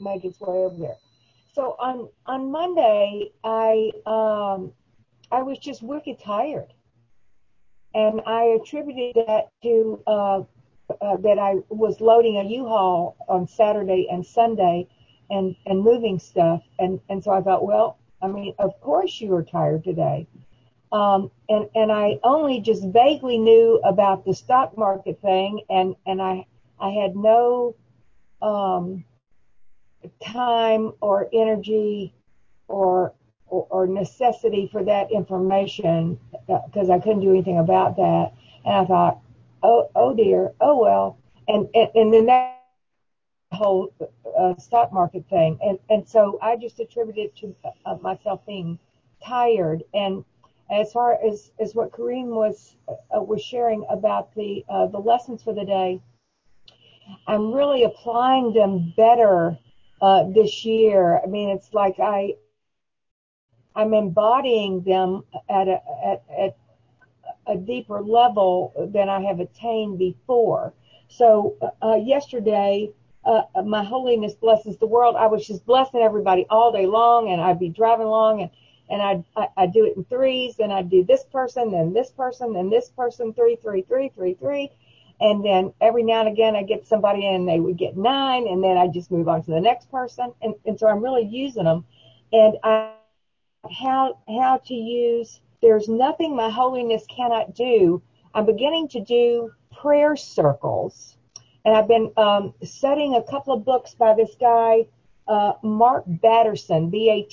make 0.00 0.24
its 0.24 0.40
way 0.40 0.58
over 0.58 0.76
there. 0.76 0.96
So 1.54 1.76
on 1.78 2.08
on 2.26 2.50
Monday, 2.50 3.30
I 3.44 3.90
um, 4.06 4.72
I 5.30 5.42
was 5.42 5.58
just 5.58 5.82
wicked 5.82 6.18
tired, 6.20 6.72
and 7.94 8.20
I 8.26 8.58
attributed 8.60 9.24
that 9.26 9.50
to 9.62 10.02
uh, 10.06 10.40
uh, 11.00 11.16
that 11.18 11.38
I 11.38 11.54
was 11.68 12.00
loading 12.00 12.38
a 12.38 12.44
U-Haul 12.44 13.16
on 13.28 13.46
Saturday 13.46 14.08
and 14.10 14.26
Sunday, 14.26 14.88
and 15.30 15.56
and 15.64 15.80
moving 15.80 16.18
stuff, 16.18 16.62
and 16.78 17.00
and 17.08 17.22
so 17.22 17.30
I 17.30 17.40
thought, 17.40 17.64
well, 17.64 17.98
I 18.20 18.26
mean, 18.26 18.54
of 18.58 18.78
course 18.80 19.20
you 19.20 19.28
were 19.28 19.44
tired 19.44 19.84
today. 19.84 20.26
Um, 20.92 21.30
and 21.48 21.68
and 21.74 21.90
I 21.90 22.18
only 22.22 22.60
just 22.60 22.84
vaguely 22.86 23.38
knew 23.38 23.80
about 23.84 24.24
the 24.24 24.34
stock 24.34 24.76
market 24.78 25.20
thing, 25.20 25.62
and 25.68 25.96
and 26.06 26.22
I 26.22 26.46
I 26.80 26.90
had 26.90 27.16
no 27.16 27.74
um, 28.40 29.04
time 30.22 30.92
or 31.00 31.28
energy 31.32 32.14
or 32.68 33.12
or, 33.48 33.66
or 33.70 33.86
necessity 33.86 34.68
for 34.70 34.84
that 34.84 35.10
information 35.12 36.18
because 36.46 36.90
I 36.90 36.98
couldn't 36.98 37.20
do 37.20 37.30
anything 37.30 37.58
about 37.58 37.96
that. 37.96 38.32
And 38.64 38.74
I 38.74 38.84
thought, 38.84 39.20
oh, 39.62 39.90
oh 39.94 40.14
dear, 40.14 40.52
oh 40.60 40.78
well. 40.78 41.18
And, 41.48 41.68
and, 41.74 41.88
and 41.94 42.12
then 42.12 42.26
that 42.26 42.62
whole 43.52 43.92
uh, 44.38 44.56
stock 44.56 44.92
market 44.92 45.24
thing. 45.30 45.58
And, 45.62 45.78
and 45.88 46.08
so 46.08 46.38
I 46.42 46.56
just 46.56 46.80
attributed 46.80 47.26
it 47.26 47.36
to 47.36 47.54
uh, 47.84 47.96
myself 48.00 48.44
being 48.46 48.78
tired. 49.24 49.84
And 49.94 50.24
as 50.70 50.92
far 50.92 51.18
as, 51.24 51.50
as 51.60 51.74
what 51.74 51.92
Corinne 51.92 52.34
was, 52.34 52.76
uh, 52.88 53.22
was 53.22 53.42
sharing 53.42 53.84
about 53.88 54.34
the, 54.34 54.64
uh, 54.68 54.86
the 54.86 54.98
lessons 54.98 55.42
for 55.42 55.54
the 55.54 55.64
day, 55.64 56.00
I'm 57.26 57.52
really 57.52 57.84
applying 57.84 58.52
them 58.52 58.92
better, 58.96 59.58
uh, 60.02 60.24
this 60.24 60.64
year. 60.64 61.20
I 61.22 61.26
mean, 61.26 61.50
it's 61.50 61.72
like 61.72 62.00
I, 62.00 62.34
I'm 63.74 63.94
embodying 63.94 64.82
them 64.82 65.22
at 65.48 65.68
a, 65.68 65.80
at, 66.04 66.22
at 66.36 66.56
a 67.46 67.56
deeper 67.56 68.02
level 68.02 68.72
than 68.92 69.08
I 69.08 69.20
have 69.22 69.40
attained 69.40 69.98
before. 69.98 70.72
So 71.08 71.56
uh, 71.82 71.94
yesterday, 71.94 72.90
uh, 73.24 73.42
my 73.64 73.84
holiness 73.84 74.34
blesses 74.34 74.76
the 74.78 74.86
world. 74.86 75.16
I 75.16 75.26
was 75.26 75.46
just 75.46 75.64
blessing 75.66 76.00
everybody 76.00 76.46
all 76.50 76.72
day 76.72 76.86
long, 76.86 77.30
and 77.30 77.40
I'd 77.40 77.58
be 77.58 77.68
driving 77.68 78.06
along, 78.06 78.42
and 78.42 78.50
and 78.88 79.02
I'd 79.02 79.24
I, 79.36 79.48
I'd 79.56 79.72
do 79.72 79.84
it 79.86 79.96
in 79.96 80.04
threes, 80.04 80.58
and 80.58 80.72
I'd 80.72 80.90
do 80.90 81.04
this 81.04 81.24
person, 81.24 81.70
then 81.70 81.92
this 81.92 82.10
person, 82.10 82.52
then 82.52 82.70
this 82.70 82.88
person, 82.90 83.32
three, 83.32 83.56
three, 83.56 83.82
three, 83.82 84.10
three, 84.14 84.34
three, 84.34 84.70
and 85.20 85.44
then 85.44 85.72
every 85.80 86.02
now 86.02 86.20
and 86.20 86.28
again 86.28 86.56
I 86.56 86.62
get 86.62 86.86
somebody 86.86 87.26
and 87.26 87.48
they 87.48 87.60
would 87.60 87.76
get 87.76 87.96
nine, 87.96 88.46
and 88.46 88.62
then 88.62 88.76
I 88.76 88.88
just 88.88 89.10
move 89.10 89.28
on 89.28 89.42
to 89.42 89.50
the 89.50 89.60
next 89.60 89.90
person, 89.90 90.32
and 90.42 90.54
and 90.64 90.78
so 90.78 90.86
I'm 90.88 91.02
really 91.02 91.24
using 91.24 91.64
them, 91.64 91.84
and 92.32 92.56
I 92.62 92.92
how 93.70 94.18
how 94.28 94.58
to 94.66 94.74
use 94.74 95.40
there's 95.62 95.88
nothing 95.88 96.36
my 96.36 96.50
holiness 96.50 97.04
cannot 97.08 97.54
do. 97.54 98.02
I'm 98.34 98.46
beginning 98.46 98.88
to 98.88 99.00
do 99.00 99.50
prayer 99.72 100.16
circles. 100.16 101.16
And 101.64 101.76
I've 101.76 101.88
been 101.88 102.12
um, 102.16 102.54
studying 102.62 103.14
a 103.16 103.22
couple 103.22 103.54
of 103.54 103.64
books 103.64 103.94
by 103.94 104.14
this 104.14 104.36
guy, 104.38 104.86
uh, 105.28 105.54
Mark 105.62 106.04
Batterson, 106.06 106.90
B-A-T-T-E-R-S-O-N. 106.90 107.26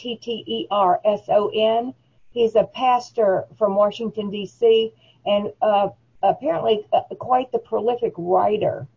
He's 2.31 2.55
a 2.55 2.63
pastor 2.63 3.45
from 3.57 3.75
Washington, 3.75 4.29
D.C., 4.31 4.93
and 5.25 5.51
uh, 5.61 5.89
apparently 6.21 6.85
uh, 6.91 7.01
quite 7.19 7.51
the 7.51 7.59
prolific 7.59 8.13
writer. 8.17 8.87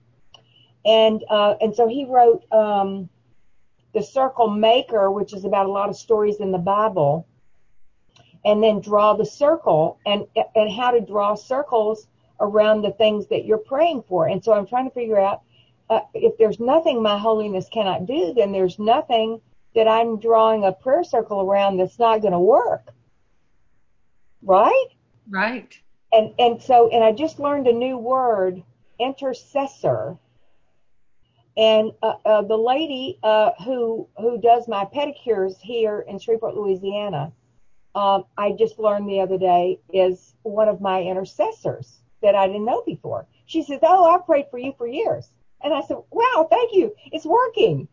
And 0.84 1.24
uh, 1.28 1.56
and 1.60 1.74
so 1.74 1.88
he 1.88 2.04
wrote 2.04 2.44
um, 2.52 3.08
The 3.92 4.02
Circle 4.02 4.48
Maker, 4.50 5.10
which 5.10 5.34
is 5.34 5.44
about 5.44 5.66
a 5.66 5.70
lot 5.70 5.88
of 5.88 5.96
stories 5.96 6.36
in 6.40 6.52
the 6.52 6.58
Bible 6.58 7.26
and 8.46 8.62
then 8.62 8.80
draw 8.80 9.14
the 9.14 9.26
circle 9.26 9.98
and 10.06 10.24
and 10.54 10.70
how 10.70 10.92
to 10.92 11.00
draw 11.00 11.34
circles 11.34 12.06
around 12.40 12.82
the 12.82 12.92
things 12.92 13.26
that 13.26 13.44
you're 13.44 13.58
praying 13.58 14.04
for. 14.08 14.28
And 14.28 14.42
so 14.42 14.52
I'm 14.52 14.66
trying 14.66 14.88
to 14.88 14.94
figure 14.94 15.18
out 15.18 15.42
uh, 15.88 16.00
if 16.14 16.36
there's 16.38 16.58
nothing 16.58 17.02
my 17.02 17.18
holiness 17.18 17.68
cannot 17.72 18.06
do, 18.06 18.32
then 18.34 18.52
there's 18.52 18.78
nothing 18.78 19.40
that 19.74 19.86
I'm 19.86 20.18
drawing 20.18 20.64
a 20.64 20.72
prayer 20.72 21.04
circle 21.04 21.40
around 21.40 21.76
that's 21.76 21.98
not 21.98 22.22
going 22.22 22.32
to 22.32 22.40
work. 22.40 22.92
Right? 24.42 24.88
Right. 25.28 25.78
And 26.12 26.32
and 26.38 26.62
so 26.62 26.88
and 26.90 27.04
I 27.04 27.12
just 27.12 27.38
learned 27.38 27.66
a 27.66 27.72
new 27.72 27.98
word, 27.98 28.62
intercessor. 28.98 30.16
And 31.58 31.92
uh, 32.02 32.14
uh, 32.24 32.42
the 32.42 32.56
lady 32.56 33.18
uh, 33.22 33.50
who 33.64 34.08
who 34.18 34.40
does 34.40 34.68
my 34.68 34.84
pedicures 34.84 35.58
here 35.60 36.00
in 36.00 36.18
Shreveport, 36.18 36.54
Louisiana, 36.54 37.32
um, 37.94 38.24
I 38.36 38.52
just 38.52 38.78
learned 38.78 39.08
the 39.08 39.20
other 39.20 39.38
day 39.38 39.80
is 39.92 40.34
one 40.42 40.68
of 40.68 40.80
my 40.80 41.02
intercessors 41.02 42.00
that 42.22 42.34
I 42.34 42.46
didn't 42.46 42.66
know 42.66 42.82
before. 42.84 43.26
She 43.46 43.62
says, 43.62 43.80
"Oh, 43.82 44.14
I 44.14 44.18
prayed 44.18 44.46
for 44.50 44.58
you 44.58 44.74
for 44.76 44.86
years," 44.86 45.30
and 45.66 45.74
I 45.74 45.82
said, 45.82 45.98
"Wow, 46.10 46.46
thank 46.48 46.72
you. 46.72 46.94
It's 47.12 47.26
working." 47.26 47.88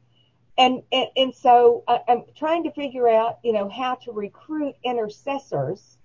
And 0.57 0.83
and, 0.91 1.07
and 1.17 1.35
so 1.35 1.83
I, 1.87 2.01
I'm 2.07 2.23
trying 2.37 2.63
to 2.65 2.71
figure 2.71 3.09
out, 3.09 3.39
you 3.43 3.51
know, 3.51 3.67
how 3.67 3.95
to 4.03 4.11
recruit 4.11 4.75
intercessors 4.83 5.97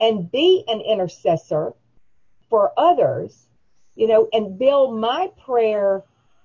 and 0.00 0.30
be 0.30 0.64
an 0.66 0.80
intercessor 0.80 1.72
for 2.50 2.72
others, 2.76 3.46
you 3.94 4.08
know, 4.08 4.28
and 4.32 4.58
build 4.58 4.98
my 4.98 5.30
prayer. 5.44 6.02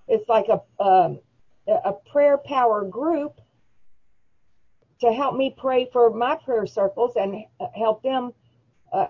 It's 0.07 0.29
like 0.29 0.47
a 0.49 0.61
um, 0.83 1.19
a 1.67 1.93
prayer 1.93 2.37
power 2.37 2.85
group 2.85 3.41
to 4.99 5.11
help 5.11 5.35
me 5.35 5.55
pray 5.57 5.89
for 5.91 6.11
my 6.11 6.35
prayer 6.35 6.67
circles 6.67 7.13
and 7.15 7.43
help 7.75 8.03
them. 8.03 8.33
Uh, 8.91 9.07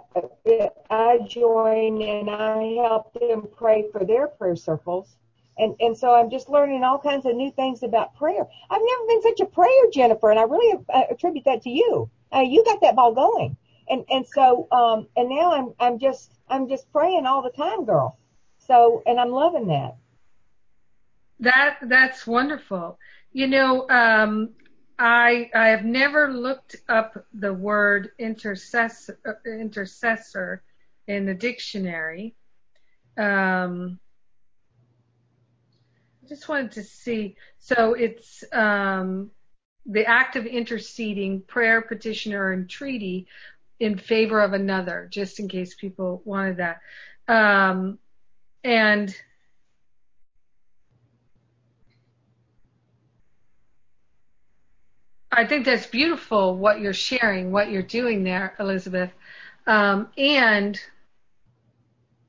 I 0.89 1.19
join 1.27 2.01
and 2.01 2.29
I 2.29 2.75
help 2.84 3.13
them 3.13 3.47
pray 3.55 3.86
for 3.91 4.05
their 4.05 4.27
prayer 4.27 4.55
circles. 4.55 5.15
And, 5.57 5.75
and 5.79 5.97
so 5.97 6.13
I'm 6.13 6.29
just 6.29 6.49
learning 6.49 6.84
all 6.84 6.99
kinds 6.99 7.25
of 7.25 7.36
new 7.36 7.51
things 7.51 7.84
about 7.84 8.15
prayer. 8.15 8.45
I've 8.69 8.82
never 8.82 9.07
been 9.07 9.21
such 9.21 9.39
a 9.41 9.45
prayer, 9.45 9.89
Jennifer, 9.91 10.29
and 10.29 10.39
I 10.39 10.43
really 10.43 10.84
attribute 11.09 11.45
that 11.45 11.61
to 11.63 11.69
you. 11.69 12.09
Uh, 12.34 12.39
you 12.41 12.63
got 12.63 12.82
that 12.82 12.95
ball 12.95 13.13
going. 13.13 13.57
And, 13.89 14.05
and 14.09 14.25
so, 14.25 14.67
um, 14.71 15.07
and 15.17 15.29
now 15.29 15.53
I'm, 15.53 15.73
I'm 15.79 15.99
just, 15.99 16.32
I'm 16.47 16.69
just 16.69 16.91
praying 16.91 17.25
all 17.25 17.41
the 17.41 17.49
time, 17.49 17.86
girl. 17.86 18.17
So, 18.59 19.03
and 19.05 19.19
I'm 19.19 19.32
loving 19.32 19.67
that. 19.67 19.95
That, 21.39 21.79
that's 21.82 22.25
wonderful. 22.25 22.97
You 23.34 23.47
know, 23.47 23.89
um, 23.89 24.51
I 25.02 25.49
I 25.56 25.70
have 25.70 25.84
never 25.84 26.32
looked 26.32 26.76
up 26.88 27.26
the 27.34 27.52
word 27.52 28.12
intercessor 28.20 29.18
intercessor 29.43 30.62
in 31.08 31.26
the 31.26 31.34
dictionary. 31.34 32.36
Um, 33.18 33.99
I 36.24 36.28
just 36.28 36.47
wanted 36.47 36.74
to 36.74 36.84
see. 36.84 37.36
So 37.58 37.95
it's 37.95 38.43
um, 38.54 39.32
the 39.88 40.06
act 40.06 40.36
of 40.36 40.45
interceding, 40.45 41.41
prayer, 41.41 41.82
petition, 41.82 42.34
or 42.34 42.54
entreaty 42.54 43.26
in 43.80 43.97
favor 43.97 44.39
of 44.39 44.54
another, 44.54 45.08
just 45.12 45.39
in 45.39 45.47
case 45.47 45.74
people 45.74 46.22
wanted 46.26 46.58
that. 46.58 46.80
Um, 47.28 47.97
and 48.64 49.16
I 55.32 55.45
think 55.45 55.65
that's 55.65 55.88
beautiful 55.88 56.57
what 56.57 56.82
you're 56.82 56.93
sharing, 56.93 57.51
what 57.51 57.71
you're 57.71 57.82
doing 57.82 58.23
there, 58.23 58.53
Elizabeth. 58.59 59.11
Um, 59.65 60.09
and 60.17 60.79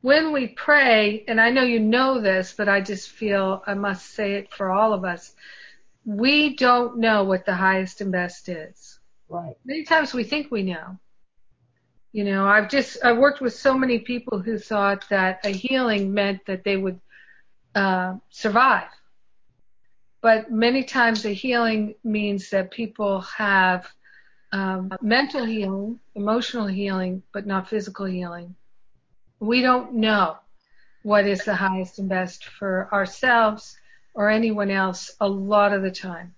when 0.03 0.33
we 0.33 0.49
pray, 0.49 1.25
and 1.27 1.41
I 1.41 1.51
know 1.51 1.63
you 1.63 1.81
know 1.81 2.21
this, 2.21 2.55
but 2.57 2.69
I 2.69 2.81
just 2.81 3.11
feel 3.11 3.63
I 3.67 3.75
must 3.75 4.15
say 4.15 4.35
it 4.35 4.53
for 4.53 4.71
all 4.71 4.93
of 4.93 5.05
us, 5.05 5.35
we 6.05 6.55
don't 6.55 6.99
know 6.99 7.25
what 7.25 7.45
the 7.45 7.55
highest 7.55 8.01
and 8.01 8.13
best 8.13 8.49
is. 8.49 9.01
Right. 9.29 9.57
Many 9.65 9.85
times 9.85 10.15
we 10.15 10.25
think 10.25 10.51
we 10.51 10.63
know. 10.63 10.99
You 12.13 12.25
know, 12.25 12.47
I've 12.47 12.69
just 12.69 12.99
I've 13.05 13.19
worked 13.19 13.41
with 13.41 13.55
so 13.55 13.77
many 13.77 13.99
people 14.01 14.39
who 14.39 14.59
thought 14.59 15.09
that 15.09 15.41
a 15.45 15.49
healing 15.49 16.13
meant 16.13 16.45
that 16.47 16.63
they 16.63 16.77
would 16.77 17.01
uh, 17.75 18.17
survive 18.31 18.89
but 20.23 20.53
many 20.53 20.85
times 20.85 21.25
the 21.25 21.33
healing 21.33 21.97
means 22.05 22.49
that 22.51 22.71
people 22.71 23.21
have 23.23 23.89
um, 24.53 24.93
mental 25.03 25.45
healing, 25.45 25.99
emotional 26.15 26.67
healing, 26.67 27.23
but 27.33 27.45
not 27.45 27.69
physical 27.69 28.07
healing. 28.07 28.55
We 29.41 29.63
don't 29.63 29.95
know 29.95 30.37
what 31.03 31.27
is 31.27 31.45
the 31.45 31.55
highest 31.55 31.99
and 31.99 32.09
best 32.09 32.45
for 32.45 32.89
ourselves 32.93 33.77
or 34.15 34.31
anyone 34.31 34.71
else 34.71 35.11
a 35.21 35.29
lot 35.29 35.73
of 35.73 35.83
the 35.83 35.91
time. 35.91 36.35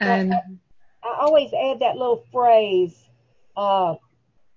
And 0.00 0.32
I 0.32 1.16
always 1.20 1.52
add 1.52 1.78
that 1.80 1.96
little 1.96 2.24
phrase, 2.32 2.98
uh, 3.56 3.94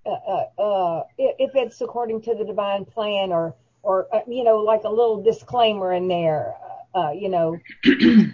uh, 0.06 0.10
uh, 0.10 0.62
uh 0.62 1.04
if 1.20 1.52
it's 1.54 1.80
according 1.82 2.22
to 2.24 2.34
the 2.34 2.44
divine 2.44 2.86
plan 2.86 3.32
or, 3.32 3.54
or, 3.84 4.08
uh, 4.16 4.22
you 4.28 4.44
know, 4.44 4.58
like 4.58 4.84
a 4.86 4.90
little 4.90 5.22
disclaimer 5.22 5.94
in 5.94 6.08
there 6.08 6.56
you 7.12 7.30
know, 7.30 7.58
I, 7.86 8.32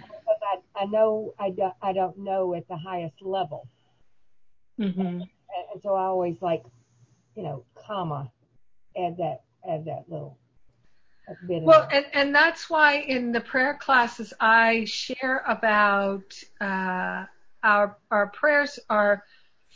I 0.76 0.84
know 0.86 1.34
I, 1.38 1.50
don't, 1.50 1.74
I 1.82 1.92
don't 1.92 2.18
know 2.18 2.54
at 2.54 2.66
the 2.68 2.76
highest 2.76 3.16
level. 3.22 3.68
Mm-hmm. 4.80 5.00
And, 5.00 5.22
and 5.72 5.82
so 5.82 5.94
I 5.94 6.04
always 6.04 6.36
like, 6.40 6.62
you 7.36 7.42
know, 7.42 7.64
comma, 7.74 8.30
add 8.96 9.16
that, 9.18 9.42
add 9.68 9.84
that 9.86 10.04
little. 10.08 10.38
Well, 11.48 11.88
and, 11.90 12.04
and 12.12 12.34
that's 12.34 12.68
why 12.68 12.96
in 12.96 13.32
the 13.32 13.40
prayer 13.40 13.78
classes 13.80 14.34
I 14.40 14.84
share 14.84 15.42
about 15.46 16.34
uh, 16.60 17.24
our 17.62 17.96
our 18.10 18.26
prayers 18.26 18.78
are 18.90 19.24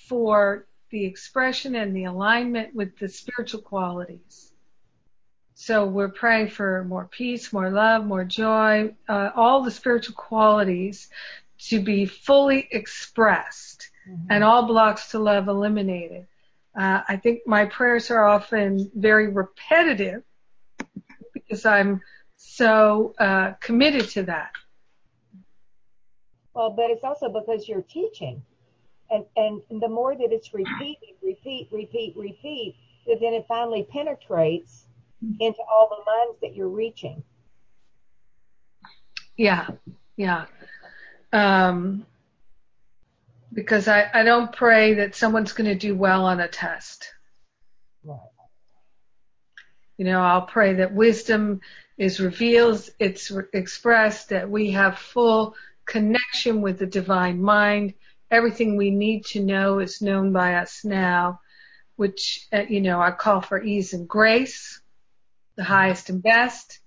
for 0.09 0.67
the 0.91 1.05
expression 1.05 1.77
and 1.77 1.97
the 1.97 2.05
alignment 2.05 2.75
with 2.75 2.99
the 2.99 3.09
spiritual 3.09 3.63
qualities. 3.63 4.53
So 5.69 5.85
we're 5.85 6.09
praying 6.09 6.49
for 6.49 6.83
more 6.85 7.05
peace, 7.05 7.53
more 7.53 7.71
love, 7.71 8.07
more 8.07 8.25
joy, 8.25 8.95
uh, 9.07 9.29
all 9.37 9.63
the 9.63 9.71
spiritual 9.71 10.15
qualities 10.15 11.11
to 11.65 11.79
be 11.83 12.07
fully 12.07 12.67
expressed 12.71 13.91
mm-hmm. 14.09 14.29
and 14.31 14.43
all 14.43 14.67
blocks 14.67 15.11
to 15.11 15.19
love 15.19 15.47
eliminated. 15.47 16.27
Uh, 16.75 17.03
I 17.07 17.17
think 17.17 17.41
my 17.47 17.67
prayers 17.67 18.11
are 18.11 18.25
often 18.25 18.91
very 18.95 19.29
repetitive 19.29 20.23
because 21.35 21.67
I'm 21.67 22.01
so 22.39 23.15
uh, 23.19 23.53
committed 23.61 24.09
to 24.13 24.23
that. 24.23 24.53
Well, 26.55 26.71
but 26.71 26.89
it's 26.89 27.05
also 27.05 27.29
because 27.29 27.69
you're 27.69 27.83
teaching. 27.83 28.41
And, 29.11 29.27
and 29.37 29.83
the 29.83 29.89
more 29.89 30.17
that 30.17 30.33
it's 30.33 30.55
repeated, 30.55 31.17
repeat, 31.23 31.69
repeat, 31.71 32.17
repeat, 32.17 32.75
that 33.07 33.19
then 33.21 33.35
it 33.35 33.45
finally 33.47 33.87
penetrates 33.93 34.87
into 35.41 35.61
all 35.71 35.89
the 35.89 36.11
minds 36.11 36.41
that 36.43 36.55
you're 36.55 36.69
reaching. 36.69 37.23
Yeah, 39.37 39.69
yeah. 40.17 40.47
Um, 41.33 42.07
because 43.53 43.89
I, 43.89 44.11
I 44.13 44.23
don't 44.23 44.53
pray 44.53 44.95
that 44.95 45.15
someone's 45.15 45.53
going 45.53 45.71
to 45.71 45.75
do 45.75 45.95
well 45.95 46.25
on 46.25 46.41
a 46.41 46.49
test. 46.49 47.13
Right. 48.05 48.19
You 49.97 50.05
know, 50.05 50.21
I'll 50.21 50.47
pray 50.47 50.75
that 50.75 50.95
wisdom 50.95 51.61
is 51.97 52.21
revealed, 52.21 52.89
it's 53.01 53.31
re- 53.31 53.45
expressed, 53.53 54.29
that 54.29 54.49
we 54.49 54.71
have 54.71 54.99
full 54.99 55.57
connection 55.85 56.63
with 56.63 56.79
the 56.79 56.87
divine 56.87 57.43
mind. 57.43 57.95
Everything 58.31 58.77
we 58.77 58.91
need 58.91 59.25
to 59.27 59.43
know 59.43 59.81
is 59.81 60.01
known 60.01 60.33
by 60.33 60.55
us 60.55 60.85
now, 60.85 61.41
which, 61.97 62.47
uh, 62.53 62.63
you 62.69 62.81
know, 62.81 63.01
I 63.01 63.11
call 63.11 63.41
for 63.41 63.61
ease 63.61 63.93
and 63.93 64.09
grace, 64.09 64.81
the 65.59 65.65
highest 65.65 66.09
and 66.09 66.23
best. 66.23 66.79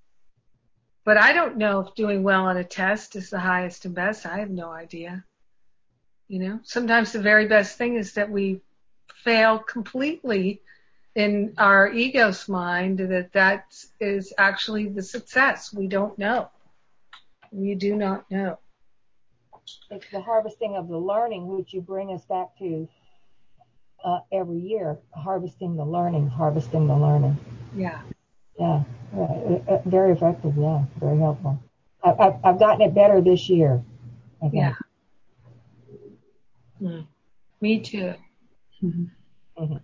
But 1.03 1.17
I 1.17 1.33
don't 1.33 1.57
know 1.57 1.81
if 1.81 1.93
doing 1.93 2.23
well 2.23 2.45
on 2.45 2.57
a 2.57 2.63
test 2.63 3.15
is 3.15 3.29
the 3.29 3.39
highest 3.39 3.85
and 3.85 3.93
best. 3.93 4.25
I 4.25 4.39
have 4.39 4.49
no 4.49 4.71
idea. 4.71 5.25
You 6.29 6.39
know, 6.39 6.59
sometimes 6.63 7.11
the 7.11 7.21
very 7.21 7.47
best 7.47 7.77
thing 7.77 7.95
is 7.95 8.13
that 8.13 8.31
we 8.31 8.61
fail 9.25 9.59
completely 9.59 10.61
in 11.15 11.53
our 11.57 11.91
ego's 11.91 12.47
mind 12.47 12.99
that 12.99 13.33
that 13.33 13.65
is 13.99 14.33
actually 14.37 14.87
the 14.87 15.03
success. 15.03 15.73
We 15.73 15.87
don't 15.87 16.17
know. 16.17 16.49
We 17.51 17.75
do 17.75 17.97
not 17.97 18.31
know. 18.31 18.57
It's 19.89 20.09
the 20.13 20.21
harvesting 20.21 20.77
of 20.77 20.87
the 20.87 20.97
learning, 20.97 21.47
which 21.47 21.73
you 21.73 21.81
bring 21.81 22.13
us 22.13 22.23
back 22.23 22.57
to 22.59 22.87
uh, 24.05 24.19
every 24.31 24.59
year. 24.59 24.97
Harvesting 25.13 25.75
the 25.75 25.83
learning, 25.83 26.29
harvesting 26.29 26.87
the 26.87 26.95
learning. 26.95 27.37
Yeah. 27.75 28.01
Yeah. 28.61 28.83
Right. 29.11 29.63
Uh, 29.67 29.73
uh, 29.73 29.81
very 29.85 30.11
effective. 30.13 30.53
Yeah. 30.55 30.83
Very 30.99 31.17
helpful. 31.17 31.59
I, 32.03 32.09
have 32.19 32.39
I've 32.43 32.59
gotten 32.59 32.81
it 32.81 32.93
better 32.93 33.19
this 33.19 33.49
year. 33.49 33.81
Yeah. 34.53 34.75
Mm. 36.79 37.07
Me 37.59 37.79
too. 37.79 38.13
Mm-hmm. 38.83 39.63
Mm-hmm. 39.63 39.77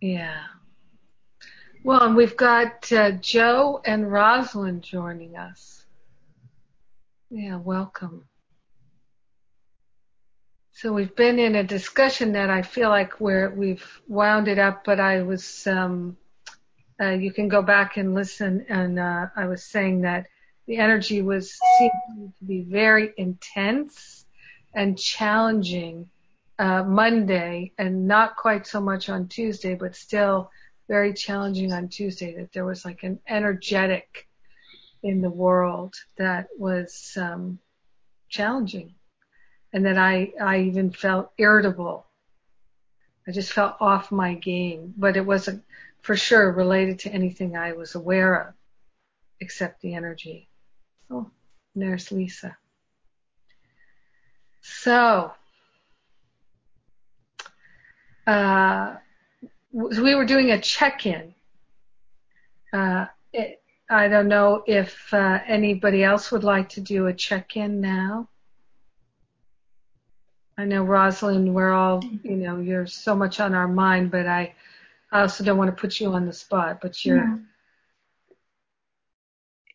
Yeah. 0.00 0.42
Well, 1.84 2.02
and 2.02 2.16
we've 2.16 2.36
got 2.36 2.92
uh, 2.92 3.12
Joe 3.12 3.80
and 3.84 4.10
Rosalind 4.10 4.82
joining 4.82 5.36
us. 5.36 5.84
Yeah, 7.30 7.56
welcome. 7.56 8.24
So 10.72 10.92
we've 10.92 11.14
been 11.16 11.38
in 11.38 11.56
a 11.56 11.64
discussion 11.64 12.32
that 12.32 12.50
I 12.50 12.62
feel 12.62 12.88
like 12.88 13.20
we're, 13.20 13.50
we've 13.50 13.86
wound 14.08 14.46
it 14.48 14.58
up, 14.58 14.84
but 14.84 15.00
I 15.00 15.22
was, 15.22 15.66
um, 15.66 16.16
uh, 17.02 17.10
you 17.10 17.32
can 17.32 17.48
go 17.48 17.62
back 17.62 17.96
and 17.96 18.14
listen, 18.14 18.64
and 18.68 18.98
uh, 18.98 19.26
I 19.34 19.46
was 19.46 19.64
saying 19.64 20.02
that 20.02 20.26
the 20.66 20.76
energy 20.76 21.20
was 21.20 21.58
seemed 21.78 22.32
to 22.38 22.44
be 22.46 22.62
very 22.62 23.12
intense 23.16 24.24
and 24.74 24.96
challenging 24.96 26.08
uh, 26.58 26.84
Monday 26.84 27.72
and 27.76 28.06
not 28.06 28.36
quite 28.36 28.66
so 28.66 28.80
much 28.80 29.08
on 29.08 29.26
Tuesday, 29.26 29.74
but 29.74 29.96
still 29.96 30.50
very 30.88 31.12
challenging 31.12 31.72
on 31.72 31.88
Tuesday. 31.88 32.36
That 32.36 32.52
there 32.52 32.64
was 32.64 32.84
like 32.84 33.02
an 33.02 33.18
energetic 33.26 34.28
in 35.02 35.20
the 35.20 35.30
world 35.30 35.96
that 36.18 36.46
was 36.56 37.16
um, 37.16 37.58
challenging, 38.28 38.94
and 39.72 39.84
that 39.86 39.98
I 39.98 40.32
I 40.40 40.60
even 40.60 40.92
felt 40.92 41.32
irritable. 41.36 42.06
I 43.26 43.32
just 43.32 43.52
felt 43.52 43.76
off 43.80 44.12
my 44.12 44.34
game, 44.34 44.94
but 44.96 45.16
it 45.16 45.26
wasn't 45.26 45.64
for 46.02 46.16
sure 46.16 46.52
related 46.52 46.98
to 47.00 47.10
anything 47.10 47.56
I 47.56 47.72
was 47.72 47.94
aware 47.94 48.48
of, 48.48 48.54
except 49.40 49.80
the 49.80 49.94
energy. 49.94 50.48
Oh, 51.10 51.30
there's 51.74 52.12
Lisa. 52.12 52.56
So, 54.60 55.32
uh, 58.26 58.96
we 59.72 60.14
were 60.14 60.26
doing 60.26 60.50
a 60.50 60.60
check-in. 60.60 61.34
Uh, 62.72 63.06
it, 63.32 63.62
I 63.90 64.08
don't 64.08 64.28
know 64.28 64.62
if 64.66 65.12
uh, 65.12 65.40
anybody 65.46 66.02
else 66.02 66.30
would 66.32 66.44
like 66.44 66.68
to 66.70 66.80
do 66.80 67.06
a 67.06 67.12
check-in 67.12 67.80
now. 67.80 68.28
I 70.56 70.64
know 70.64 70.82
Rosalind, 70.82 71.54
we're 71.54 71.72
all, 71.72 72.02
you 72.22 72.36
know, 72.36 72.58
you're 72.58 72.86
so 72.86 73.14
much 73.14 73.40
on 73.40 73.54
our 73.54 73.68
mind, 73.68 74.10
but 74.10 74.26
I, 74.26 74.54
I 75.12 75.20
also 75.20 75.44
don't 75.44 75.58
want 75.58 75.74
to 75.74 75.80
put 75.80 76.00
you 76.00 76.12
on 76.12 76.26
the 76.26 76.32
spot. 76.32 76.80
But 76.80 77.04
you're. 77.04 77.18
Yeah. 77.18 77.36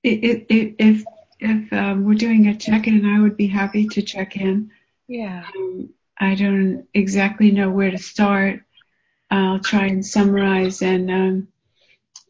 It, 0.04 0.46
it, 0.50 0.76
if 0.80 1.04
if 1.40 1.74
um, 1.74 2.04
we're 2.04 2.16
doing 2.16 2.48
a 2.48 2.56
check-in, 2.56 3.06
I 3.06 3.20
would 3.20 3.38
be 3.38 3.48
happy 3.48 3.88
to 3.88 4.02
check 4.02 4.36
in. 4.36 4.72
Yeah. 5.08 5.46
Um, 5.56 5.90
I 6.20 6.36
don't 6.36 6.88
exactly 6.94 7.52
know 7.52 7.70
where 7.70 7.92
to 7.92 7.98
start. 7.98 8.62
I'll 9.30 9.60
try 9.60 9.86
and 9.86 10.06
summarize 10.06 10.82
and 10.82 11.12
um, 11.12 11.48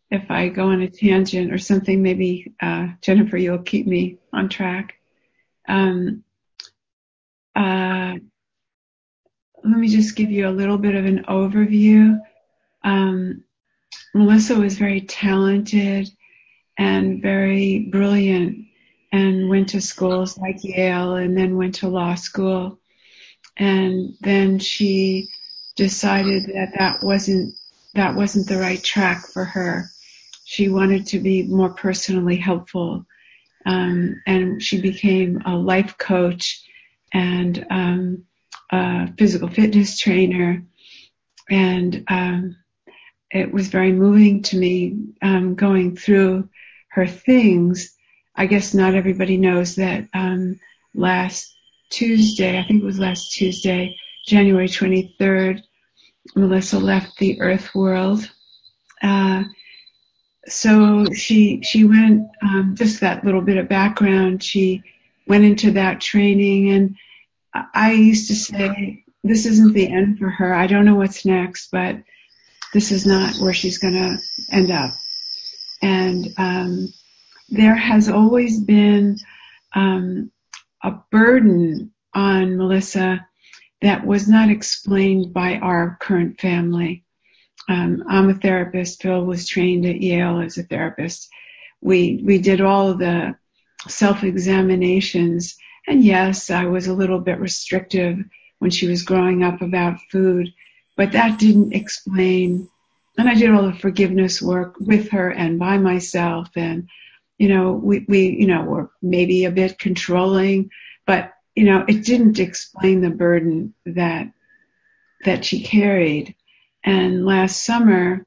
if 0.10 0.32
I 0.32 0.50
go 0.50 0.68
on 0.68 0.82
a 0.82 0.90
tangent 0.90 1.52
or 1.52 1.58
something, 1.58 2.02
maybe 2.02 2.54
uh, 2.62 2.88
Jennifer, 3.02 3.38
you'll 3.38 3.60
keep 3.60 3.88
me 3.88 4.18
on 4.32 4.50
track. 4.50 4.96
Um, 5.68 6.24
uh, 7.56 8.16
let 9.64 9.78
me 9.78 9.90
just 9.90 10.16
give 10.16 10.32
you 10.32 10.48
a 10.48 10.52
little 10.52 10.78
bit 10.78 10.96
of 10.96 11.06
an 11.06 11.26
overview. 11.26 12.20
Um, 12.84 13.44
Melissa 14.14 14.56
was 14.56 14.78
very 14.78 15.02
talented 15.02 16.10
and 16.78 17.22
very 17.22 17.88
brilliant 17.92 18.66
and 19.12 19.50
went 19.50 19.70
to 19.70 19.82
schools 19.82 20.38
like 20.38 20.64
Yale 20.64 21.16
and 21.16 21.38
then 21.38 21.58
went 21.58 21.76
to 21.76 21.88
law 21.88 22.16
school. 22.16 22.80
And 23.58 24.14
then 24.22 24.60
she 24.60 25.30
decided 25.76 26.46
that 26.46 26.74
that 26.78 27.04
wasn't, 27.04 27.56
that 27.94 28.16
wasn't 28.16 28.48
the 28.48 28.58
right 28.58 28.84
track 28.84 29.28
for 29.28 29.46
her. 29.46 29.90
She 30.46 30.70
wanted 30.70 31.08
to 31.08 31.20
be 31.20 31.44
more 31.44 31.70
personally 31.70 32.38
helpful. 32.38 33.06
Um, 33.66 34.22
and 34.26 34.62
she 34.62 34.82
became 34.82 35.42
a 35.46 35.56
life 35.56 35.98
coach 35.98 36.64
and 37.14 37.66
um, 37.70 38.24
a 38.72 39.12
physical 39.18 39.50
fitness 39.50 40.00
trainer. 40.00 40.64
And 41.50 42.04
um, 42.08 42.56
it 43.32 43.52
was 43.52 43.68
very 43.68 43.92
moving 43.92 44.42
to 44.44 44.58
me 44.58 44.98
um, 45.22 45.56
going 45.56 45.96
through 45.96 46.48
her 46.90 47.08
things 47.08 47.98
I 48.38 48.46
guess 48.46 48.76
not 48.76 48.94
everybody 48.94 49.36
knows 49.36 49.76
that 49.76 50.08
um, 50.14 50.60
last 50.94 51.56
Tuesday, 51.90 52.60
I 52.60 52.64
think 52.64 52.84
it 52.84 52.86
was 52.86 53.00
last 53.00 53.32
Tuesday, 53.32 53.98
January 54.28 54.68
23rd, 54.68 55.64
Melissa 56.36 56.78
left 56.78 57.18
the 57.18 57.42
Earth 57.42 57.74
world. 57.74 58.30
Uh, 59.02 59.44
so 60.46 61.06
she 61.14 61.62
she 61.64 61.84
went 61.84 62.28
um, 62.42 62.76
just 62.78 63.00
that 63.02 63.26
little 63.26 63.42
bit 63.42 63.58
of 63.58 63.68
background. 63.68 64.44
She 64.44 64.84
went 65.28 65.44
into 65.44 65.72
that 65.72 66.00
training, 66.00 66.70
and 66.70 66.96
I 67.74 67.92
used 67.94 68.28
to 68.28 68.36
say, 68.36 69.04
"This 69.24 69.46
isn't 69.46 69.74
the 69.74 69.88
end 69.88 70.20
for 70.20 70.30
her. 70.30 70.54
I 70.54 70.68
don't 70.68 70.86
know 70.86 70.96
what's 70.96 71.26
next, 71.26 71.70
but 71.72 71.98
this 72.74 72.92
is 72.92 73.06
not 73.06 73.36
where 73.38 73.54
she's 73.54 73.78
going 73.78 73.94
to 73.94 74.18
end 74.52 74.72
up." 74.72 74.92
And 75.82 76.28
um, 76.38 76.94
there 77.50 77.76
has 77.76 78.10
always 78.10 78.60
been 78.60 79.18
um, 79.74 80.32
a 80.84 80.92
burden 81.12 81.92
on 82.14 82.58
Melissa 82.58 83.28
that 83.82 84.06
was 84.06 84.28
not 84.28 84.50
explained 84.50 85.34
by 85.34 85.58
our 85.58 85.98
current 86.02 86.40
family. 86.40 87.04
Um, 87.70 88.04
I'm 88.08 88.30
a 88.30 88.34
therapist. 88.34 89.02
Phil 89.02 89.24
was 89.26 89.48
trained 89.48 89.86
at 89.86 90.02
Yale 90.02 90.40
as 90.40 90.58
a 90.58 90.64
therapist. 90.64 91.30
We 91.82 92.22
we 92.24 92.40
did 92.40 92.62
all 92.62 92.96
the 92.96 93.36
self 93.88 94.24
examinations, 94.24 95.58
and 95.88 96.04
yes, 96.04 96.50
I 96.50 96.66
was 96.66 96.88
a 96.88 96.94
little 96.94 97.20
bit 97.20 97.40
restrictive 97.40 98.18
when 98.60 98.72
she 98.72 98.88
was 98.88 99.04
growing 99.04 99.44
up 99.44 99.62
about 99.62 100.00
food, 100.12 100.52
but 100.98 101.14
that 101.14 101.40
didn't 101.40 101.74
explain. 101.74 102.70
And 103.18 103.30
I 103.30 103.36
did 103.36 103.52
all 103.52 103.72
the 103.72 103.80
forgiveness 103.80 104.42
work 104.42 104.76
with 104.80 105.12
her 105.12 105.30
and 105.30 105.58
by 105.58 105.78
myself, 105.78 106.50
and 106.58 106.90
you 107.38 107.50
know, 107.50 107.74
we, 107.74 108.06
we, 108.08 108.30
you 108.30 108.48
know, 108.48 108.64
were 108.64 108.92
maybe 109.02 109.46
a 109.46 109.52
bit 109.52 109.78
controlling, 109.78 110.72
but, 111.06 111.34
you 111.56 111.66
know, 111.66 111.86
it 111.88 112.04
didn't 112.04 112.40
explain 112.40 113.02
the 113.02 113.10
burden 113.10 113.74
that, 113.86 114.32
that 115.24 115.46
she 115.46 115.62
carried. 115.62 116.36
And 116.84 117.26
last 117.26 117.64
summer, 117.64 118.26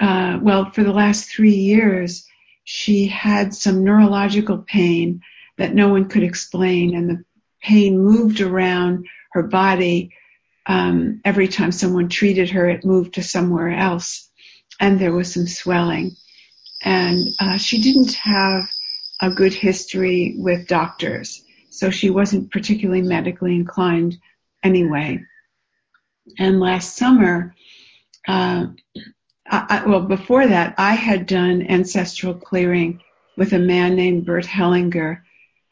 uh, 0.00 0.38
well, 0.42 0.70
for 0.70 0.82
the 0.82 0.92
last 0.92 1.30
three 1.30 1.54
years, 1.54 2.26
she 2.64 3.06
had 3.06 3.54
some 3.54 3.84
neurological 3.84 4.58
pain 4.58 5.20
that 5.58 5.74
no 5.74 5.88
one 5.88 6.08
could 6.08 6.22
explain 6.22 6.96
and 6.96 7.08
the 7.08 7.24
pain 7.60 7.98
moved 7.98 8.40
around 8.40 9.06
her 9.32 9.42
body. 9.42 10.10
Um, 10.66 11.20
every 11.24 11.48
time 11.48 11.72
someone 11.72 12.08
treated 12.08 12.50
her, 12.50 12.68
it 12.68 12.84
moved 12.84 13.14
to 13.14 13.22
somewhere 13.22 13.70
else 13.70 14.30
and 14.80 14.98
there 14.98 15.12
was 15.12 15.32
some 15.32 15.46
swelling 15.46 16.16
and 16.84 17.28
uh, 17.40 17.56
she 17.56 17.80
didn't 17.80 18.12
have 18.14 18.68
a 19.20 19.30
good 19.30 19.54
history 19.54 20.34
with 20.36 20.68
doctors, 20.68 21.42
so 21.70 21.90
she 21.90 22.10
wasn't 22.10 22.52
particularly 22.52 23.02
medically 23.02 23.54
inclined 23.54 24.16
anyway. 24.62 25.18
And 26.38 26.60
last 26.60 26.96
summer, 26.96 27.54
uh, 28.28 28.66
I, 29.46 29.84
well, 29.86 30.02
before 30.02 30.46
that, 30.46 30.74
I 30.78 30.94
had 30.94 31.26
done 31.26 31.66
ancestral 31.68 32.34
clearing 32.34 33.00
with 33.36 33.52
a 33.52 33.58
man 33.58 33.96
named 33.96 34.26
Bert 34.26 34.46
Hellinger, 34.46 35.22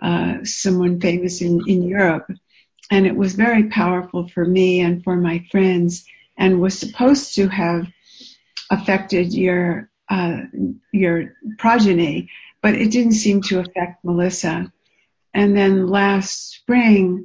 uh, 0.01 0.45
someone 0.45 1.01
famous 1.01 1.43
in, 1.43 1.62
in 1.66 1.82
Europe. 1.82 2.30
And 2.93 3.07
it 3.07 3.16
was 3.16 3.32
very 3.32 3.70
powerful 3.70 4.28
for 4.28 4.45
me 4.45 4.80
and 4.82 5.03
for 5.03 5.16
my 5.16 5.47
friends 5.51 6.05
and 6.36 6.61
was 6.61 6.78
supposed 6.78 7.34
to 7.36 7.49
have 7.49 7.86
affected 8.70 9.32
your 9.32 9.88
uh, 10.11 10.43
your 10.93 11.32
progeny, 11.57 12.28
but 12.61 12.74
it 12.74 12.90
didn't 12.90 13.14
seem 13.14 13.40
to 13.40 13.61
affect 13.61 14.05
Melissa. 14.05 14.70
And 15.32 15.57
then 15.57 15.86
last 15.86 16.53
spring, 16.53 17.24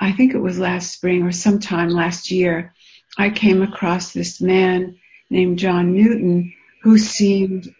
I 0.00 0.10
think 0.10 0.34
it 0.34 0.40
was 0.40 0.58
last 0.58 0.92
spring 0.94 1.22
or 1.22 1.30
sometime 1.30 1.90
last 1.90 2.32
year, 2.32 2.74
I 3.16 3.30
came 3.30 3.62
across 3.62 4.12
this 4.12 4.40
man 4.40 4.98
named 5.30 5.60
John 5.60 5.92
Newton 5.92 6.52
who 6.82 6.98
seemed 6.98 7.72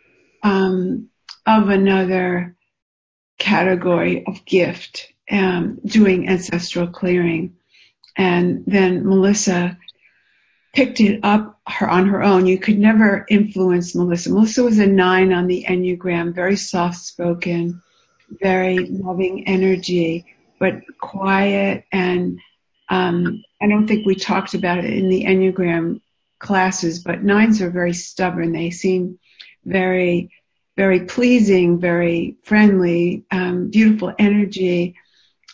um, 0.44 1.08
of 1.44 1.68
another 1.68 2.54
category 3.40 4.24
of 4.24 4.44
gift, 4.44 5.12
um, 5.30 5.80
doing 5.84 6.28
ancestral 6.28 6.86
clearing. 6.86 7.56
And 8.16 8.64
then 8.66 9.06
Melissa 9.06 9.78
picked 10.74 11.00
it 11.00 11.20
up 11.22 11.60
her 11.66 11.88
on 11.88 12.08
her 12.08 12.22
own. 12.22 12.46
You 12.46 12.58
could 12.58 12.78
never 12.78 13.26
influence 13.28 13.94
Melissa. 13.94 14.30
Melissa 14.30 14.62
was 14.62 14.78
a 14.78 14.86
nine 14.86 15.32
on 15.32 15.46
the 15.46 15.64
Enneagram, 15.68 16.34
very 16.34 16.56
soft 16.56 16.98
spoken, 16.98 17.82
very 18.40 18.78
loving 18.78 19.46
energy, 19.46 20.26
but 20.58 20.82
quiet 21.00 21.84
and 21.92 22.40
um, 22.88 23.42
I 23.60 23.68
don't 23.68 23.86
think 23.86 24.06
we 24.06 24.14
talked 24.14 24.54
about 24.54 24.78
it 24.78 24.92
in 24.92 25.08
the 25.08 25.24
Enneagram 25.24 26.00
classes, 26.38 27.00
but 27.00 27.22
nines 27.22 27.60
are 27.60 27.70
very 27.70 27.92
stubborn. 27.92 28.52
They 28.52 28.70
seem 28.70 29.18
very, 29.64 30.30
very 30.76 31.00
pleasing, 31.00 31.80
very 31.80 32.36
friendly, 32.44 33.24
um, 33.30 33.70
beautiful 33.70 34.14
energy, 34.18 34.96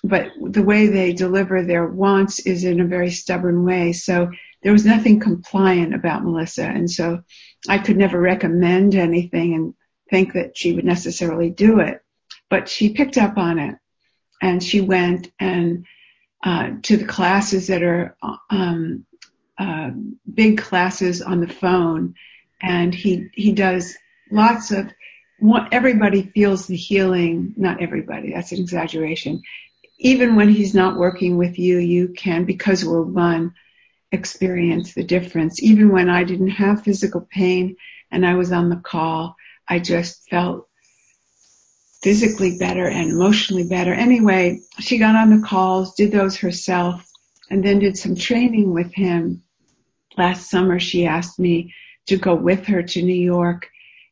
but 0.05 0.33
the 0.39 0.63
way 0.63 0.87
they 0.87 1.15
deliver 1.15 1.63
their 1.63 1.87
wants 1.87 2.39
is 2.41 2.63
in 2.65 2.81
a 2.81 2.87
very 2.87 3.11
stubborn 3.11 3.65
way. 3.65 3.93
So 3.95 4.31
there 4.63 4.73
was 4.73 4.85
nothing 4.85 5.19
compliant 5.19 5.95
about 5.95 6.23
Melissa. 6.23 6.65
And 6.65 6.91
so 6.91 7.23
I 7.69 7.79
could 7.79 7.97
never 7.97 8.21
recommend 8.21 8.95
anything 8.95 9.55
and 9.55 9.75
think 10.11 10.35
that 10.35 10.59
she 10.59 10.75
would 10.75 10.85
necessarily 10.85 11.49
do 11.49 11.81
it. 11.81 12.03
But 12.51 12.69
she 12.69 12.93
picked 12.93 13.17
up 13.17 13.39
on 13.39 13.59
it 13.59 13.77
and 14.43 14.63
she 14.63 14.83
went 14.83 15.33
and 15.41 15.87
uh, 16.45 16.73
to 16.83 16.99
the 16.99 17.07
classes 17.07 17.69
that 17.69 17.83
are 17.83 18.15
um, 18.51 19.07
uh, 19.59 19.91
big 20.33 20.59
classes 20.59 21.23
on 21.23 21.41
the 21.41 21.49
phone, 21.49 22.15
and 22.61 22.95
he 22.95 23.31
he 23.33 23.53
does 23.53 23.97
lots 24.31 24.71
of. 24.71 24.93
Everybody 25.73 26.31
feels 26.35 26.67
the 26.67 26.77
healing. 26.77 27.55
Not 27.57 27.83
everybody. 27.83 28.33
That's 28.33 28.53
an 28.53 28.61
exaggeration. 28.61 29.43
Even 30.05 30.37
when 30.37 30.51
he's 30.51 30.75
not 30.75 30.99
working 30.99 31.39
with 31.39 31.59
you, 31.59 31.79
you 31.79 32.09
can 32.09 32.45
because 32.45 32.85
we're 32.85 33.01
one 33.01 33.55
experience 34.13 34.93
the 34.93 35.03
difference. 35.03 35.63
Even 35.63 35.91
when 35.91 36.11
I 36.11 36.25
didn't 36.25 36.51
have 36.51 36.85
physical 36.85 37.27
pain 37.31 37.77
and 38.11 38.27
I 38.27 38.35
was 38.35 38.53
on 38.53 38.69
the 38.69 38.77
call, 38.77 39.35
I 39.67 39.79
just 39.79 40.29
felt 40.29 40.69
physically 42.03 42.59
better 42.59 42.87
and 42.87 43.13
emotionally 43.13 43.67
better. 43.67 43.95
Anyway, 43.95 44.61
she 44.79 44.99
got 44.99 45.17
on 45.17 45.31
the 45.31 45.47
calls, 45.47 45.95
did 45.95 46.13
those 46.13 46.37
herself, 46.37 47.11
and 47.49 47.65
then 47.65 47.79
did 47.79 47.97
some 47.97 48.15
training 48.15 48.75
with 48.75 48.93
him. 48.93 49.43
Last 50.19 50.51
summer, 50.51 50.79
she 50.79 51.07
asked 51.07 51.39
me 51.39 51.73
to 52.09 52.19
go 52.19 52.35
with 52.35 52.67
her 52.67 52.83
to 52.83 53.03
New 53.03 53.15
York 53.15 53.71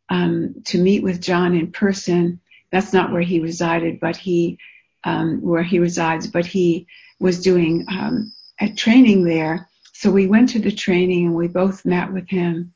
um, 0.09 0.55
to 0.65 0.79
meet 0.79 1.03
with 1.03 1.21
John 1.21 1.55
in 1.55 1.71
person. 1.71 2.41
That's 2.71 2.95
not 2.95 3.13
where 3.13 3.21
he 3.21 3.41
resided, 3.41 4.01
but 4.01 4.17
he 4.17 4.59
um, 5.05 5.41
where 5.43 5.63
he 5.63 5.79
resides, 5.79 6.27
but 6.27 6.47
he 6.47 6.87
was 7.19 7.41
doing 7.41 7.87
um, 7.89 8.33
a 8.61 8.73
training 8.73 9.25
there 9.25 9.69
so 10.03 10.11
we 10.11 10.27
went 10.27 10.49
to 10.49 10.59
the 10.59 10.73
training 10.73 11.27
and 11.27 11.35
we 11.37 11.47
both 11.47 11.85
met 11.85 12.13
with 12.13 12.29
him 12.29 12.73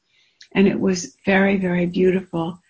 and 0.52 0.68
it 0.68 0.78
was 0.78 1.16
very, 1.24 1.56
very 1.56 1.86
beautiful. 1.86 2.62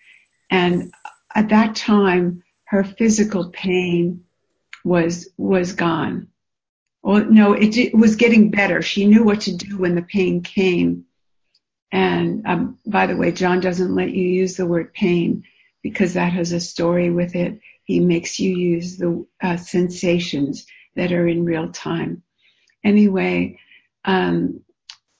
And 0.50 0.94
at 1.34 1.50
that 1.50 1.76
time, 1.76 2.42
her 2.64 2.82
physical 2.82 3.50
pain 3.50 4.24
was, 4.82 5.28
was 5.36 5.74
gone. 5.74 6.28
Well, 7.02 7.26
no, 7.26 7.52
it, 7.52 7.76
it 7.76 7.94
was 7.94 8.16
getting 8.16 8.50
better. 8.50 8.80
She 8.80 9.06
knew 9.06 9.24
what 9.24 9.42
to 9.42 9.54
do 9.54 9.76
when 9.76 9.94
the 9.94 10.00
pain 10.00 10.42
came. 10.42 11.04
And 11.92 12.46
um, 12.46 12.78
by 12.86 13.06
the 13.06 13.16
way, 13.16 13.32
John 13.32 13.60
doesn't 13.60 13.94
let 13.94 14.10
you 14.10 14.26
use 14.26 14.56
the 14.56 14.64
word 14.64 14.94
pain 14.94 15.44
because 15.82 16.14
that 16.14 16.32
has 16.32 16.52
a 16.52 16.60
story 16.60 17.10
with 17.10 17.36
it. 17.36 17.60
He 17.86 18.00
makes 18.00 18.40
you 18.40 18.54
use 18.54 18.98
the 18.98 19.24
uh, 19.40 19.56
sensations 19.56 20.66
that 20.96 21.12
are 21.12 21.28
in 21.28 21.44
real 21.44 21.70
time. 21.70 22.22
Anyway, 22.82 23.58
um, 24.04 24.60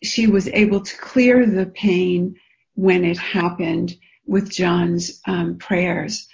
she 0.02 0.26
was 0.26 0.48
able 0.48 0.80
to 0.80 0.96
clear 0.98 1.46
the 1.46 1.66
pain 1.66 2.36
when 2.74 3.04
it 3.04 3.18
happened 3.18 3.96
with 4.26 4.50
John's 4.50 5.20
um, 5.26 5.58
prayers 5.58 6.28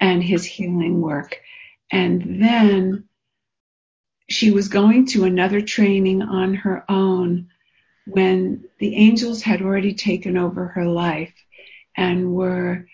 and 0.00 0.22
his 0.22 0.46
healing 0.46 1.02
work. 1.02 1.38
And 1.90 2.42
then 2.42 3.04
she 4.30 4.50
was 4.50 4.68
going 4.68 5.06
to 5.08 5.24
another 5.24 5.60
training 5.60 6.22
on 6.22 6.54
her 6.54 6.90
own 6.90 7.48
when 8.06 8.64
the 8.78 8.96
angels 8.96 9.42
had 9.42 9.60
already 9.60 9.92
taken 9.92 10.38
over 10.38 10.68
her 10.68 10.86
life 10.86 11.34
and 11.94 12.32
were 12.32 12.86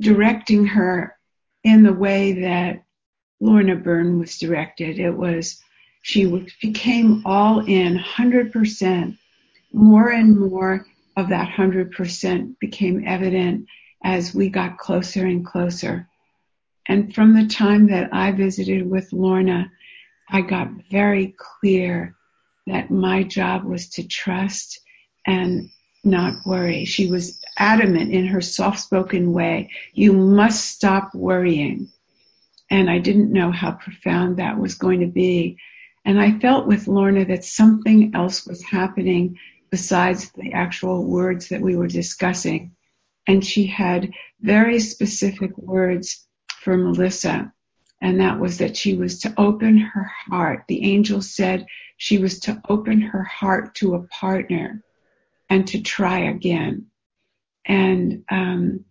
directing 0.00 0.66
her 0.66 1.16
in 1.62 1.82
the 1.82 1.92
way 1.92 2.32
that 2.32 2.82
Lorna 3.40 3.76
Byrne 3.76 4.18
was 4.18 4.38
directed. 4.38 4.98
It 4.98 5.16
was 5.16 5.62
she 6.02 6.26
became 6.62 7.22
all 7.26 7.60
in 7.60 7.98
100%. 7.98 9.18
More 9.72 10.10
and 10.10 10.38
more 10.38 10.86
of 11.16 11.28
that 11.28 11.52
100% 11.52 12.58
became 12.58 13.06
evident 13.06 13.66
as 14.02 14.34
we 14.34 14.48
got 14.48 14.78
closer 14.78 15.26
and 15.26 15.44
closer. 15.44 16.08
And 16.86 17.14
from 17.14 17.34
the 17.34 17.46
time 17.46 17.88
that 17.88 18.12
I 18.12 18.32
visited 18.32 18.88
with 18.88 19.12
Lorna, 19.12 19.70
I 20.28 20.40
got 20.40 20.70
very 20.90 21.34
clear 21.36 22.16
that 22.66 22.90
my 22.90 23.22
job 23.22 23.64
was 23.64 23.90
to 23.90 24.06
trust 24.06 24.80
and 25.26 25.70
not 26.02 26.46
worry. 26.46 26.84
She 26.84 27.06
was 27.06 27.40
adamant 27.56 28.12
in 28.12 28.26
her 28.26 28.40
soft 28.40 28.80
spoken 28.80 29.32
way. 29.32 29.70
You 29.92 30.12
must 30.12 30.64
stop 30.66 31.14
worrying. 31.14 31.88
And 32.70 32.88
I 32.88 32.98
didn't 32.98 33.32
know 33.32 33.50
how 33.50 33.72
profound 33.72 34.38
that 34.38 34.58
was 34.58 34.74
going 34.74 35.00
to 35.00 35.06
be 35.06 35.58
and 36.04 36.20
I 36.20 36.38
felt 36.38 36.66
with 36.66 36.88
Lorna 36.88 37.24
that 37.26 37.44
something 37.44 38.14
else 38.14 38.46
was 38.46 38.62
happening 38.62 39.38
besides 39.70 40.30
the 40.32 40.52
actual 40.52 41.04
words 41.04 41.48
that 41.48 41.60
we 41.60 41.76
were 41.76 41.86
discussing. 41.86 42.74
And 43.26 43.44
she 43.44 43.66
had 43.66 44.10
very 44.40 44.80
specific 44.80 45.56
words 45.58 46.26
for 46.62 46.76
Melissa. 46.76 47.52
And 48.00 48.20
that 48.20 48.40
was 48.40 48.58
that 48.58 48.76
she 48.76 48.96
was 48.96 49.20
to 49.20 49.34
open 49.36 49.76
her 49.76 50.10
heart. 50.26 50.64
The 50.68 50.90
angel 50.90 51.20
said 51.20 51.66
she 51.98 52.16
was 52.16 52.40
to 52.40 52.60
open 52.68 53.00
her 53.02 53.22
heart 53.22 53.74
to 53.76 53.94
a 53.94 54.06
partner 54.08 54.82
and 55.50 55.66
to 55.68 55.82
try 55.82 56.20
again. 56.20 56.86
And 57.66 58.24
um, 58.30 58.84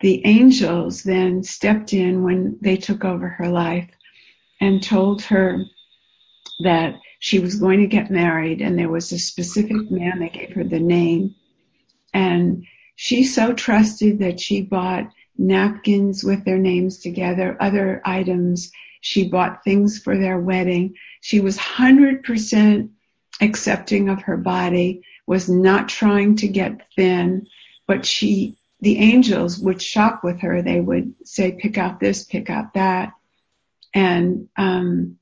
the 0.00 0.24
angels 0.24 1.02
then 1.02 1.42
stepped 1.42 1.92
in 1.92 2.22
when 2.22 2.58
they 2.60 2.76
took 2.76 3.04
over 3.04 3.28
her 3.28 3.48
life 3.48 3.90
and 4.60 4.82
told 4.82 5.22
her 5.22 5.64
that 6.62 6.94
she 7.18 7.40
was 7.40 7.56
going 7.56 7.80
to 7.80 7.86
get 7.86 8.10
married 8.10 8.60
and 8.60 8.78
there 8.78 8.90
was 8.90 9.10
a 9.10 9.18
specific 9.18 9.90
man 9.90 10.20
that 10.20 10.32
gave 10.32 10.52
her 10.52 10.64
the 10.64 10.78
name 10.78 11.34
and 12.14 12.66
she 12.96 13.24
so 13.24 13.52
trusted 13.52 14.18
that 14.18 14.40
she 14.40 14.62
bought 14.62 15.10
napkins 15.36 16.22
with 16.22 16.44
their 16.44 16.58
names 16.58 16.98
together, 16.98 17.56
other 17.58 18.02
items. 18.04 18.70
She 19.00 19.28
bought 19.28 19.64
things 19.64 19.98
for 19.98 20.16
their 20.16 20.38
wedding. 20.38 20.94
She 21.20 21.40
was 21.40 21.56
100% 21.56 22.90
accepting 23.40 24.08
of 24.08 24.22
her 24.22 24.36
body, 24.36 25.02
was 25.26 25.48
not 25.48 25.88
trying 25.88 26.36
to 26.36 26.48
get 26.48 26.86
thin, 26.96 27.46
but 27.86 28.04
she, 28.04 28.58
the 28.80 28.98
angels 28.98 29.58
would 29.58 29.80
shop 29.80 30.24
with 30.24 30.40
her. 30.40 30.62
They 30.62 30.80
would 30.80 31.14
say, 31.24 31.52
pick 31.52 31.78
out 31.78 32.00
this, 32.00 32.24
pick 32.24 32.50
out 32.50 32.74
that. 32.74 33.12
And, 33.94 34.48
um, 34.56 35.18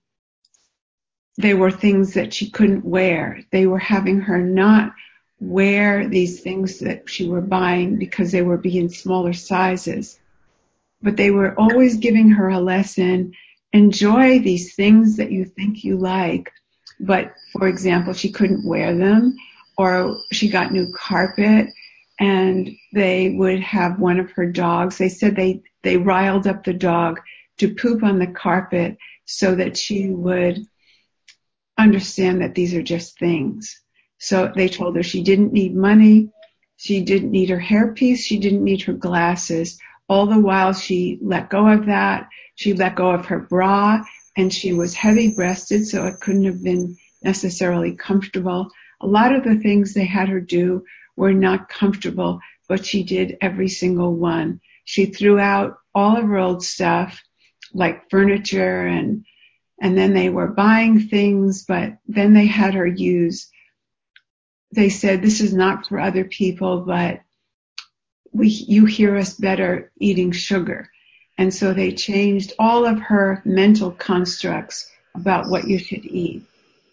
they 1.36 1.54
were 1.54 1.70
things 1.70 2.14
that 2.14 2.34
she 2.34 2.50
couldn't 2.50 2.84
wear. 2.84 3.40
They 3.50 3.66
were 3.66 3.78
having 3.78 4.20
her 4.20 4.38
not 4.38 4.94
wear 5.38 6.06
these 6.06 6.40
things 6.40 6.80
that 6.80 7.08
she 7.08 7.26
were 7.26 7.40
buying 7.40 7.96
because 7.98 8.30
they 8.30 8.42
were 8.42 8.58
being 8.58 8.90
smaller 8.90 9.32
sizes. 9.32 10.18
But 11.00 11.16
they 11.16 11.30
were 11.30 11.58
always 11.58 11.96
giving 11.96 12.30
her 12.30 12.48
a 12.48 12.60
lesson. 12.60 13.32
Enjoy 13.72 14.40
these 14.40 14.74
things 14.74 15.16
that 15.16 15.32
you 15.32 15.46
think 15.46 15.82
you 15.82 15.96
like. 15.96 16.52
But 16.98 17.34
for 17.52 17.68
example, 17.68 18.12
she 18.12 18.30
couldn't 18.30 18.66
wear 18.66 18.94
them 18.94 19.36
or 19.80 20.20
she 20.30 20.50
got 20.50 20.72
new 20.72 20.92
carpet 20.92 21.68
and 22.18 22.68
they 22.92 23.30
would 23.30 23.60
have 23.60 23.98
one 23.98 24.20
of 24.20 24.30
her 24.32 24.44
dogs. 24.44 24.98
They 24.98 25.08
said 25.08 25.34
they, 25.34 25.62
they 25.82 25.96
riled 25.96 26.46
up 26.46 26.64
the 26.64 26.74
dog 26.74 27.18
to 27.56 27.74
poop 27.74 28.02
on 28.02 28.18
the 28.18 28.26
carpet 28.26 28.98
so 29.24 29.54
that 29.54 29.78
she 29.78 30.08
would 30.10 30.58
understand 31.78 32.42
that 32.42 32.54
these 32.54 32.74
are 32.74 32.82
just 32.82 33.18
things. 33.18 33.80
So 34.18 34.52
they 34.54 34.68
told 34.68 34.96
her 34.96 35.02
she 35.02 35.22
didn't 35.22 35.54
need 35.54 35.74
money. 35.74 36.28
She 36.76 37.00
didn't 37.00 37.30
need 37.30 37.48
her 37.48 37.58
hairpiece. 37.58 38.18
She 38.18 38.38
didn't 38.38 38.62
need 38.62 38.82
her 38.82 38.92
glasses. 38.92 39.78
All 40.10 40.26
the 40.26 40.38
while 40.38 40.74
she 40.74 41.18
let 41.22 41.48
go 41.48 41.66
of 41.66 41.86
that. 41.86 42.28
She 42.54 42.74
let 42.74 42.96
go 42.96 43.12
of 43.12 43.24
her 43.24 43.38
bra 43.38 44.04
and 44.36 44.52
she 44.52 44.74
was 44.74 44.94
heavy 44.94 45.34
breasted, 45.34 45.86
so 45.86 46.06
it 46.06 46.20
couldn't 46.20 46.44
have 46.44 46.62
been 46.62 46.98
necessarily 47.22 47.96
comfortable. 47.96 48.70
A 49.00 49.06
lot 49.06 49.34
of 49.34 49.44
the 49.44 49.56
things 49.56 49.94
they 49.94 50.04
had 50.04 50.28
her 50.28 50.40
do 50.40 50.84
were 51.16 51.32
not 51.32 51.68
comfortable, 51.68 52.40
but 52.68 52.84
she 52.84 53.02
did 53.02 53.38
every 53.40 53.68
single 53.68 54.14
one. 54.14 54.60
She 54.84 55.06
threw 55.06 55.38
out 55.38 55.78
all 55.94 56.16
of 56.16 56.24
her 56.24 56.38
old 56.38 56.62
stuff, 56.62 57.22
like 57.72 58.10
furniture 58.10 58.86
and 58.86 59.24
and 59.80 59.96
then 59.96 60.12
they 60.12 60.28
were 60.28 60.48
buying 60.48 61.08
things, 61.08 61.64
but 61.64 61.96
then 62.06 62.34
they 62.34 62.46
had 62.46 62.74
her 62.74 62.86
use, 62.86 63.50
they 64.72 64.90
said, 64.90 65.22
this 65.22 65.40
is 65.40 65.54
not 65.54 65.88
for 65.88 65.98
other 65.98 66.24
people, 66.24 66.82
but 66.82 67.20
we, 68.32 68.48
you 68.48 68.84
hear 68.84 69.16
us 69.16 69.34
better 69.34 69.90
eating 69.98 70.32
sugar. 70.32 70.90
And 71.38 71.52
so 71.52 71.72
they 71.72 71.92
changed 71.92 72.52
all 72.58 72.84
of 72.86 73.00
her 73.00 73.40
mental 73.44 73.90
constructs 73.90 74.90
about 75.14 75.48
what 75.48 75.66
you 75.66 75.78
should 75.78 76.04
eat. 76.04 76.42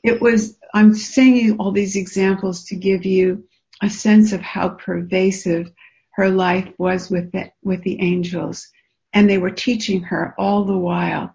It 0.03 0.21
was, 0.21 0.56
I'm 0.73 0.93
saying 0.93 1.57
all 1.57 1.71
these 1.71 1.95
examples 1.95 2.65
to 2.65 2.75
give 2.75 3.05
you 3.05 3.47
a 3.81 3.89
sense 3.89 4.33
of 4.33 4.41
how 4.41 4.69
pervasive 4.69 5.71
her 6.11 6.29
life 6.29 6.67
was 6.77 7.09
with 7.09 7.31
the, 7.31 7.51
with 7.63 7.83
the 7.83 8.01
angels. 8.01 8.67
And 9.13 9.29
they 9.29 9.37
were 9.37 9.51
teaching 9.51 10.01
her 10.03 10.33
all 10.37 10.65
the 10.65 10.77
while 10.77 11.33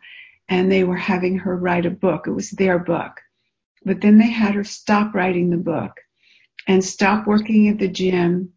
and 0.49 0.70
they 0.70 0.85
were 0.85 0.97
having 0.97 1.39
her 1.39 1.57
write 1.57 1.87
a 1.87 1.91
book. 1.91 2.26
It 2.26 2.33
was 2.33 2.51
their 2.51 2.78
book. 2.78 3.20
But 3.85 4.01
then 4.01 4.18
they 4.18 4.30
had 4.30 4.55
her 4.55 4.64
stop 4.64 5.14
writing 5.14 5.51
the 5.51 5.57
book 5.57 5.93
and 6.66 6.85
stop 6.85 7.26
working 7.26 7.68
at 7.68 7.78
the 7.78 7.89
gym. 7.89 8.53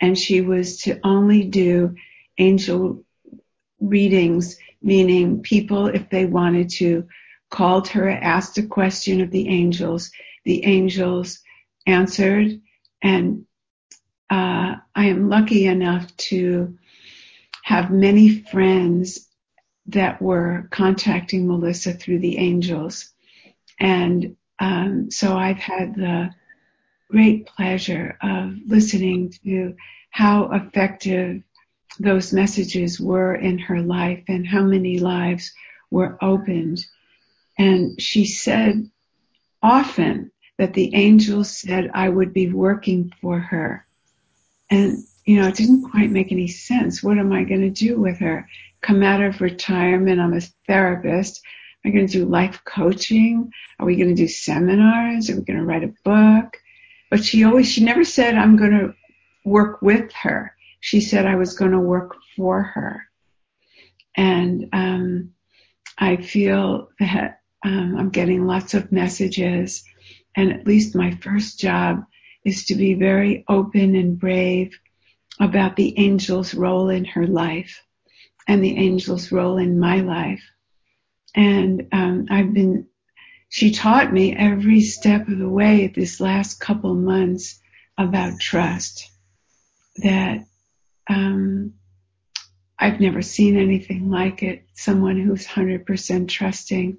And 0.00 0.18
she 0.18 0.40
was 0.40 0.78
to 0.82 1.00
only 1.04 1.44
do 1.44 1.94
angel 2.38 3.04
readings, 3.80 4.56
meaning 4.80 5.42
people, 5.42 5.86
if 5.86 6.08
they 6.10 6.24
wanted 6.24 6.70
to, 6.70 7.06
called 7.52 7.86
her, 7.88 8.10
asked 8.10 8.58
a 8.58 8.66
question 8.66 9.20
of 9.20 9.30
the 9.30 9.48
angels. 9.48 10.10
The 10.44 10.64
angels 10.64 11.38
answered. 11.86 12.60
And 13.00 13.46
uh, 14.28 14.76
I 14.94 15.06
am 15.06 15.28
lucky 15.28 15.66
enough 15.66 16.16
to 16.16 16.76
have 17.62 17.92
many 17.92 18.40
friends 18.40 19.28
that 19.86 20.20
were 20.20 20.68
contacting 20.70 21.46
Melissa 21.46 21.92
through 21.92 22.20
the 22.20 22.38
angels. 22.38 23.10
And 23.78 24.36
um, 24.58 25.10
so 25.10 25.36
I've 25.36 25.58
had 25.58 25.94
the 25.94 26.30
great 27.10 27.46
pleasure 27.46 28.16
of 28.22 28.54
listening 28.66 29.34
to 29.44 29.76
how 30.10 30.50
effective 30.52 31.42
those 31.98 32.32
messages 32.32 32.98
were 32.98 33.34
in 33.34 33.58
her 33.58 33.82
life 33.82 34.24
and 34.28 34.46
how 34.46 34.62
many 34.62 34.98
lives 34.98 35.52
were 35.90 36.16
opened. 36.22 36.86
And 37.58 38.00
she 38.00 38.24
said 38.24 38.90
often 39.62 40.30
that 40.58 40.74
the 40.74 40.94
angels 40.94 41.56
said 41.56 41.90
I 41.94 42.08
would 42.08 42.32
be 42.32 42.52
working 42.52 43.12
for 43.20 43.38
her. 43.38 43.86
And, 44.70 45.04
you 45.24 45.40
know, 45.40 45.48
it 45.48 45.56
didn't 45.56 45.90
quite 45.90 46.10
make 46.10 46.32
any 46.32 46.48
sense. 46.48 47.02
What 47.02 47.18
am 47.18 47.32
I 47.32 47.44
going 47.44 47.60
to 47.60 47.70
do 47.70 48.00
with 48.00 48.18
her? 48.18 48.48
come 48.82 49.02
out 49.02 49.22
of 49.22 49.40
retirement. 49.40 50.20
I'm 50.20 50.34
a 50.34 50.40
therapist. 50.66 51.42
Am 51.84 51.90
I 51.90 51.94
going 51.94 52.06
to 52.06 52.12
do 52.12 52.24
life 52.26 52.60
coaching? 52.64 53.50
Are 53.78 53.86
we 53.86 53.96
going 53.96 54.08
to 54.08 54.14
do 54.14 54.28
seminars? 54.28 55.30
Are 55.30 55.36
we 55.36 55.42
going 55.42 55.58
to 55.58 55.64
write 55.64 55.84
a 55.84 55.94
book? 56.04 56.56
But 57.10 57.24
she 57.24 57.44
always, 57.44 57.70
she 57.70 57.82
never 57.82 58.04
said 58.04 58.34
I'm 58.34 58.56
going 58.56 58.72
to 58.72 58.94
work 59.44 59.80
with 59.82 60.12
her. 60.12 60.54
She 60.80 61.00
said 61.00 61.26
I 61.26 61.36
was 61.36 61.54
going 61.54 61.70
to 61.70 61.80
work 61.80 62.16
for 62.36 62.62
her. 62.62 63.06
And, 64.16 64.68
um, 64.72 65.32
I 65.96 66.16
feel 66.16 66.90
that, 66.98 67.40
um, 67.64 67.96
I'm 67.96 68.10
getting 68.10 68.46
lots 68.46 68.74
of 68.74 68.92
messages 68.92 69.84
and 70.34 70.52
at 70.52 70.66
least 70.66 70.94
my 70.94 71.12
first 71.22 71.58
job 71.58 72.04
is 72.44 72.66
to 72.66 72.74
be 72.74 72.94
very 72.94 73.44
open 73.48 73.94
and 73.94 74.18
brave 74.18 74.78
about 75.40 75.76
the 75.76 75.96
angel's 75.98 76.54
role 76.54 76.88
in 76.88 77.04
her 77.04 77.26
life 77.26 77.82
and 78.48 78.62
the 78.62 78.76
angel's 78.76 79.30
role 79.30 79.58
in 79.58 79.78
my 79.78 80.00
life. 80.00 80.42
And 81.34 81.88
um, 81.92 82.26
I've 82.30 82.52
been, 82.52 82.86
she 83.48 83.70
taught 83.70 84.12
me 84.12 84.34
every 84.36 84.80
step 84.80 85.28
of 85.28 85.38
the 85.38 85.48
way 85.48 85.86
this 85.86 86.20
last 86.20 86.60
couple 86.60 86.94
months 86.94 87.60
about 87.96 88.40
trust. 88.40 89.10
That 89.96 90.44
um, 91.08 91.74
I've 92.78 93.00
never 93.00 93.22
seen 93.22 93.56
anything 93.56 94.10
like 94.10 94.42
it. 94.42 94.64
Someone 94.74 95.20
who's 95.20 95.46
100% 95.46 96.28
trusting. 96.28 96.98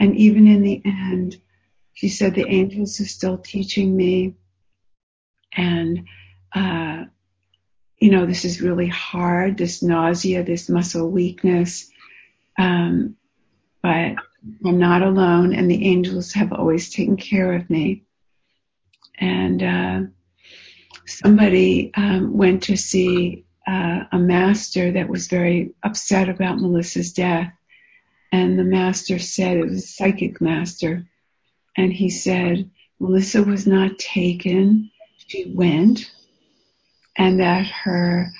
And 0.00 0.16
even 0.16 0.46
in 0.46 0.62
the 0.62 0.82
end, 0.84 1.40
she 1.94 2.08
said 2.08 2.34
the 2.34 2.48
angels 2.48 3.00
are 3.00 3.06
still 3.06 3.38
teaching 3.38 3.96
me. 3.96 4.34
And 5.56 6.06
uh, 6.54 7.04
you 7.98 8.10
know, 8.10 8.26
this 8.26 8.44
is 8.44 8.60
really 8.60 8.86
hard, 8.86 9.58
this 9.58 9.82
nausea, 9.82 10.44
this 10.44 10.68
muscle 10.68 11.10
weakness. 11.10 11.90
Um, 12.56 13.16
but 13.82 14.14
I'm 14.64 14.78
not 14.78 15.02
alone 15.02 15.52
and 15.52 15.70
the 15.70 15.86
angels 15.86 16.32
have 16.32 16.52
always 16.52 16.90
taken 16.90 17.16
care 17.16 17.52
of 17.54 17.68
me. 17.68 18.04
And, 19.18 19.62
uh, 19.62 20.00
somebody, 21.06 21.90
um, 21.94 22.36
went 22.36 22.64
to 22.64 22.76
see, 22.76 23.44
uh, 23.66 24.04
a 24.12 24.18
master 24.18 24.92
that 24.92 25.08
was 25.08 25.26
very 25.26 25.74
upset 25.82 26.28
about 26.28 26.58
Melissa's 26.58 27.12
death. 27.12 27.52
And 28.30 28.58
the 28.58 28.64
master 28.64 29.18
said, 29.18 29.56
it 29.56 29.64
was 29.64 29.84
a 29.84 29.86
psychic 29.86 30.40
master. 30.40 31.06
And 31.76 31.92
he 31.92 32.10
said, 32.10 32.70
Melissa 33.00 33.42
was 33.42 33.66
not 33.66 33.98
taken. 33.98 34.90
She 35.26 35.52
went 35.54 36.10
and 37.18 37.40
that 37.40 37.66
her 37.66 38.32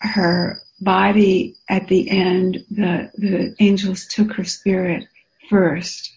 her 0.00 0.60
body 0.80 1.56
at 1.68 1.88
the 1.88 2.10
end, 2.10 2.64
the, 2.70 3.10
the 3.14 3.56
angels 3.58 4.06
took 4.06 4.32
her 4.34 4.44
spirit 4.44 5.06
first 5.48 6.12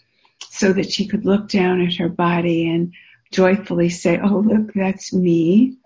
so 0.49 0.74
that 0.74 0.91
she 0.91 1.08
could 1.08 1.26
look 1.26 1.47
down 1.47 1.82
at 1.82 1.95
her 1.95 2.10
body 2.10 2.70
and 2.70 2.93
joyfully 3.32 3.89
say, 3.89 4.20
Oh, 4.22 4.39
look, 4.39 4.74
that's 4.74 5.14
me. 5.14 5.78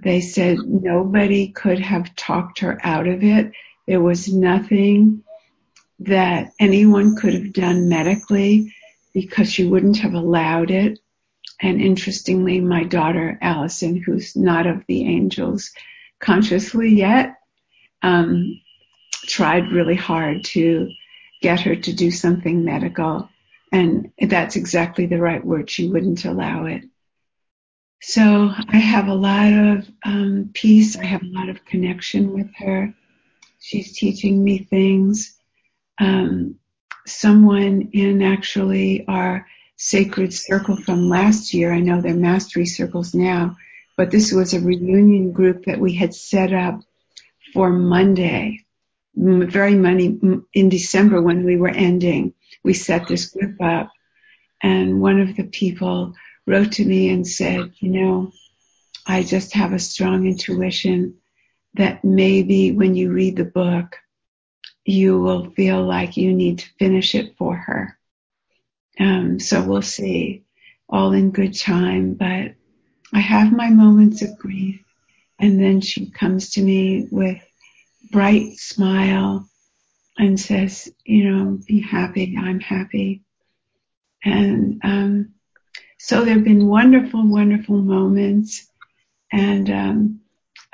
They 0.00 0.20
said 0.20 0.58
nobody 0.58 1.48
could 1.48 1.80
have 1.80 2.14
talked 2.14 2.60
her 2.60 2.78
out 2.84 3.08
of 3.08 3.24
it. 3.24 3.52
There 3.86 4.00
was 4.00 4.32
nothing 4.32 5.24
that 6.06 6.52
anyone 6.58 7.16
could 7.16 7.34
have 7.34 7.52
done 7.52 7.88
medically 7.88 8.74
because 9.12 9.52
she 9.52 9.64
wouldn't 9.64 9.98
have 9.98 10.14
allowed 10.14 10.70
it. 10.70 10.98
And 11.60 11.80
interestingly, 11.80 12.60
my 12.60 12.84
daughter 12.84 13.38
Allison, 13.40 13.96
who's 13.96 14.34
not 14.34 14.66
of 14.66 14.84
the 14.88 15.06
angels 15.06 15.70
consciously 16.18 16.90
yet, 16.90 17.36
um, 18.02 18.60
tried 19.26 19.70
really 19.70 19.94
hard 19.94 20.44
to 20.44 20.90
get 21.40 21.60
her 21.60 21.76
to 21.76 21.92
do 21.92 22.10
something 22.10 22.64
medical. 22.64 23.28
And 23.70 24.12
that's 24.20 24.56
exactly 24.56 25.06
the 25.06 25.20
right 25.20 25.44
word. 25.44 25.70
She 25.70 25.88
wouldn't 25.88 26.24
allow 26.24 26.66
it. 26.66 26.82
So 28.02 28.50
I 28.68 28.78
have 28.78 29.06
a 29.06 29.14
lot 29.14 29.52
of 29.52 29.88
um, 30.04 30.50
peace. 30.52 30.96
I 30.96 31.04
have 31.04 31.22
a 31.22 31.26
lot 31.26 31.48
of 31.48 31.64
connection 31.64 32.32
with 32.32 32.52
her. 32.56 32.92
She's 33.60 33.96
teaching 33.96 34.42
me 34.42 34.58
things. 34.58 35.38
Um, 35.98 36.56
someone 37.06 37.90
in 37.92 38.22
actually 38.22 39.04
our 39.06 39.46
sacred 39.76 40.32
circle 40.32 40.76
from 40.76 41.08
last 41.08 41.54
year, 41.54 41.72
I 41.72 41.80
know 41.80 42.00
they're 42.00 42.14
mastery 42.14 42.66
circles 42.66 43.14
now, 43.14 43.56
but 43.96 44.10
this 44.10 44.32
was 44.32 44.54
a 44.54 44.60
reunion 44.60 45.32
group 45.32 45.64
that 45.66 45.80
we 45.80 45.94
had 45.94 46.14
set 46.14 46.52
up 46.52 46.80
for 47.52 47.70
Monday, 47.70 48.64
very 49.14 49.74
many 49.74 50.18
in 50.54 50.68
December 50.68 51.20
when 51.20 51.44
we 51.44 51.56
were 51.56 51.68
ending. 51.68 52.34
We 52.64 52.74
set 52.74 53.08
this 53.08 53.26
group 53.26 53.60
up 53.60 53.90
and 54.62 55.00
one 55.00 55.20
of 55.20 55.36
the 55.36 55.44
people 55.44 56.14
wrote 56.46 56.72
to 56.72 56.84
me 56.84 57.10
and 57.10 57.26
said, 57.26 57.72
you 57.78 57.90
know, 57.90 58.32
I 59.06 59.24
just 59.24 59.54
have 59.54 59.72
a 59.72 59.78
strong 59.78 60.26
intuition 60.26 61.16
that 61.74 62.04
maybe 62.04 62.70
when 62.70 62.94
you 62.94 63.10
read 63.10 63.36
the 63.36 63.44
book, 63.44 63.96
you 64.84 65.20
will 65.20 65.50
feel 65.50 65.84
like 65.84 66.16
you 66.16 66.32
need 66.32 66.58
to 66.60 66.68
finish 66.78 67.14
it 67.14 67.36
for 67.36 67.54
her. 67.54 67.98
Um, 68.98 69.40
so 69.40 69.62
we'll 69.62 69.82
see 69.82 70.44
all 70.88 71.12
in 71.12 71.30
good 71.30 71.58
time, 71.58 72.14
but 72.14 72.54
I 73.12 73.20
have 73.20 73.52
my 73.52 73.70
moments 73.70 74.22
of 74.22 74.38
grief 74.38 74.82
and 75.38 75.60
then 75.60 75.80
she 75.80 76.10
comes 76.10 76.50
to 76.50 76.62
me 76.62 77.08
with 77.10 77.42
bright 78.10 78.58
smile 78.58 79.48
and 80.18 80.38
says, 80.38 80.92
you 81.04 81.30
know, 81.30 81.58
be 81.66 81.80
happy. 81.80 82.36
I'm 82.38 82.60
happy. 82.60 83.22
And, 84.24 84.80
um, 84.84 85.34
so 85.98 86.24
there 86.24 86.34
have 86.34 86.44
been 86.44 86.66
wonderful, 86.66 87.26
wonderful 87.26 87.78
moments. 87.78 88.68
And, 89.32 89.70
um, 89.70 90.20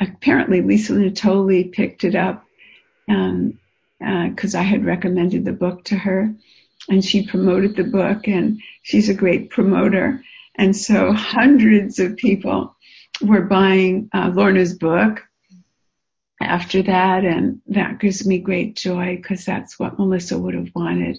apparently 0.00 0.60
Lisa 0.60 0.92
Natoli 0.92 1.72
picked 1.72 2.04
it 2.04 2.14
up, 2.14 2.44
um, 3.08 3.58
because 3.98 4.54
uh, 4.54 4.58
I 4.58 4.62
had 4.62 4.84
recommended 4.84 5.44
the 5.44 5.52
book 5.52 5.84
to 5.84 5.96
her 5.96 6.34
and 6.88 7.04
she 7.04 7.26
promoted 7.26 7.76
the 7.76 7.84
book 7.84 8.28
and 8.28 8.60
she's 8.82 9.08
a 9.08 9.14
great 9.14 9.50
promoter. 9.50 10.22
And 10.56 10.76
so 10.76 11.12
hundreds 11.12 11.98
of 11.98 12.16
people 12.16 12.76
were 13.20 13.42
buying 13.42 14.08
uh, 14.14 14.30
Lorna's 14.34 14.74
book 14.74 15.22
after 16.40 16.82
that. 16.82 17.24
And 17.24 17.60
that 17.66 17.98
gives 17.98 18.26
me 18.26 18.38
great 18.38 18.76
joy 18.76 19.16
because 19.16 19.44
that's 19.44 19.78
what 19.78 19.98
Melissa 19.98 20.38
would 20.38 20.54
have 20.54 20.70
wanted. 20.74 21.18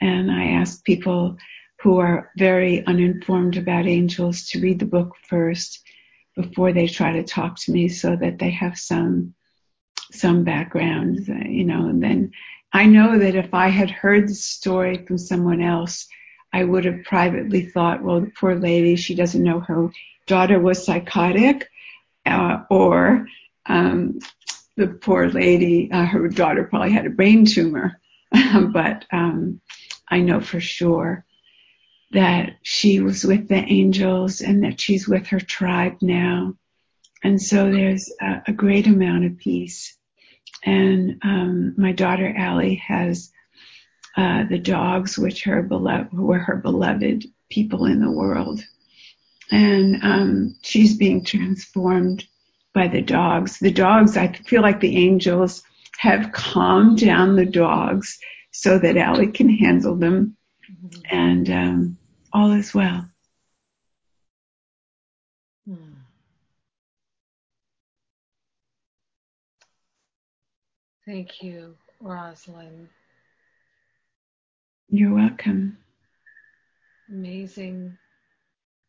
And 0.00 0.30
I 0.30 0.60
asked 0.60 0.84
people 0.84 1.38
who 1.80 1.98
are 1.98 2.30
very 2.36 2.84
uninformed 2.86 3.56
about 3.56 3.86
angels 3.86 4.48
to 4.48 4.60
read 4.60 4.78
the 4.78 4.86
book 4.86 5.14
first 5.28 5.82
before 6.36 6.72
they 6.72 6.86
try 6.86 7.12
to 7.12 7.22
talk 7.24 7.58
to 7.58 7.72
me 7.72 7.88
so 7.88 8.14
that 8.16 8.38
they 8.38 8.50
have 8.50 8.78
some 8.78 9.34
some 10.12 10.44
background, 10.44 11.26
you 11.26 11.64
know, 11.64 11.88
and 11.88 12.02
then 12.02 12.32
I 12.72 12.86
know 12.86 13.18
that 13.18 13.34
if 13.34 13.54
I 13.54 13.68
had 13.68 13.90
heard 13.90 14.28
the 14.28 14.34
story 14.34 15.04
from 15.06 15.18
someone 15.18 15.62
else, 15.62 16.06
I 16.52 16.64
would 16.64 16.84
have 16.84 17.04
privately 17.04 17.66
thought, 17.66 18.02
well, 18.02 18.20
the 18.20 18.30
poor 18.38 18.54
lady, 18.54 18.96
she 18.96 19.14
doesn't 19.14 19.42
know 19.42 19.60
her 19.60 19.90
daughter 20.26 20.58
was 20.58 20.84
psychotic, 20.84 21.68
uh, 22.26 22.62
or 22.70 23.26
um, 23.66 24.18
the 24.76 24.88
poor 24.88 25.28
lady, 25.28 25.90
uh, 25.90 26.04
her 26.04 26.28
daughter 26.28 26.64
probably 26.64 26.92
had 26.92 27.06
a 27.06 27.10
brain 27.10 27.44
tumor. 27.44 28.00
but 28.72 29.04
um, 29.12 29.60
I 30.08 30.20
know 30.20 30.40
for 30.40 30.60
sure 30.60 31.24
that 32.12 32.56
she 32.62 33.00
was 33.00 33.24
with 33.24 33.48
the 33.48 33.56
angels 33.56 34.40
and 34.40 34.64
that 34.64 34.80
she's 34.80 35.08
with 35.08 35.26
her 35.28 35.40
tribe 35.40 35.98
now. 36.00 36.54
And 37.22 37.40
so 37.40 37.70
there's 37.70 38.10
a, 38.20 38.42
a 38.48 38.52
great 38.52 38.86
amount 38.86 39.24
of 39.24 39.38
peace. 39.38 39.97
And 40.64 41.18
um, 41.22 41.74
my 41.76 41.92
daughter 41.92 42.32
Allie 42.36 42.82
has 42.86 43.30
uh, 44.16 44.44
the 44.48 44.58
dogs, 44.58 45.16
which 45.16 45.44
her 45.44 45.62
beloved, 45.62 46.12
were 46.12 46.38
her 46.38 46.56
beloved 46.56 47.26
people 47.48 47.86
in 47.86 48.00
the 48.00 48.10
world, 48.10 48.60
and 49.50 50.02
um, 50.02 50.56
she's 50.62 50.96
being 50.96 51.24
transformed 51.24 52.26
by 52.74 52.88
the 52.88 53.00
dogs. 53.00 53.58
The 53.58 53.70
dogs, 53.70 54.16
I 54.16 54.32
feel 54.32 54.62
like 54.62 54.80
the 54.80 54.96
angels 54.96 55.62
have 55.98 56.32
calmed 56.32 56.98
down 56.98 57.36
the 57.36 57.46
dogs 57.46 58.18
so 58.50 58.78
that 58.78 58.96
Allie 58.96 59.32
can 59.32 59.48
handle 59.48 59.96
them, 59.96 60.36
mm-hmm. 60.70 61.00
and 61.16 61.50
um, 61.50 61.98
all 62.32 62.52
is 62.52 62.74
well. 62.74 63.08
Hmm. 65.66 65.97
Thank 71.08 71.42
you, 71.42 71.74
Rosalind. 72.02 72.86
You're 74.90 75.14
welcome. 75.14 75.78
Amazing, 77.08 77.96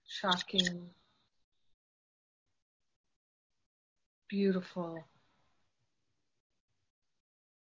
shocking, 0.05 0.89
beautiful 4.27 5.07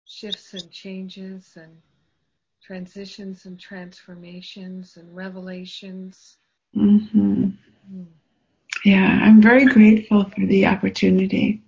shifts 0.07 0.55
and 0.55 0.71
changes 0.71 1.53
and 1.57 1.77
transitions 2.63 3.45
and 3.45 3.61
transformations 3.61 4.97
and 4.97 5.15
revelations. 5.15 6.39
Mm-hmm. 6.75 7.51
Mm. 7.93 8.07
Yeah, 8.87 9.21
I'm 9.23 9.43
very 9.43 9.67
grateful 9.67 10.25
for 10.25 10.47
the 10.47 10.65
opportunity 10.65 11.61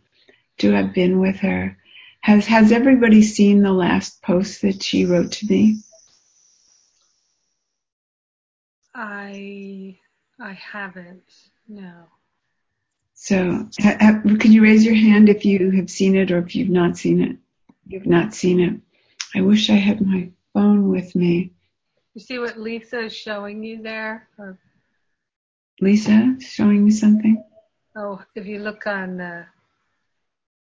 to 0.61 0.73
have 0.73 0.95
been 0.95 1.21
with 1.21 1.37
her 1.41 1.77
has 2.21 2.47
Has 2.47 2.73
everybody 2.73 3.23
seen 3.23 3.63
the 3.63 3.73
last 3.73 4.23
post 4.23 4.63
that 4.63 4.83
she 4.83 5.07
wrote 5.07 5.33
to 5.33 5.47
me? 5.47 5.83
I 8.95 9.99
I 10.39 10.53
haven't. 10.53 11.33
No. 11.69 12.09
So, 13.15 13.69
ha, 13.81 13.97
ha, 14.01 14.23
can 14.39 14.53
you 14.53 14.63
raise 14.63 14.85
your 14.85 14.95
hand 14.95 15.29
if 15.29 15.45
you 15.45 15.71
have 15.73 15.91
seen 15.91 16.17
it 16.17 16.31
or 16.31 16.39
if 16.39 16.57
you've 16.57 16.71
not 16.71 16.97
seen 16.97 17.21
it? 17.23 17.37
You've 17.87 18.07
not 18.07 18.35
seen 18.35 18.61
it. 18.61 18.81
I 19.35 19.43
wish 19.43 19.69
I 19.69 19.75
had 19.75 20.01
my 20.01 20.31
phone 20.55 20.89
with 20.89 21.15
me. 21.15 21.53
You 22.15 22.21
see 22.21 22.39
what 22.39 22.59
Lisa 22.59 23.01
is 23.01 23.15
showing 23.15 23.63
you 23.63 23.83
there? 23.83 24.29
Or... 24.39 24.59
Lisa 25.81 26.37
showing 26.41 26.85
me 26.85 26.91
something? 26.91 27.45
Oh, 27.95 28.23
if 28.35 28.47
you 28.47 28.59
look 28.59 28.87
on, 28.87 29.21
uh, 29.21 29.45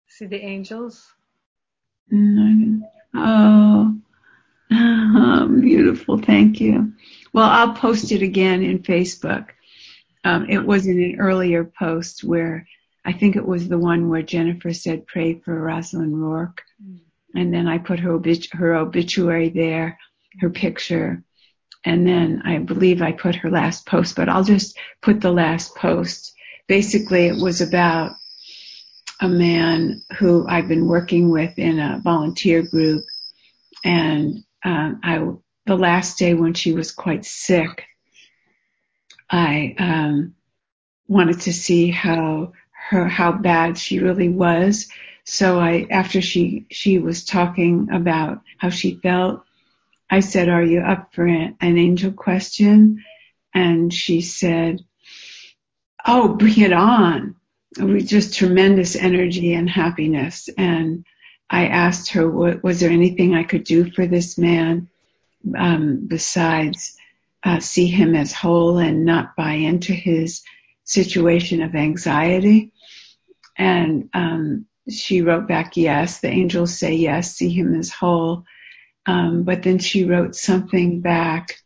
see 0.09 0.27
the 0.27 0.45
angels? 0.45 1.13
Oh, 3.15 3.97
beautiful. 5.61 6.19
Thank 6.19 6.61
you. 6.61 6.93
Well, 7.33 7.49
I'll 7.49 7.75
post 7.75 8.13
it 8.13 8.23
again 8.23 8.63
in 8.63 8.81
Facebook. 8.81 9.49
Um, 10.25 10.47
it 10.49 10.65
was 10.65 10.87
in 10.87 11.03
an 11.03 11.21
earlier 11.21 11.65
post 11.65 12.23
where 12.25 12.67
I 13.05 13.13
think 13.13 13.37
it 13.37 13.47
was 13.47 13.69
the 13.69 13.79
one 13.79 14.09
where 14.09 14.23
Jennifer 14.23 14.73
said, 14.73 15.07
pray 15.07 15.35
for 15.39 15.55
Rosalind 15.59 16.21
Rourke. 16.21 16.63
And 17.35 17.55
then 17.55 17.69
I 17.69 17.79
put 17.79 18.01
her, 18.01 18.13
obit- 18.13 18.53
her 18.53 18.75
obituary 18.75 19.49
there, 19.49 19.99
her 20.41 20.51
picture. 20.51 21.23
And 21.85 22.07
then 22.07 22.43
I 22.45 22.59
believe 22.59 23.01
I 23.01 23.13
put 23.13 23.37
her 23.37 23.51
last 23.51 23.87
post, 23.87 24.17
but 24.17 24.29
I'll 24.29 24.45
just 24.45 24.77
put 25.01 25.21
the 25.21 25.33
last 25.33 25.75
post. 25.77 26.35
Basically, 26.67 27.27
it 27.27 27.41
was 27.41 27.61
about 27.61 28.13
a 29.21 29.29
man 29.29 30.03
who 30.19 30.47
I've 30.49 30.69
been 30.69 30.87
working 30.87 31.31
with 31.31 31.59
in 31.59 31.79
a 31.79 32.01
volunteer 32.03 32.63
group, 32.63 33.05
and 33.85 34.43
um, 34.65 35.01
I 35.03 35.27
the 35.67 35.77
last 35.77 36.19
day 36.19 36.35
when 36.35 36.55
she 36.55 36.73
was 36.73 36.91
quite 36.91 37.25
sick, 37.25 37.85
I 39.29 39.75
um, 39.79 40.35
wanted 41.07 41.41
to 41.43 41.53
see 41.53 41.91
how 41.91 42.53
her 42.89 43.07
how 43.07 43.33
bad 43.33 43.77
she 43.77 43.99
really 43.99 44.31
was. 44.31 44.89
So 45.25 45.61
I 45.61 45.87
after 45.91 46.23
she 46.23 46.67
she 46.71 46.99
was 46.99 47.25
talking 47.25 47.89
about 47.93 48.41
how 48.57 48.71
she 48.71 48.97
felt, 49.03 49.43
I 50.09 50.21
said, 50.21 50.49
"Are 50.49 50.65
you 50.65 50.81
up 50.81 51.15
for 51.15 51.27
an 51.27 51.57
angel 51.61 52.13
question?" 52.13 53.05
And 53.53 53.93
she 53.93 54.23
said, 54.23 54.81
"Oh, 56.07 56.29
bring 56.29 56.61
it 56.61 56.73
on." 56.73 57.37
With 57.79 58.09
just 58.09 58.35
tremendous 58.35 58.97
energy 58.97 59.55
and 59.55 59.69
happiness. 59.69 60.49
And 60.57 61.05
I 61.49 61.67
asked 61.67 62.11
her, 62.13 62.29
what, 62.29 62.63
was 62.63 62.81
there 62.81 62.91
anything 62.91 63.35
I 63.35 63.45
could 63.45 63.65
do 63.65 63.91
for 63.91 64.07
this 64.07 64.39
man 64.39 64.89
um, 65.57 66.07
besides 66.07 66.97
uh, 67.43 67.61
see 67.61 67.87
him 67.87 68.15
as 68.15 68.33
whole 68.33 68.79
and 68.79 69.05
not 69.05 69.37
buy 69.37 69.53
into 69.53 69.93
his 69.93 70.43
situation 70.85 71.63
of 71.63 71.75
anxiety? 71.75 72.73
And 73.57 74.09
um, 74.15 74.67
she 74.89 75.23
wrote 75.23 75.47
back, 75.47 75.77
yes. 75.77 76.21
The 76.21 76.29
angels 76.29 76.79
say 76.79 76.95
yes, 76.95 77.37
see 77.37 77.51
him 77.51 77.75
as 77.75 77.91
whole. 77.91 78.45
Um, 79.07 79.45
but 79.45 79.63
then 79.63 79.79
she 79.79 80.05
wrote 80.05 80.35
something 80.35 81.01
back. 81.01 81.57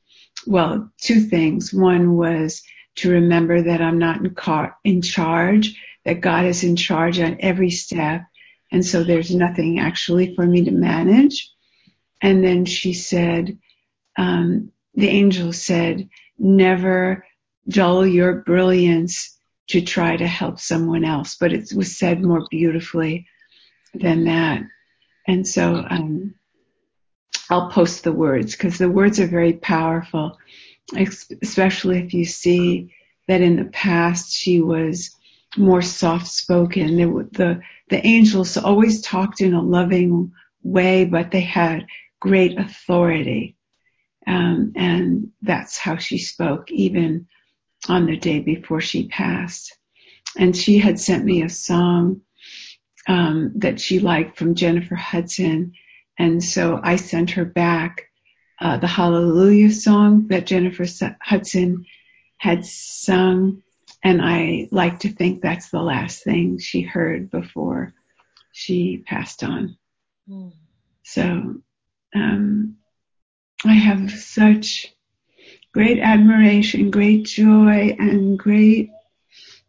Well, 0.47 0.93
two 1.01 1.21
things. 1.21 1.73
One 1.73 2.17
was 2.17 2.63
to 2.97 3.11
remember 3.11 3.63
that 3.63 3.81
I'm 3.81 3.99
not 3.99 4.21
in, 4.21 4.35
car- 4.35 4.77
in 4.85 5.03
charge, 5.03 5.81
that 6.05 6.21
God 6.21 6.45
is 6.47 6.65
in 6.65 6.77
charge 6.77 7.19
on 7.19 7.39
every 7.41 7.71
step. 7.71 8.25
And 8.71 8.85
so 8.85 9.03
there's 9.03 9.35
nothing 9.35 9.79
actually 9.79 10.35
for 10.35 10.47
me 10.47 10.65
to 10.65 10.71
manage. 10.71 11.51
And 12.21 12.43
then 12.43 12.65
she 12.65 12.93
said, 12.93 13.59
um, 14.17 14.73
the 14.95 15.09
angel 15.09 15.53
said, 15.53 16.09
never 16.39 17.27
dull 17.69 18.07
your 18.07 18.43
brilliance 18.43 19.37
to 19.69 19.81
try 19.81 20.17
to 20.17 20.27
help 20.27 20.61
someone 20.61 21.05
else. 21.05 21.37
But 21.39 21.53
it 21.53 21.73
was 21.75 21.97
said 21.97 22.23
more 22.23 22.47
beautifully 22.51 23.27
than 23.95 24.25
that. 24.25 24.63
And 25.27 25.47
so, 25.47 25.85
um, 25.89 26.35
I'll 27.51 27.71
post 27.71 28.05
the 28.05 28.13
words 28.13 28.53
because 28.53 28.79
the 28.79 28.91
words 28.91 29.21
are 29.21 29.27
very 29.27 29.55
powerful, 29.55 30.39
especially 30.97 31.99
if 31.99 32.15
you 32.15 32.25
see 32.25 32.95
that 33.29 33.41
in 33.41 33.57
the 33.57 33.67
past 33.67 34.33
she 34.33 34.61
was 34.61 35.15
more 35.57 35.83
soft 35.83 36.27
spoken. 36.27 36.97
The, 36.97 37.61
the 37.89 38.07
angels 38.07 38.57
always 38.57 39.01
talked 39.03 39.41
in 39.41 39.55
a 39.55 39.63
loving 39.63 40.33
way, 40.63 41.05
but 41.05 41.31
they 41.31 41.41
had 41.41 41.87
great 42.21 42.59
authority. 42.59 43.57
Um, 44.27 44.73
and 44.75 45.31
that's 45.43 45.77
how 45.77 45.97
she 45.97 46.19
spoke 46.19 46.71
even 46.71 47.27
on 47.89 48.07
the 48.07 48.17
day 48.17 48.41
before 48.41 48.81
she 48.81 49.09
passed. 49.09 49.77
And 50.39 50.57
she 50.57 50.79
had 50.79 50.99
sent 50.99 51.25
me 51.25 51.43
a 51.43 51.49
song 51.49 52.23
um, 53.07 53.53
that 53.57 53.81
she 53.81 53.99
liked 53.99 54.39
from 54.39 54.55
Jennifer 54.55 54.95
Hudson. 54.95 55.73
And 56.19 56.43
so 56.43 56.81
I 56.83 56.97
sent 56.97 57.33
her 57.33 57.45
back 57.45 58.09
uh, 58.61 58.79
the 58.79 58.87
Hallelujah 58.87 59.71
song 59.71 60.29
that 60.29 60.47
Jennifer 60.47 60.87
Hudson 61.21 61.85
had 62.39 62.65
sung. 62.65 63.63
And 64.05 64.21
I 64.23 64.69
like 64.71 65.01
to 65.01 65.09
think 65.09 65.41
that's 65.41 65.71
the 65.71 65.81
last 65.81 66.23
thing 66.23 66.59
she 66.59 66.83
heard 66.83 67.31
before 67.31 67.95
she 68.53 69.03
passed 69.07 69.43
on. 69.43 69.77
Mm. 70.29 70.53
So 71.03 71.57
um, 72.15 72.77
I 73.65 73.73
have 73.73 74.11
such 74.11 74.95
great 75.73 75.99
admiration, 75.99 76.91
great 76.91 77.25
joy, 77.25 77.97
and 77.99 78.39
great 78.39 78.91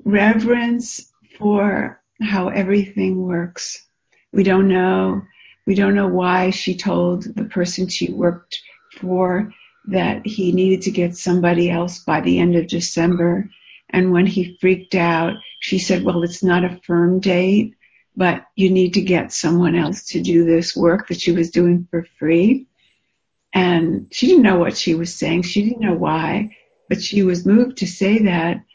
reverence 0.03 1.11
for 1.38 2.01
how 2.21 2.49
everything 2.49 3.23
works. 3.23 3.88
We 4.31 4.43
don't 4.43 4.67
know. 4.67 5.21
We 5.65 5.75
don't 5.75 5.95
know 5.95 6.07
why 6.07 6.51
she 6.51 6.75
told 6.75 7.23
the 7.23 7.45
person 7.45 7.88
she 7.88 8.11
worked 8.11 8.61
for 8.99 9.51
that 9.88 10.25
he 10.25 10.51
needed 10.51 10.81
to 10.83 10.91
get 10.91 11.15
somebody 11.15 11.69
else 11.71 11.99
by 11.99 12.21
the 12.21 12.39
end 12.39 12.55
of 12.55 12.67
December. 12.67 13.49
And 13.95 14.11
when 14.11 14.25
he 14.25 14.57
freaked 14.59 14.93
out, 14.93 15.37
she 15.61 15.79
said, 15.79 16.03
well, 16.03 16.23
it's 16.23 16.43
not 16.43 16.65
a 16.65 16.81
firm 16.85 17.21
date, 17.21 17.75
but 18.13 18.45
you 18.53 18.69
need 18.69 18.95
to 18.95 19.01
get 19.01 19.31
someone 19.31 19.73
else 19.73 20.07
to 20.07 20.21
do 20.21 20.43
this 20.43 20.75
work 20.75 21.07
that 21.07 21.21
she 21.21 21.31
was 21.31 21.49
doing 21.49 21.87
for 21.89 22.05
free. 22.19 22.67
And 23.53 24.07
she 24.11 24.27
didn't 24.27 24.43
know 24.43 24.57
what 24.57 24.75
she 24.75 24.95
was 24.95 25.15
saying. 25.15 25.43
She 25.43 25.63
didn't 25.63 25.79
know 25.79 25.93
why, 25.93 26.57
but 26.89 27.01
she 27.01 27.23
was 27.23 27.45
moved 27.45 27.77
to 27.77 27.87
say 27.87 28.23
that. 28.23 28.65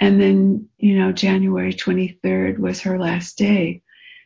And 0.00 0.20
then, 0.20 0.68
you 0.76 0.98
know, 0.98 1.12
January 1.12 1.72
23rd 1.72 2.58
was 2.58 2.80
her 2.80 2.98
last 2.98 3.38
day. 3.38 3.82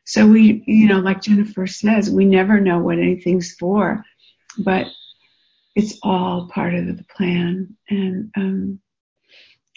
So 0.07 0.27
we, 0.27 0.65
you 0.67 0.89
know, 0.89 1.01
like 1.01 1.21
Jennifer 1.21 1.67
says, 1.67 2.11
we 2.11 2.25
never 2.25 2.59
know 2.59 2.79
what 2.79 2.99
anything's 2.99 3.53
for, 3.53 4.03
but 4.59 4.87
it's 5.75 5.99
all 6.03 6.49
part 6.49 6.75
of 6.75 6.87
the 6.87 7.05
plan. 7.15 7.77
And, 7.91 8.31
um, 8.35 8.81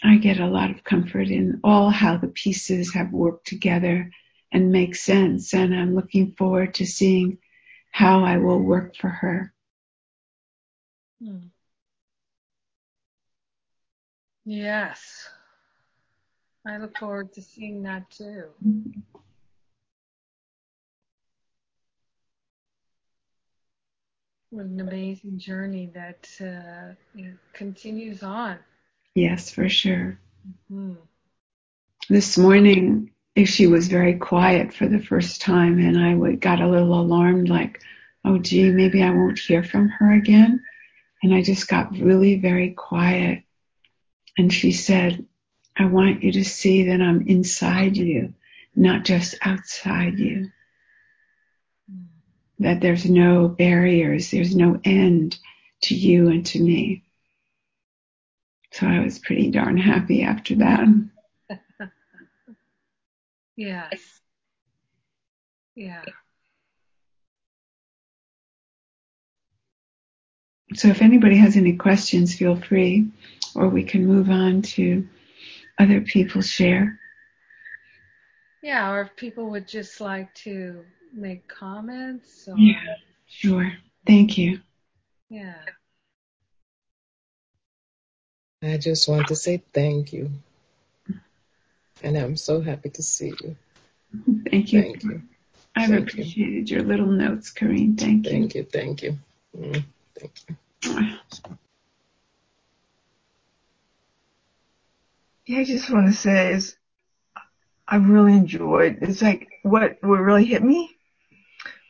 I 0.02 0.16
get 0.16 0.40
a 0.40 0.46
lot 0.46 0.70
of 0.70 0.82
comfort 0.82 1.28
in 1.28 1.60
all 1.62 1.90
how 1.90 2.16
the 2.16 2.28
pieces 2.28 2.94
have 2.94 3.12
worked 3.12 3.46
together 3.46 4.10
and 4.50 4.72
make 4.72 4.96
sense. 4.96 5.54
And 5.54 5.74
I'm 5.74 5.94
looking 5.94 6.32
forward 6.32 6.74
to 6.74 6.86
seeing 6.86 7.38
how 7.90 8.24
I 8.24 8.38
will 8.38 8.60
work 8.60 8.96
for 8.96 9.08
her. 9.08 9.52
Hmm. 11.22 11.46
Yes. 14.44 15.28
I 16.66 16.78
look 16.78 16.96
forward 16.98 17.32
to 17.34 17.42
seeing 17.42 17.82
that 17.84 18.10
too. 18.10 18.44
What 24.50 24.66
an 24.66 24.80
amazing 24.80 25.38
journey 25.38 25.90
that 25.94 26.28
uh, 26.40 26.94
continues 27.52 28.22
on. 28.22 28.58
Yes, 29.14 29.50
for 29.50 29.68
sure. 29.68 30.18
Mm-hmm. 30.72 30.94
This 32.08 32.36
morning, 32.38 33.10
she 33.44 33.66
was 33.66 33.88
very 33.88 34.18
quiet 34.18 34.74
for 34.74 34.88
the 34.88 35.02
first 35.02 35.40
time, 35.40 35.78
and 35.78 35.98
I 35.98 36.32
got 36.34 36.60
a 36.60 36.68
little 36.68 37.00
alarmed, 37.00 37.48
like, 37.48 37.80
oh, 38.24 38.38
gee, 38.38 38.70
maybe 38.70 39.02
I 39.02 39.10
won't 39.10 39.38
hear 39.38 39.62
from 39.62 39.88
her 39.88 40.12
again. 40.12 40.62
And 41.22 41.34
I 41.34 41.42
just 41.42 41.68
got 41.68 41.92
really 41.92 42.38
very 42.38 42.70
quiet. 42.70 43.44
And 44.36 44.52
she 44.52 44.72
said, 44.72 45.24
I 45.76 45.86
want 45.86 46.22
you 46.22 46.32
to 46.32 46.44
see 46.44 46.88
that 46.88 47.00
I'm 47.00 47.26
inside 47.28 47.96
you, 47.96 48.34
not 48.74 49.04
just 49.04 49.36
outside 49.42 50.18
you. 50.18 50.50
That 52.58 52.80
there's 52.80 53.08
no 53.08 53.48
barriers, 53.48 54.30
there's 54.30 54.54
no 54.54 54.80
end 54.84 55.38
to 55.82 55.94
you 55.94 56.28
and 56.28 56.44
to 56.46 56.60
me. 56.60 57.04
So 58.72 58.86
I 58.86 59.00
was 59.00 59.18
pretty 59.18 59.50
darn 59.50 59.76
happy 59.76 60.22
after 60.22 60.54
that. 60.56 60.88
yes. 63.56 64.00
Yeah. 65.74 66.02
So 70.74 70.88
if 70.88 71.02
anybody 71.02 71.36
has 71.36 71.56
any 71.56 71.76
questions, 71.76 72.34
feel 72.34 72.56
free, 72.56 73.08
or 73.54 73.68
we 73.68 73.84
can 73.84 74.06
move 74.06 74.30
on 74.30 74.62
to 74.62 75.06
other 75.78 76.00
people 76.00 76.40
share. 76.40 76.98
Yeah, 78.62 78.90
or 78.90 79.02
if 79.02 79.16
people 79.16 79.50
would 79.50 79.68
just 79.68 80.00
like 80.00 80.32
to 80.36 80.84
make 81.12 81.46
comments. 81.46 82.48
Or... 82.48 82.56
Yeah, 82.56 82.94
sure. 83.26 83.72
Thank 84.06 84.38
you. 84.38 84.60
Yeah. 85.28 85.56
I 88.62 88.76
just 88.76 89.08
want 89.08 89.26
to 89.28 89.36
say 89.36 89.62
thank 89.72 90.12
you. 90.12 90.30
And 92.02 92.16
I'm 92.16 92.36
so 92.36 92.60
happy 92.60 92.90
to 92.90 93.02
see 93.02 93.32
you. 93.42 93.56
Thank 94.50 94.72
you. 94.72 94.82
Thank 94.82 95.04
you. 95.04 95.22
I've 95.74 95.90
thank 95.90 96.10
appreciated 96.10 96.70
you. 96.70 96.76
your 96.76 96.84
little 96.86 97.06
notes, 97.06 97.50
Corinne. 97.50 97.96
Thank 97.96 98.26
you. 98.26 98.30
Thank 98.32 98.54
you. 98.54 98.64
Thank 98.64 99.02
you. 99.02 99.18
Mm, 99.56 99.84
thank 100.18 100.32
you. 100.48 100.56
Yeah, 105.46 105.58
I 105.58 105.64
just 105.64 105.90
want 105.90 106.06
to 106.06 106.12
say 106.12 106.52
is 106.52 106.76
I 107.88 107.96
really 107.96 108.32
enjoyed. 108.32 108.98
It's 109.02 109.22
like 109.22 109.48
what 109.62 109.98
what 110.02 110.20
really 110.20 110.44
hit 110.44 110.62
me 110.62 110.90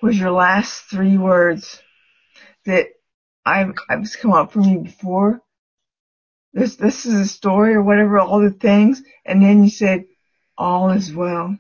was 0.01 0.19
your 0.19 0.31
last 0.31 0.85
three 0.91 1.19
words 1.19 1.81
that 2.65 2.87
I've 3.45 3.75
I've 3.89 4.11
come 4.21 4.33
up 4.33 4.53
from 4.53 4.65
you 4.65 4.79
before. 4.81 5.43
This 6.55 6.77
this 6.77 7.07
is 7.07 7.15
a 7.15 7.27
story 7.27 7.75
or 7.75 7.83
whatever, 7.83 8.19
all 8.19 8.41
the 8.41 8.51
things, 8.51 9.03
and 9.25 9.43
then 9.43 9.65
you 9.65 9.71
said 9.71 10.05
all 10.59 10.91
is 10.91 11.13
well, 11.15 11.57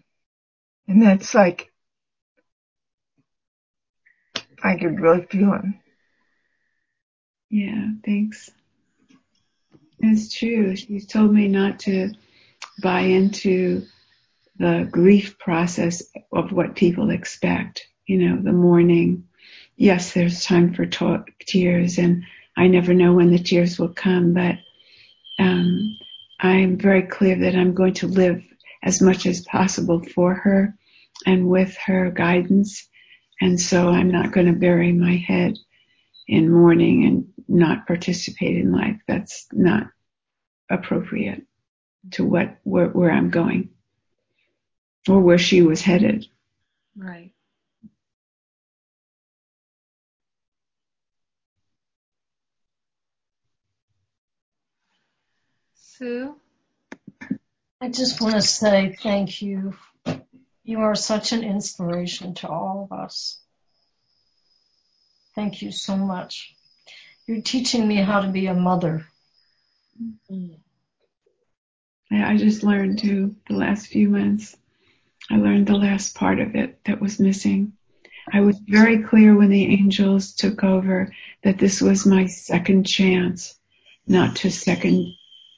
and 0.86 1.03
that's 1.03 1.34
like 1.34 1.72
I 4.62 4.76
could 4.76 5.01
really 5.01 5.26
feel 5.26 5.55
it. 5.55 5.64
Yeah, 7.51 7.88
thanks. 8.05 8.51
It's 10.01 10.34
true. 10.34 10.76
She's 10.76 11.07
told 11.07 11.32
me 11.32 11.49
not 11.49 11.80
to 11.80 12.12
buy 12.82 13.01
into 13.01 13.86
the 14.59 14.88
grief 14.90 15.38
process 15.38 16.03
of 16.32 16.53
what 16.53 16.76
people 16.76 17.11
expect. 17.11 17.86
You 18.07 18.18
know, 18.18 18.43
the 18.43 18.53
mourning. 18.53 19.28
Yes, 19.76 20.12
there's 20.12 20.45
time 20.45 20.74
for 20.74 20.86
talk, 20.86 21.30
tears, 21.40 21.99
and 21.99 22.24
I 22.57 22.68
never 22.68 22.93
know 22.93 23.14
when 23.14 23.30
the 23.30 23.38
tears 23.38 23.78
will 23.78 23.93
come, 23.93 24.34
but 24.34 24.57
um, 25.43 25.99
I'm 26.40 26.78
very 26.78 27.03
clear 27.03 27.36
that 27.40 27.55
I'm 27.55 27.74
going 27.74 27.95
to 27.95 28.07
live 28.07 28.43
as 28.82 29.01
much 29.01 29.26
as 29.26 29.43
possible 29.43 30.03
for 30.14 30.34
her 30.34 30.76
and 31.26 31.49
with 31.49 31.76
her 31.86 32.11
guidance. 32.11 32.88
And 33.40 33.61
so 33.61 33.88
I'm 33.88 34.11
not 34.11 34.32
going 34.32 34.47
to 34.47 34.59
bury 34.59 34.93
my 34.93 35.16
head 35.16 35.57
in 36.26 36.51
mourning 36.51 37.05
and 37.05 37.32
not 37.49 37.86
participate 37.86 38.57
in 38.57 38.72
life. 38.72 38.97
That's 39.07 39.47
not 39.53 39.88
appropriate 40.70 41.43
to 42.12 42.24
what 42.24 42.59
where, 42.64 42.88
where 42.88 43.11
I'm 43.11 43.30
going 43.30 43.70
or 45.09 45.20
where 45.20 45.38
she 45.38 45.62
was 45.62 45.80
headed. 45.80 46.26
Right. 46.97 47.32
Sue? 56.03 56.34
I 57.80 57.88
just 57.88 58.20
want 58.20 58.34
to 58.34 58.42
say 58.42 58.96
thank 59.00 59.40
you. 59.40 59.74
You 60.64 60.80
are 60.80 60.96
such 60.96 61.30
an 61.30 61.44
inspiration 61.44 62.34
to 62.34 62.48
all 62.48 62.88
of 62.90 62.98
us. 62.98 63.38
Thank 65.36 65.62
you 65.62 65.70
so 65.70 65.96
much. 65.96 66.57
You're 67.28 67.40
teaching 67.40 67.86
me 67.86 67.98
how 67.98 68.20
to 68.20 68.26
be 68.26 68.46
a 68.46 68.55
mother. 68.55 69.07
I 72.11 72.36
just 72.36 72.64
learned 72.64 72.98
too 72.98 73.36
the 73.48 73.55
last 73.55 73.86
few 73.86 74.09
months. 74.09 74.57
I 75.30 75.36
learned 75.36 75.68
the 75.68 75.76
last 75.76 76.16
part 76.16 76.40
of 76.40 76.57
it 76.57 76.80
that 76.84 77.00
was 77.00 77.20
missing. 77.20 77.74
I 78.32 78.40
was 78.40 78.59
very 78.59 79.05
clear 79.05 79.36
when 79.36 79.50
the 79.50 79.66
angels 79.66 80.32
took 80.32 80.64
over 80.64 81.14
that 81.44 81.59
this 81.59 81.80
was 81.80 82.05
my 82.05 82.26
second 82.26 82.88
chance, 82.88 83.57
not 84.09 84.34
to 84.36 84.50
second 84.50 85.14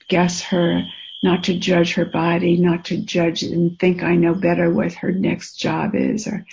guess 0.08 0.40
her, 0.42 0.82
not 1.22 1.44
to 1.44 1.58
judge 1.58 1.94
her 1.94 2.04
body, 2.04 2.56
not 2.56 2.84
to 2.86 2.98
judge 2.98 3.42
and 3.42 3.78
think 3.78 4.02
I 4.02 4.14
know 4.16 4.34
better 4.34 4.70
what 4.70 4.92
her 4.94 5.12
next 5.12 5.56
job 5.56 5.94
is. 5.94 6.26
Or 6.26 6.44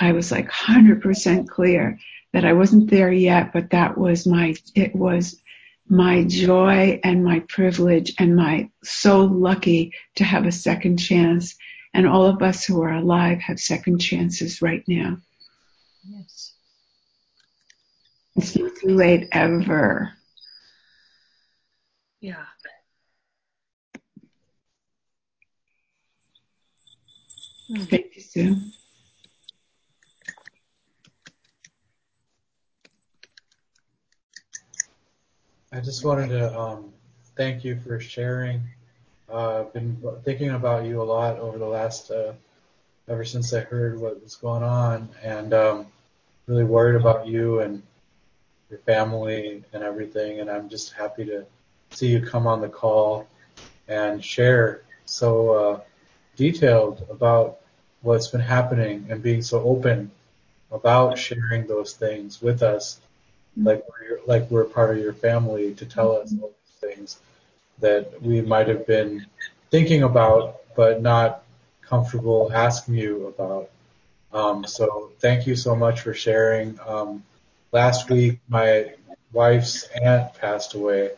I 0.00 0.12
was 0.12 0.30
like 0.30 0.50
100% 0.50 1.48
clear 1.48 1.98
that 2.32 2.44
I 2.44 2.52
wasn't 2.52 2.90
there 2.90 3.12
yet, 3.12 3.52
but 3.52 3.70
that 3.70 3.96
was 3.98 4.26
my, 4.26 4.54
it 4.74 4.94
was 4.94 5.40
my 5.88 6.24
joy 6.24 7.00
and 7.02 7.24
my 7.24 7.40
privilege 7.40 8.14
and 8.18 8.36
my 8.36 8.70
so 8.82 9.24
lucky 9.24 9.92
to 10.16 10.24
have 10.24 10.46
a 10.46 10.52
second 10.52 10.98
chance. 10.98 11.56
And 11.94 12.06
all 12.06 12.26
of 12.26 12.42
us 12.42 12.64
who 12.64 12.82
are 12.82 12.94
alive 12.94 13.40
have 13.40 13.58
second 13.58 13.98
chances 13.98 14.60
right 14.60 14.84
now. 14.86 15.18
Yes. 16.06 16.54
It's 18.36 18.56
not 18.56 18.76
too 18.76 18.94
late 18.94 19.28
ever. 19.32 20.12
Yeah. 22.20 22.44
Thank 27.68 28.16
you, 28.16 28.22
Sue. 28.22 28.56
I 35.70 35.80
just 35.80 36.02
wanted 36.02 36.28
to 36.28 36.58
um, 36.58 36.92
thank 37.36 37.64
you 37.64 37.78
for 37.80 38.00
sharing. 38.00 38.62
Uh, 39.30 39.60
I've 39.60 39.72
been 39.74 39.98
thinking 40.24 40.50
about 40.52 40.86
you 40.86 41.02
a 41.02 41.04
lot 41.04 41.38
over 41.38 41.58
the 41.58 41.66
last, 41.66 42.10
uh, 42.10 42.32
ever 43.06 43.24
since 43.24 43.52
I 43.52 43.60
heard 43.60 44.00
what 44.00 44.22
was 44.22 44.36
going 44.36 44.62
on, 44.62 45.10
and 45.22 45.52
um, 45.52 45.86
really 46.46 46.64
worried 46.64 46.96
about 46.98 47.26
you 47.26 47.60
and 47.60 47.82
your 48.70 48.78
family 48.80 49.62
and 49.74 49.82
everything. 49.82 50.40
And 50.40 50.50
I'm 50.50 50.70
just 50.70 50.94
happy 50.94 51.26
to 51.26 51.44
see 51.90 52.08
you 52.08 52.22
come 52.22 52.46
on 52.46 52.62
the 52.62 52.68
call 52.68 53.28
and 53.88 54.24
share 54.24 54.82
so 55.04 55.50
uh, 55.50 55.80
detailed 56.38 57.06
about 57.10 57.58
what's 58.00 58.28
been 58.28 58.40
happening 58.40 59.06
and 59.10 59.22
being 59.22 59.42
so 59.42 59.60
open 59.62 60.10
about 60.72 61.18
sharing 61.18 61.66
those 61.66 61.92
things 61.92 62.40
with 62.40 62.62
us 62.62 63.00
like 63.56 63.84
we're 63.88 64.20
like 64.26 64.50
we're 64.50 64.64
part 64.64 64.96
of 64.96 65.02
your 65.02 65.12
family 65.12 65.74
to 65.74 65.84
tell 65.84 66.12
us 66.16 66.32
all 66.40 66.52
these 66.64 66.94
things 66.94 67.18
that 67.80 68.20
we 68.22 68.40
might 68.40 68.68
have 68.68 68.86
been 68.86 69.26
thinking 69.70 70.02
about 70.02 70.60
but 70.76 71.02
not 71.02 71.42
comfortable 71.82 72.50
asking 72.54 72.94
you 72.94 73.26
about. 73.26 73.70
Um, 74.32 74.66
so 74.66 75.10
thank 75.18 75.46
you 75.46 75.56
so 75.56 75.74
much 75.74 76.02
for 76.02 76.14
sharing. 76.14 76.78
Um, 76.86 77.24
last 77.72 78.10
week 78.10 78.38
my 78.48 78.92
wife's 79.32 79.84
aunt 80.02 80.34
passed 80.34 80.74
away 80.74 81.10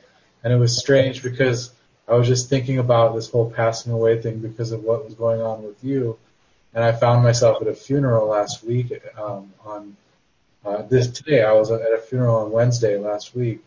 and 0.42 0.52
it 0.52 0.56
was 0.56 0.78
strange 0.78 1.22
because 1.22 1.72
I 2.10 2.14
was 2.14 2.26
just 2.26 2.48
thinking 2.48 2.78
about 2.78 3.14
this 3.14 3.30
whole 3.30 3.50
passing 3.50 3.92
away 3.92 4.20
thing 4.20 4.40
because 4.40 4.72
of 4.72 4.82
what 4.82 5.04
was 5.04 5.14
going 5.14 5.40
on 5.40 5.62
with 5.62 5.82
you. 5.84 6.18
And 6.74 6.82
I 6.82 6.90
found 6.90 7.22
myself 7.22 7.62
at 7.62 7.68
a 7.68 7.74
funeral 7.74 8.26
last 8.26 8.64
week 8.64 8.92
um, 9.16 9.52
on 9.64 9.96
uh, 10.64 10.82
this 10.82 11.06
today. 11.06 11.44
I 11.44 11.52
was 11.52 11.70
at 11.70 11.80
a 11.80 11.98
funeral 11.98 12.36
on 12.36 12.50
Wednesday 12.50 12.98
last 12.98 13.34
week, 13.36 13.60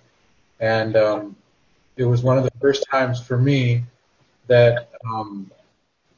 and 0.60 0.96
um, 0.98 1.36
it 1.96 2.04
was 2.04 2.22
one 2.22 2.38
of 2.38 2.44
the 2.44 2.52
first 2.60 2.86
times 2.92 3.22
for 3.22 3.38
me 3.38 3.84
that, 4.48 4.90
um, 5.10 5.50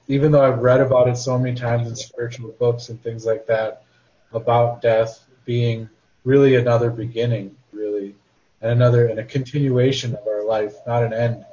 even 0.08 0.32
though 0.32 0.44
I've 0.44 0.60
read 0.60 0.82
about 0.82 1.08
it 1.08 1.18
so 1.18 1.38
many 1.38 1.56
times 1.56 1.88
in 1.88 1.96
spiritual 1.96 2.52
books 2.54 2.90
and 2.90 3.02
things 3.02 3.26
like 3.26 3.46
that, 3.48 3.84
about 4.34 4.82
death 4.82 5.24
being 5.46 5.90
really 6.24 6.56
another 6.56 6.90
beginning, 6.90 7.56
really, 7.72 8.16
and 8.62 8.72
another 8.72 9.08
and 9.08 9.20
a 9.20 9.24
continuation 9.24 10.16
of 10.16 10.28
our 10.28 10.44
life, 10.44 10.74
not 10.88 11.04
an 11.04 11.14
end, 11.14 11.46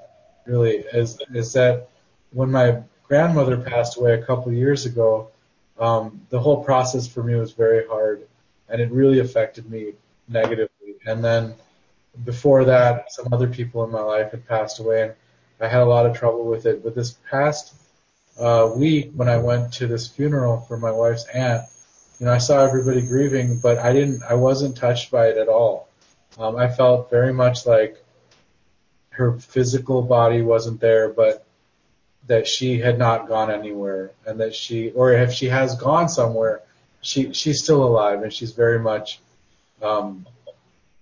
really, 0.46 0.76
is 0.92 1.20
is 1.32 1.52
that 1.54 1.88
when 2.32 2.50
my 2.50 2.82
grandmother 3.04 3.56
passed 3.56 3.98
away 3.98 4.14
a 4.14 4.24
couple 4.24 4.48
of 4.48 4.54
years 4.54 4.86
ago, 4.86 5.30
um, 5.78 6.20
the 6.30 6.38
whole 6.38 6.64
process 6.64 7.06
for 7.06 7.22
me 7.22 7.34
was 7.34 7.52
very 7.52 7.86
hard 7.86 8.26
and 8.68 8.80
it 8.80 8.90
really 8.90 9.20
affected 9.20 9.70
me 9.70 9.92
negatively. 10.28 10.94
And 11.06 11.22
then 11.22 11.54
before 12.24 12.64
that, 12.64 13.12
some 13.12 13.28
other 13.32 13.48
people 13.48 13.84
in 13.84 13.90
my 13.90 14.00
life 14.00 14.30
had 14.30 14.46
passed 14.48 14.80
away, 14.80 15.02
and 15.02 15.14
I 15.60 15.68
had 15.68 15.82
a 15.82 15.86
lot 15.86 16.06
of 16.06 16.16
trouble 16.16 16.44
with 16.44 16.66
it. 16.66 16.82
But 16.82 16.94
this 16.94 17.16
past 17.30 17.74
uh, 18.38 18.72
week, 18.74 19.12
when 19.14 19.28
I 19.28 19.36
went 19.36 19.72
to 19.74 19.86
this 19.86 20.08
funeral 20.08 20.60
for 20.62 20.78
my 20.78 20.90
wife's 20.90 21.26
aunt, 21.34 21.62
you 22.18 22.26
know, 22.26 22.32
I 22.32 22.38
saw 22.38 22.64
everybody 22.64 23.02
grieving, 23.02 23.58
but 23.58 23.78
I 23.78 23.92
didn't, 23.92 24.22
I 24.22 24.34
wasn't 24.34 24.76
touched 24.76 25.10
by 25.10 25.28
it 25.28 25.36
at 25.36 25.48
all. 25.48 25.88
Um, 26.38 26.56
I 26.56 26.68
felt 26.68 27.10
very 27.10 27.32
much 27.32 27.66
like 27.66 28.01
her 29.12 29.38
physical 29.38 30.02
body 30.02 30.42
wasn't 30.42 30.80
there, 30.80 31.08
but 31.08 31.46
that 32.26 32.46
she 32.46 32.78
had 32.78 32.98
not 32.98 33.28
gone 33.28 33.50
anywhere, 33.50 34.12
and 34.26 34.40
that 34.40 34.54
she, 34.54 34.90
or 34.90 35.12
if 35.12 35.32
she 35.32 35.46
has 35.46 35.74
gone 35.76 36.08
somewhere, 36.08 36.62
she 37.00 37.32
she's 37.32 37.62
still 37.62 37.82
alive 37.82 38.22
and 38.22 38.32
she's 38.32 38.52
very 38.52 38.78
much 38.78 39.20
um, 39.82 40.26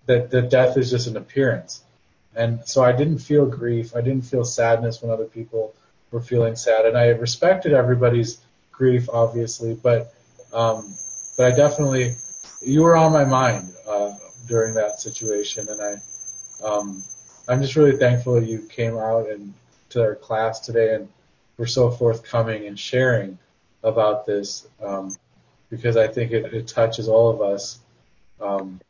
that 0.06 0.30
that 0.30 0.50
death 0.50 0.76
is 0.76 0.90
just 0.90 1.06
an 1.06 1.16
appearance. 1.16 1.82
And 2.34 2.60
so 2.64 2.82
I 2.82 2.92
didn't 2.92 3.18
feel 3.18 3.44
grief. 3.46 3.94
I 3.94 4.00
didn't 4.00 4.22
feel 4.22 4.44
sadness 4.44 5.02
when 5.02 5.10
other 5.10 5.24
people 5.24 5.74
were 6.10 6.20
feeling 6.20 6.56
sad, 6.56 6.86
and 6.86 6.96
I 6.96 7.08
respected 7.08 7.72
everybody's 7.72 8.38
grief, 8.72 9.08
obviously. 9.12 9.74
But 9.74 10.14
um, 10.52 10.94
but 11.36 11.52
I 11.52 11.56
definitely 11.56 12.14
you 12.62 12.82
were 12.82 12.96
on 12.96 13.12
my 13.12 13.24
mind 13.24 13.72
uh, 13.86 14.14
during 14.46 14.74
that 14.74 15.00
situation, 15.00 15.68
and 15.68 15.80
I 15.80 16.66
um, 16.66 17.02
I'm 17.50 17.60
just 17.60 17.74
really 17.74 17.96
thankful 17.96 18.40
you 18.40 18.60
came 18.60 18.96
out 18.96 19.28
and 19.28 19.52
to 19.90 20.02
our 20.02 20.14
class 20.14 20.60
today 20.60 20.94
and 20.94 21.08
were 21.56 21.66
so 21.66 21.90
forthcoming 21.90 22.66
and 22.66 22.78
sharing 22.78 23.38
about 23.82 24.24
this. 24.24 24.68
Um, 24.80 25.16
because 25.68 25.96
I 25.96 26.06
think 26.06 26.30
it, 26.30 26.54
it 26.54 26.68
touches 26.68 27.08
all 27.08 27.28
of 27.28 27.40
us. 27.40 27.80
Um, 28.40 28.80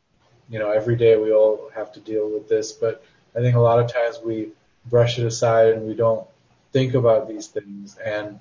you 0.51 0.59
know, 0.59 0.71
every 0.71 0.97
day 0.97 1.17
we 1.17 1.33
all 1.33 1.71
have 1.75 1.93
to 1.93 2.01
deal 2.01 2.29
with 2.29 2.49
this, 2.49 2.73
but 2.73 3.03
I 3.35 3.41
think 3.41 3.57
a 3.57 3.61
lot 3.61 3.79
of 3.79 3.91
times 3.91 4.19
we 4.23 4.49
brush 4.87 5.19
it 5.19 5.27
aside 5.27 5.73
and 5.73 5.87
we 5.87 5.95
don't 5.95 6.27
think 6.73 6.95
about 6.95 7.29
these 7.29 7.47
things. 7.47 7.97
And, 7.97 8.39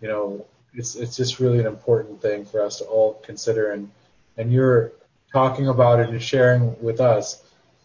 you 0.00 0.08
know, 0.08 0.44
it's, 0.74 0.94
it's 0.94 1.16
just 1.16 1.40
really 1.40 1.60
an 1.60 1.66
important 1.66 2.20
thing 2.20 2.44
for 2.44 2.62
us 2.62 2.78
to 2.78 2.84
all 2.84 3.14
consider. 3.24 3.72
And, 3.72 3.90
and 4.36 4.52
you're 4.52 4.92
talking 5.32 5.68
about 5.68 6.00
it 6.00 6.10
and 6.10 6.22
sharing 6.22 6.80
with 6.82 7.00
us 7.00 7.42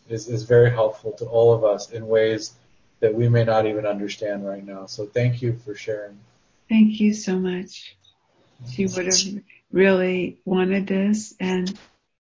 is, 0.09 0.27
is 0.27 0.43
very 0.43 0.71
helpful 0.71 1.11
to 1.13 1.25
all 1.25 1.53
of 1.53 1.63
us 1.63 1.91
in 1.91 2.07
ways 2.07 2.53
that 2.99 3.13
we 3.13 3.29
may 3.29 3.43
not 3.43 3.65
even 3.65 3.85
understand 3.85 4.45
right 4.45 4.65
now. 4.65 4.85
So 4.85 5.05
thank 5.05 5.41
you 5.41 5.53
for 5.65 5.75
sharing. 5.75 6.17
Thank 6.67 6.99
you 6.99 7.13
so 7.13 7.37
much. 7.37 7.95
She 8.69 8.85
would 8.85 9.05
have 9.05 9.43
really 9.71 10.39
wanted 10.45 10.87
this. 10.87 11.33
And 11.39 11.77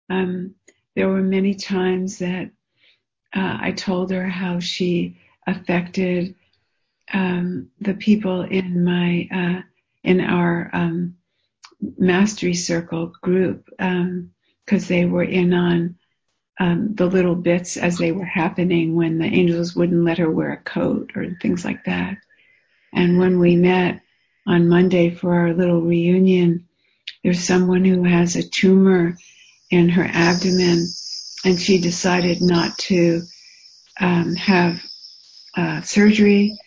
um, 0.08 0.54
there 0.94 1.08
were 1.08 1.22
many 1.22 1.54
times 1.54 2.18
that 2.18 2.50
uh, 3.34 3.58
I 3.60 3.72
told 3.72 4.10
her 4.10 4.26
how 4.26 4.60
she 4.60 5.18
affected 5.46 6.34
um, 7.12 7.70
the 7.80 7.94
people 7.94 8.42
in 8.42 8.84
my 8.84 9.28
uh, 9.32 9.62
in 10.02 10.20
our 10.20 10.70
um, 10.72 11.16
mastery 11.98 12.54
circle 12.54 13.12
group 13.20 13.66
because 13.66 13.80
um, 13.80 14.30
they 14.88 15.04
were 15.04 15.24
in 15.24 15.52
on 15.52 15.97
um, 16.58 16.94
the 16.94 17.06
little 17.06 17.34
bits 17.34 17.76
as 17.76 17.98
they 17.98 18.12
were 18.12 18.24
happening 18.24 18.96
when 18.96 19.18
the 19.18 19.26
angels 19.26 19.76
wouldn't 19.76 20.04
let 20.04 20.18
her 20.18 20.30
wear 20.30 20.52
a 20.52 20.62
coat 20.62 21.12
or 21.14 21.36
things 21.40 21.64
like 21.64 21.84
that. 21.84 22.16
And 22.92 23.18
when 23.18 23.38
we 23.38 23.56
met 23.56 24.00
on 24.46 24.68
Monday 24.68 25.10
for 25.10 25.34
our 25.34 25.54
little 25.54 25.80
reunion, 25.80 26.66
there's 27.22 27.44
someone 27.44 27.84
who 27.84 28.04
has 28.04 28.36
a 28.36 28.42
tumor 28.42 29.16
in 29.70 29.88
her 29.90 30.04
abdomen 30.04 30.86
and 31.44 31.60
she 31.60 31.80
decided 31.80 32.40
not 32.40 32.76
to 32.78 33.22
um, 34.00 34.34
have 34.34 34.80
uh, 35.56 35.80
surgery, 35.82 36.58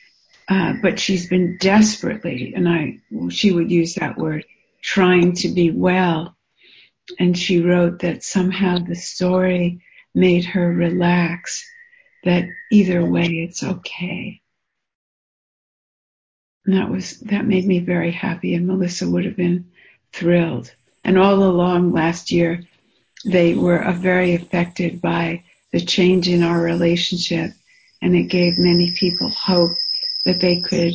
uh, 0.47 0.73
but 0.81 0.99
she's 0.99 1.27
been 1.27 1.57
desperately, 1.59 2.53
and 2.55 2.67
I, 2.67 2.99
she 3.29 3.51
would 3.51 3.71
use 3.71 3.95
that 3.95 4.17
word, 4.17 4.45
trying 4.81 5.33
to 5.37 5.49
be 5.49 5.71
well. 5.71 6.35
And 7.19 7.37
she 7.37 7.61
wrote 7.61 7.99
that 7.99 8.23
somehow 8.23 8.79
the 8.79 8.95
story 8.95 9.81
made 10.13 10.45
her 10.45 10.71
relax, 10.71 11.65
that 12.23 12.45
either 12.71 13.03
way 13.05 13.25
it's 13.27 13.63
okay. 13.63 14.41
And 16.65 16.75
that 16.75 16.89
was, 16.89 17.19
that 17.21 17.45
made 17.45 17.65
me 17.65 17.79
very 17.79 18.11
happy 18.11 18.53
and 18.53 18.67
Melissa 18.67 19.09
would 19.09 19.25
have 19.25 19.37
been 19.37 19.71
thrilled. 20.13 20.73
And 21.03 21.17
all 21.17 21.43
along 21.43 21.93
last 21.93 22.31
year, 22.31 22.63
they 23.25 23.55
were 23.55 23.83
uh, 23.83 23.93
very 23.93 24.35
affected 24.35 25.01
by 25.01 25.43
the 25.71 25.81
change 25.81 26.27
in 26.27 26.43
our 26.43 26.61
relationship 26.61 27.51
and 28.01 28.15
it 28.15 28.23
gave 28.23 28.57
many 28.57 28.91
people 28.95 29.29
hope 29.29 29.71
that 30.25 30.39
they 30.41 30.61
could 30.61 30.93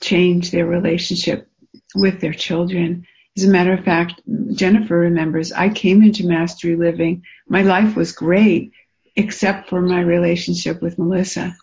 change 0.00 0.50
their 0.50 0.66
relationship 0.66 1.48
with 1.94 2.20
their 2.20 2.32
children. 2.32 3.06
As 3.36 3.44
a 3.44 3.48
matter 3.50 3.72
of 3.72 3.84
fact, 3.84 4.20
Jennifer 4.52 4.96
remembers 4.98 5.52
I 5.52 5.68
came 5.68 6.02
into 6.02 6.26
Mastery 6.26 6.76
Living. 6.76 7.24
My 7.48 7.62
life 7.62 7.96
was 7.96 8.12
great 8.12 8.72
except 9.16 9.68
for 9.68 9.80
my 9.80 10.00
relationship 10.00 10.80
with 10.80 10.98
Melissa. 10.98 11.56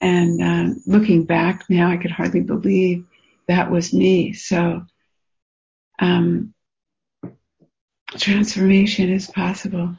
And 0.00 0.42
uh, 0.42 0.74
looking 0.86 1.24
back 1.24 1.64
now, 1.68 1.90
I 1.90 1.96
could 1.96 2.10
hardly 2.10 2.40
believe 2.40 3.04
that 3.46 3.70
was 3.70 3.92
me. 3.92 4.32
So 4.32 4.82
um, 5.98 6.54
transformation 8.18 9.10
is 9.12 9.26
possible. 9.26 9.96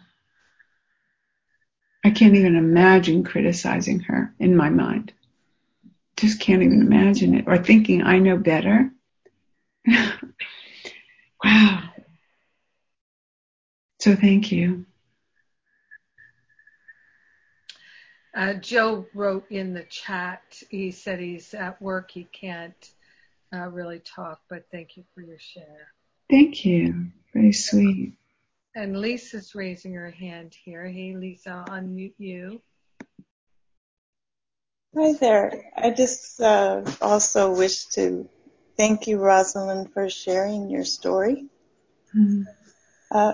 I 2.04 2.12
can't 2.12 2.36
even 2.36 2.56
imagine 2.56 3.24
criticizing 3.24 4.00
her 4.02 4.34
in 4.40 4.56
my 4.56 4.70
mind. 4.70 5.14
Just 6.16 6.40
can't 6.40 6.64
even 6.64 6.82
imagine 6.82 7.36
it 7.36 7.46
or 7.48 7.58
thinking 7.58 8.02
I 8.02 8.20
know 8.20 8.38
better. 8.38 8.92
wow. 11.44 11.84
So 14.00 14.16
thank 14.16 14.52
you. 14.52 14.86
Uh, 18.36 18.54
Joe 18.54 19.08
wrote 19.16 19.50
in 19.50 19.74
the 19.74 19.84
chat, 19.84 20.62
he 20.70 20.92
said 20.92 21.20
he's 21.20 21.56
at 21.56 21.82
work, 21.82 22.12
he 22.12 22.26
can't 22.26 22.92
uh, 23.52 23.68
really 23.70 24.00
talk, 24.00 24.42
but 24.48 24.66
thank 24.72 24.96
you 24.96 25.04
for 25.16 25.22
your 25.22 25.40
share. 25.40 25.88
Thank 26.30 26.64
you. 26.64 27.08
Very 27.34 27.54
sweet. 27.54 28.18
And 28.76 29.00
Lisa's 29.00 29.56
raising 29.56 29.94
her 29.96 30.12
hand 30.12 30.56
here. 30.64 30.88
Hey, 30.88 31.16
Lisa, 31.16 31.66
I'll 31.68 31.80
unmute 31.80 32.14
you. 32.20 32.62
Hi 34.96 35.14
there. 35.14 35.72
I 35.76 35.90
just 35.92 36.40
uh, 36.40 36.84
also 37.02 37.56
wish 37.56 37.86
to 37.96 38.30
thank 38.78 39.08
you, 39.08 39.18
Rosalind, 39.18 39.92
for 39.94 40.10
sharing 40.10 40.70
your 40.70 40.86
story. 40.86 41.46
Mm-hmm. 42.16 42.44
Uh, 43.12 43.34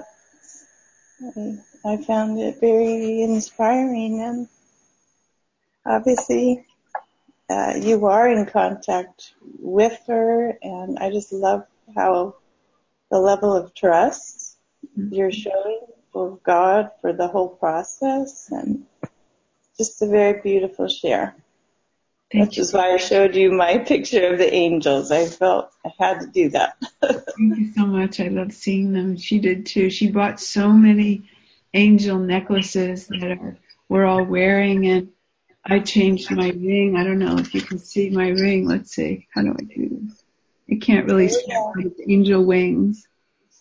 I, 1.86 1.98
found 1.98 2.40
it 2.40 2.60
very 2.60 3.22
inspiring 3.22 4.22
and 4.22 4.48
obviously 5.86 6.65
uh, 7.49 7.74
you 7.80 8.06
are 8.06 8.30
in 8.30 8.45
contact 8.45 9.34
with 9.60 9.99
her 10.07 10.57
and 10.61 10.99
I 10.99 11.11
just 11.11 11.32
love 11.32 11.65
how 11.95 12.36
the 13.10 13.20
level 13.20 13.56
of 13.56 13.74
trust 13.74 14.57
mm-hmm. 14.98 15.14
you're 15.14 15.32
showing 15.32 15.82
for 16.11 16.40
God 16.44 16.91
for 17.02 17.14
the 17.14 17.28
whole 17.28 17.49
process 17.49 18.49
and 18.52 18.86
just 19.78 20.02
a 20.02 20.07
very 20.07 20.41
beautiful 20.41 20.88
share. 20.88 21.36
Thank 22.34 22.47
Which 22.47 22.57
you. 22.57 22.64
is 22.64 22.73
why 22.73 22.91
I 22.91 22.97
showed 22.97 23.35
you 23.35 23.51
my 23.51 23.77
picture 23.77 24.34
of 24.34 24.39
the 24.39 24.51
angels. 24.51 25.11
I 25.11 25.27
felt 25.27 25.72
I 25.85 25.91
had 25.99 26.22
to 26.22 26.27
do 26.27 26.49
that. 26.49 26.77
Thank 27.01 27.57
you 27.60 27.73
so 27.73 27.85
much. 27.85 28.19
I 28.19 28.30
love 28.30 28.51
seeing 28.53 28.91
them. 28.91 29.18
She 29.18 29.38
did 29.38 29.68
too. 29.68 29.91
She 29.91 30.10
bought 30.10 30.39
so 30.39 30.69
many 30.69 31.30
angel 31.76 32.18
necklaces 32.18 33.05
that 33.05 33.38
are, 33.39 33.57
we're 33.88 34.05
all 34.05 34.23
wearing 34.23 34.88
and 34.88 35.10
I 35.64 35.80
changed 35.80 36.31
my 36.31 36.49
ring. 36.49 36.95
I 36.97 37.03
don't 37.03 37.19
know 37.19 37.38
if 37.38 37.53
you 37.53 37.61
can 37.61 37.77
see 37.77 38.10
my 38.10 38.30
ring. 38.30 38.68
Let's 38.68 38.91
see. 38.91 39.27
How 39.31 39.43
do 39.43 39.55
I 39.57 39.64
do 39.64 39.89
this? 39.89 40.23
I 40.72 40.84
can't 40.84 41.05
really 41.05 41.30
see 41.30 41.43
yeah. 41.45 41.72
It's 41.77 42.01
angel 42.10 42.43
wings. 42.43 43.07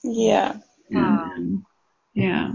Yeah. 0.02 0.56
Um, 0.94 1.66
yeah. 2.14 2.52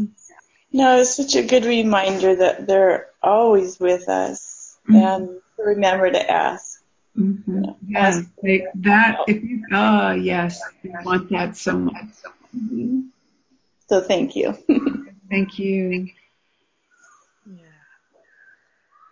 No, 0.72 1.00
it's 1.00 1.16
such 1.16 1.36
a 1.36 1.44
good 1.44 1.66
reminder 1.66 2.38
that 2.38 2.66
they're 2.66 3.08
always 3.22 3.80
with 3.80 4.10
us. 4.10 4.57
And 4.88 5.42
remember 5.58 6.12
to 6.12 6.32
ask. 6.32 6.82
Mm-hmm. 7.18 7.52
You 7.52 7.62
know, 7.62 7.78
yeah, 7.88 8.00
ask 8.00 8.30
they, 8.44 8.68
that 8.76 9.20
if 9.28 9.44
you 9.44 9.64
oh 9.72 10.12
yes, 10.12 10.62
I 10.84 11.04
want 11.04 11.30
that 11.32 11.58
so 11.58 11.78
much. 11.78 12.06
Mm-hmm. 12.56 13.08
So 13.90 14.02
thank 14.02 14.36
you. 14.36 14.54
thank 15.30 15.58
you. 15.58 16.10
Yeah. 17.46 17.64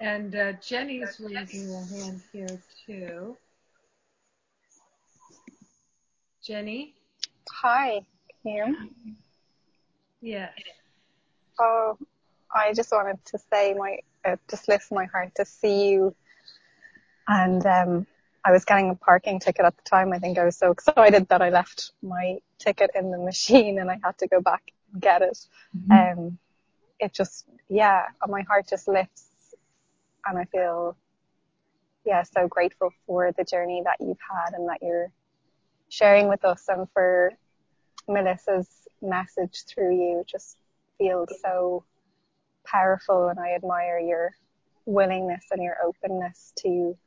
And 0.02 0.36
uh, 0.36 0.54
Jenny's 0.54 1.20
raising 1.20 1.68
her 1.68 1.86
hand 1.86 2.22
here 2.32 2.62
too. 2.86 3.38
Jenny? 6.46 6.94
Hi, 7.50 8.02
can 8.44 8.54
you? 8.54 9.16
Yes. 10.22 10.52
Oh, 11.60 11.98
I 12.54 12.74
just 12.74 12.92
wanted 12.92 13.24
to 13.26 13.40
say 13.52 13.74
my, 13.74 13.98
uh, 14.26 14.36
just 14.50 14.68
lifts 14.68 14.92
my 14.92 15.06
heart 15.06 15.34
to 15.36 15.46
see 15.46 15.90
you. 15.90 16.16
And, 17.28 17.66
um, 17.66 18.08
I 18.46 18.52
was 18.52 18.64
getting 18.64 18.92
a 18.92 18.96
parking 18.96 19.40
ticket 19.40 19.66
at 19.66 19.76
the 19.76 19.82
time. 19.90 20.14
I 20.14 20.20
think 20.20 20.38
I 20.38 20.46
was 20.46 20.56
so 20.56 20.70
excited 20.70 21.28
that 21.30 21.42
I 21.42 21.50
left 21.50 21.94
my 22.04 22.38
ticket 22.60 22.92
in 22.94 23.10
the 23.10 23.18
machine 23.18 23.80
and 23.80 23.90
I 23.90 24.00
had 24.04 24.20
to 24.20 24.28
go 24.28 24.40
back 24.40 24.62
and 24.94 25.02
get 25.02 25.24
it. 25.24 25.40
Mm-hmm. 25.76 26.20
Um, 26.20 26.38
it 27.00 27.12
just, 27.12 27.46
yeah, 27.70 28.04
my 28.28 28.44
heart 28.44 28.68
just 28.70 28.88
lifts 28.88 29.26
and 30.28 30.38
I 30.38 30.46
feel, 30.46 30.96
yeah, 32.06 32.22
so 32.22 32.48
grateful 32.48 32.92
for 33.08 33.32
the 33.32 33.44
journey 33.44 33.82
that 33.84 33.98
you've 34.00 34.20
had 34.30 34.54
and 34.54 34.70
that 34.70 34.78
you're 34.84 35.12
sharing 35.90 36.28
with 36.30 36.46
us 36.46 36.66
and 36.68 36.88
for 36.94 37.34
Melissa's 38.08 38.70
message 39.02 39.64
through 39.68 39.96
you 39.96 40.24
just 40.28 40.58
feels 41.00 41.30
so 41.42 41.84
powerful 42.66 43.30
and 43.30 43.40
I 43.40 43.54
admire 43.54 44.00
your 44.00 44.32
willingness 44.86 45.46
and 45.52 45.64
your 45.64 45.78
openness 45.84 46.54
to 46.60 46.98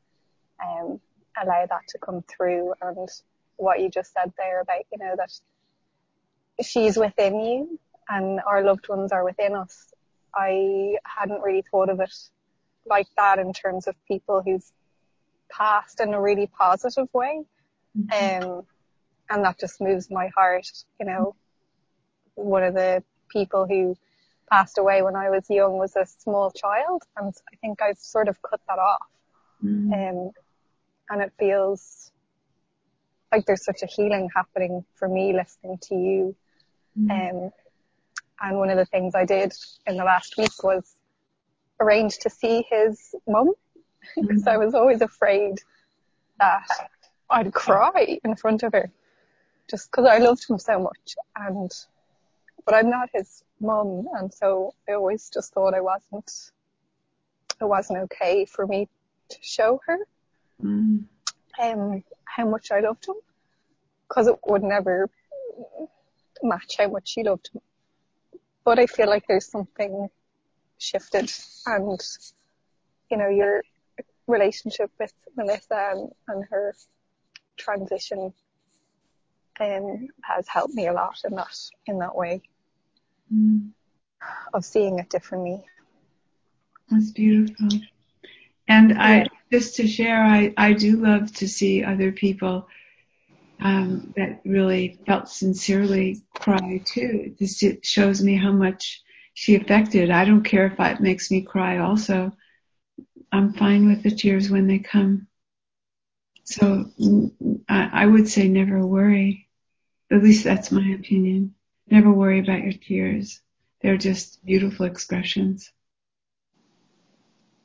um, 0.65 1.01
allow 1.41 1.67
that 1.67 1.87
to 1.89 1.99
come 1.99 2.23
through 2.29 2.75
and 2.83 3.09
what 3.57 3.81
you 3.81 3.89
just 3.91 4.13
said 4.13 4.33
there 4.37 4.61
about, 4.61 4.83
you 4.93 4.99
know, 4.99 5.15
that 5.17 5.33
she's 6.65 6.97
within 6.97 7.41
you 7.41 7.79
and 8.09 8.41
our 8.47 8.63
loved 8.63 8.89
ones 8.89 9.13
are 9.13 9.25
within 9.25 9.55
us. 9.55 9.93
I 10.35 10.97
hadn't 11.05 11.43
really 11.43 11.65
thought 11.71 11.89
of 11.89 12.01
it 12.01 12.15
like 12.87 13.09
that 13.17 13.39
in 13.39 13.53
terms 13.53 13.87
of 13.87 13.95
people 14.07 14.43
who've 14.43 14.65
passed 15.51 16.01
in 16.01 16.15
a 16.15 16.21
really 16.21 16.47
positive 16.47 17.09
way. 17.13 17.43
Mm-hmm. 17.99 18.45
Um, 18.45 18.63
and 19.31 19.45
that 19.45 19.59
just 19.59 19.81
moves 19.81 20.11
my 20.11 20.29
heart. 20.29 20.71
You 20.99 21.07
know, 21.07 21.35
one 22.35 22.63
of 22.63 22.75
the 22.75 23.03
people 23.29 23.67
who 23.67 23.97
passed 24.51 24.79
away 24.79 25.03
when 25.03 25.17
I 25.17 25.31
was 25.31 25.49
young 25.49 25.79
was 25.79 25.97
a 25.97 26.07
small 26.07 26.51
child, 26.51 27.03
and 27.17 27.35
I 27.53 27.57
think 27.57 27.83
I've 27.83 27.99
sort 27.99 28.29
of 28.29 28.41
cut 28.43 28.61
that 28.69 28.79
off. 28.79 29.07
Mm-hmm. 29.65 29.93
Um, 29.93 30.31
and 31.11 31.23
it 31.23 31.33
feels 31.39 32.13
like 33.33 33.47
there's 33.47 33.65
such 33.65 33.83
a 33.83 33.87
healing 33.87 34.29
happening 34.35 34.85
for 34.95 35.09
me 35.09 35.33
listening 35.33 35.79
to 35.83 35.95
you. 35.95 36.37
Mm-hmm. 36.99 37.11
Um, 37.11 37.51
and 38.41 38.57
one 38.57 38.71
of 38.71 38.77
the 38.77 38.87
things 38.87 39.15
I 39.15 39.25
did 39.25 39.53
in 39.87 39.97
the 39.97 40.05
last 40.05 40.37
week 40.39 40.63
was 40.63 40.97
arranged 41.81 42.23
to 42.23 42.31
see 42.31 42.65
his 42.71 43.15
mum 43.27 43.53
because 44.17 44.47
I 44.47 44.57
was 44.57 44.75
always 44.75 45.01
afraid 45.01 45.61
that 46.39 46.69
I'd 47.31 47.53
cry 47.53 48.19
in 48.25 48.37
front 48.37 48.63
of 48.63 48.73
her 48.73 48.91
just 49.69 49.91
because 49.91 50.07
I 50.07 50.19
loved 50.19 50.49
him 50.49 50.59
so 50.59 50.79
much 50.79 51.17
and 51.37 51.71
but 52.69 52.77
I'm 52.77 52.91
not 52.91 53.09
his 53.15 53.43
mum 53.61 54.07
and 54.19 54.33
so 54.33 54.75
I 54.87 54.93
always 54.93 55.31
just 55.33 55.55
thought 55.55 55.73
I 55.73 55.81
wasn't 55.81 56.31
it 57.61 57.65
wasn't 57.65 58.01
okay 58.01 58.45
for 58.45 58.67
me 58.67 58.89
to 59.31 59.39
show 59.41 59.81
her 59.87 59.99
mm. 60.63 61.03
um 61.63 62.05
how 62.27 62.47
much 62.47 62.71
I 62.71 62.81
loved 62.81 63.09
him 63.09 63.15
because 64.07 64.27
it 64.27 64.37
would 64.47 64.63
never 64.63 65.09
match 66.43 66.77
how 66.77 66.89
much 66.89 67.09
she 67.09 67.23
loved 67.23 67.49
him 67.55 67.63
but 68.65 68.79
I 68.79 68.85
feel 68.85 69.09
like 69.09 69.27
there's 69.27 69.51
something 69.51 70.09
shifted 70.77 71.33
and 71.65 72.01
you 73.11 73.17
know 73.17 73.31
your 73.31 73.63
relationship 74.27 74.91
with 75.01 75.15
Melissa 75.39 75.93
and, 75.93 76.11
and 76.29 76.45
her 76.51 76.75
transition 77.57 78.35
um, 79.59 80.09
has 80.23 80.47
helped 80.47 80.75
me 80.75 80.87
a 80.87 80.93
lot 80.93 81.19
in 81.25 81.35
that 81.35 81.57
in 81.87 81.99
that 82.01 82.15
way 82.15 82.43
mm. 83.33 83.71
of 84.53 84.65
seeing 84.65 84.99
it 84.99 85.11
differently. 85.11 85.65
That's 86.91 87.11
beautiful. 87.11 87.69
And 88.67 88.91
yeah. 88.91 89.03
I 89.03 89.27
just 89.51 89.77
to 89.77 89.87
share, 89.87 90.23
I 90.23 90.53
I 90.57 90.73
do 90.73 90.97
love 90.97 91.33
to 91.37 91.49
see 91.49 91.85
other 91.85 92.13
people 92.13 92.69
um, 93.61 94.13
that 94.17 94.41
really 94.45 94.99
felt 95.07 95.29
sincerely 95.29 96.23
cry 96.35 96.83
too. 96.85 97.35
This 97.39 97.63
it 97.63 97.85
shows 97.85 98.23
me 98.23 98.37
how 98.37 98.53
much 98.53 99.03
she 99.35 99.57
affected. 99.57 100.11
I 100.11 100.25
don't 100.25 100.45
care 100.45 100.67
if 100.67 100.79
it 100.79 101.01
makes 101.01 101.31
me 101.31 101.43
cry 101.43 101.79
also. 101.79 102.33
I'm 103.31 103.53
fine 103.53 103.89
with 103.89 104.03
the 104.03 104.11
tears 104.11 104.51
when 104.51 104.67
they 104.67 104.79
come. 104.79 105.27
So 106.45 106.87
mm, 106.99 107.31
I, 107.69 107.91
I 107.93 108.07
would 108.07 108.29
say 108.29 108.49
never 108.49 108.85
worry. 108.87 109.49
At 110.11 110.23
least 110.23 110.45
that's 110.45 110.73
my 110.73 110.89
opinion. 110.99 111.55
Never 111.91 112.13
worry 112.13 112.41
about 112.41 112.63
your 112.63 112.73
tears. 112.73 113.41
They're 113.83 113.97
just 113.97 114.45
beautiful 114.45 114.87
expressions. 114.87 115.73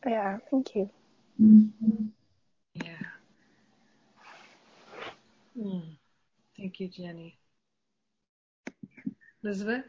Yeah, 0.05 0.37
thank 0.51 0.75
you. 0.75 0.89
Mhm. 1.41 2.09
Yeah. 2.73 2.97
Mm. 5.57 5.97
Thank 6.57 6.79
you, 6.79 6.87
Jenny. 6.87 7.37
Elizabeth? 9.43 9.85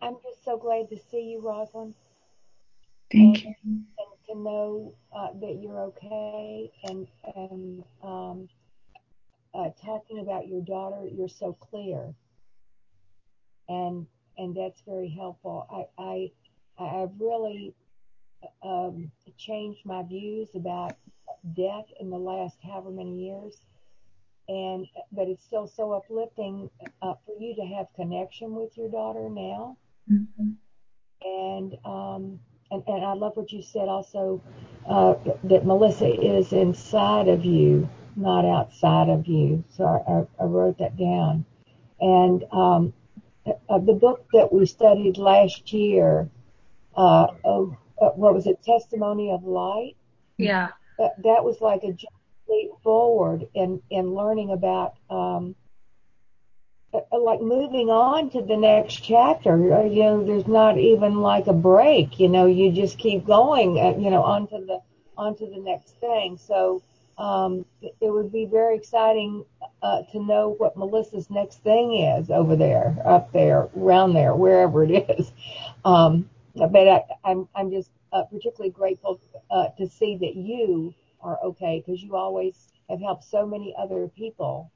I'm 0.00 0.16
just 0.22 0.44
so 0.44 0.56
glad 0.56 0.88
to 0.90 0.96
see 1.10 1.20
you, 1.32 1.40
Rosalind, 1.40 1.94
Thank 3.12 3.44
you. 3.44 3.54
and 3.64 3.84
to 4.28 4.34
know 4.34 4.94
uh, 5.14 5.28
that 5.40 5.60
you're 5.62 5.80
okay. 5.80 6.70
And 6.84 7.06
and 7.36 7.84
um, 8.02 8.48
uh, 9.54 9.70
talking 9.84 10.20
about 10.20 10.48
your 10.48 10.62
daughter, 10.62 11.06
you're 11.06 11.28
so 11.28 11.54
clear, 11.54 12.14
and 13.68 14.06
and 14.38 14.56
that's 14.56 14.82
very 14.86 15.08
helpful. 15.10 15.66
I 15.70 16.02
I 16.02 16.32
I've 16.78 17.12
really 17.20 17.74
um, 18.64 19.10
changed 19.38 19.80
my 19.86 20.02
views 20.02 20.48
about 20.54 20.94
death 21.56 21.86
in 22.00 22.10
the 22.10 22.18
last 22.18 22.58
however 22.64 22.90
many 22.90 23.26
years. 23.26 23.56
And 24.48 24.86
but 25.12 25.28
it's 25.28 25.44
still 25.44 25.66
so 25.66 25.92
uplifting 25.92 26.70
uh, 27.02 27.14
for 27.26 27.34
you 27.40 27.54
to 27.56 27.64
have 27.76 27.86
connection 27.96 28.54
with 28.54 28.76
your 28.76 28.90
daughter 28.90 29.28
now. 29.30 29.76
Mhm. 30.10 30.56
and 31.24 31.74
um, 31.84 32.40
and, 32.70 32.82
and 32.86 33.04
I 33.04 33.14
love 33.14 33.36
what 33.36 33.52
you 33.52 33.62
said 33.62 33.88
also 33.88 34.42
uh, 34.88 35.14
that 35.44 35.66
Melissa 35.66 36.08
is 36.20 36.52
inside 36.52 37.28
of 37.28 37.44
you, 37.44 37.88
not 38.16 38.44
outside 38.44 39.08
of 39.08 39.26
you. 39.26 39.64
So 39.76 39.84
I, 39.84 40.12
I, 40.12 40.44
I 40.44 40.46
wrote 40.46 40.78
that 40.78 40.96
down. 40.96 41.44
And 42.00 42.44
um, 42.52 42.92
uh, 43.46 43.78
the 43.78 43.94
book 43.94 44.26
that 44.32 44.52
we 44.52 44.66
studied 44.66 45.18
last 45.18 45.72
year, 45.72 46.28
uh, 46.96 47.26
of, 47.44 47.76
uh, 48.00 48.10
what 48.10 48.34
was 48.34 48.46
it, 48.46 48.62
Testimony 48.62 49.30
of 49.32 49.44
Light? 49.44 49.96
Yeah. 50.38 50.70
That, 50.98 51.22
that 51.22 51.44
was 51.44 51.60
like 51.60 51.82
a 51.82 51.96
leap 52.48 52.70
forward 52.82 53.46
in 53.54 53.80
in 53.90 54.14
learning 54.14 54.50
about. 54.50 54.94
Um, 55.10 55.54
uh, 56.92 57.18
like 57.18 57.40
moving 57.40 57.90
on 57.90 58.30
to 58.30 58.40
the 58.42 58.56
next 58.56 59.02
chapter. 59.02 59.56
You 59.56 60.02
know, 60.02 60.24
there's 60.24 60.46
not 60.46 60.78
even 60.78 61.20
like 61.20 61.48
a 61.48 61.52
break. 61.52 62.20
You 62.20 62.28
know, 62.28 62.46
you 62.46 62.70
just 62.70 62.98
keep 62.98 63.26
going. 63.26 63.76
You 63.76 64.10
know, 64.10 64.22
onto 64.22 64.64
the 64.64 64.80
onto 65.16 65.50
the 65.50 65.58
next 65.58 65.96
thing. 66.00 66.38
So 66.38 66.82
um, 67.18 67.64
it, 67.80 67.94
would 68.00 68.32
be 68.32 68.44
very 68.44 68.76
exciting 68.76 69.44
uh, 69.82 70.02
to 70.12 70.20
know 70.20 70.54
what 70.58 70.76
Melissa's 70.76 71.30
next 71.30 71.62
thing 71.62 71.94
is 71.94 72.30
over 72.30 72.56
there, 72.56 72.96
up 73.04 73.32
there, 73.32 73.68
around 73.76 74.14
there, 74.14 74.34
wherever 74.34 74.84
it 74.84 75.08
is. 75.18 75.32
Um, 75.86 76.30
but 76.54 76.88
I, 76.88 77.02
I'm 77.24 77.46
I'm 77.54 77.70
just 77.70 77.90
uh, 78.10 78.22
particularly 78.22 78.70
grateful 78.70 79.20
uh, 79.50 79.66
to 79.76 79.86
see 79.86 80.16
that 80.16 80.34
you 80.34 80.94
are 81.20 81.38
okay 81.44 81.84
because 81.84 82.02
you 82.02 82.16
always 82.16 82.54
have 82.88 83.00
helped 83.02 83.24
so 83.24 83.44
many 83.44 83.74
other 83.78 84.08
people 84.08 84.72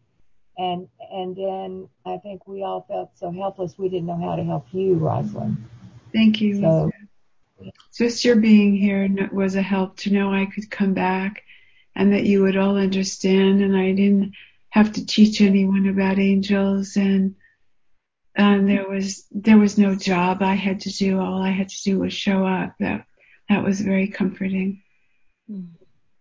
and 0.58 0.88
and 1.12 1.36
then 1.36 1.88
I 2.04 2.18
think 2.18 2.46
we 2.46 2.62
all 2.62 2.84
felt 2.88 3.16
so 3.16 3.30
helpless 3.30 3.78
we 3.78 3.88
didn't 3.88 4.06
know 4.06 4.20
how 4.20 4.36
to 4.36 4.44
help 4.44 4.66
you, 4.72 4.94
Rosalind. 4.94 5.56
Thank 6.12 6.40
you. 6.40 6.60
So 6.60 6.90
Just 7.96 8.24
your 8.24 8.36
being 8.36 8.76
here 8.76 9.08
was 9.32 9.54
a 9.54 9.62
help 9.62 9.96
to 9.98 10.12
know 10.12 10.32
I 10.32 10.46
could 10.46 10.70
come 10.70 10.94
back 10.94 11.44
and 11.98 12.12
that 12.14 12.24
you 12.24 12.42
would 12.42 12.56
all 12.56 12.76
understand 12.76 13.60
and 13.60 13.76
I 13.76 13.92
didn't 13.92 14.32
have 14.70 14.92
to 14.94 15.04
teach 15.04 15.42
anyone 15.42 15.88
about 15.88 16.18
angels 16.18 16.96
and 16.96 17.34
um, 18.38 18.66
there 18.66 18.88
was 18.88 19.26
there 19.32 19.58
was 19.58 19.76
no 19.76 19.96
job 19.96 20.42
I 20.42 20.54
had 20.54 20.82
to 20.82 20.92
do. 20.92 21.18
All 21.18 21.42
I 21.42 21.50
had 21.50 21.70
to 21.70 21.82
do 21.82 21.98
was 21.98 22.12
show 22.12 22.46
up. 22.46 22.74
That 22.78 23.04
that 23.48 23.64
was 23.64 23.80
very 23.80 24.06
comforting. 24.06 24.80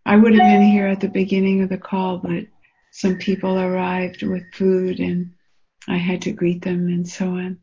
I 0.04 0.16
would 0.16 0.34
have 0.34 0.42
been 0.42 0.64
here 0.64 0.88
at 0.88 1.00
the 1.00 1.10
beginning 1.10 1.62
of 1.62 1.70
the 1.70 1.78
call, 1.78 2.18
but 2.18 2.46
some 2.92 3.18
people 3.18 3.60
arrived 3.60 4.24
with 4.24 4.52
food 4.54 5.00
and 5.00 5.34
I 5.88 5.98
had 5.98 6.24
to 6.24 6.32
greet 6.32 6.64
them 6.64 6.88
and 6.88 7.08
so 7.08 7.28
on. 7.28 7.60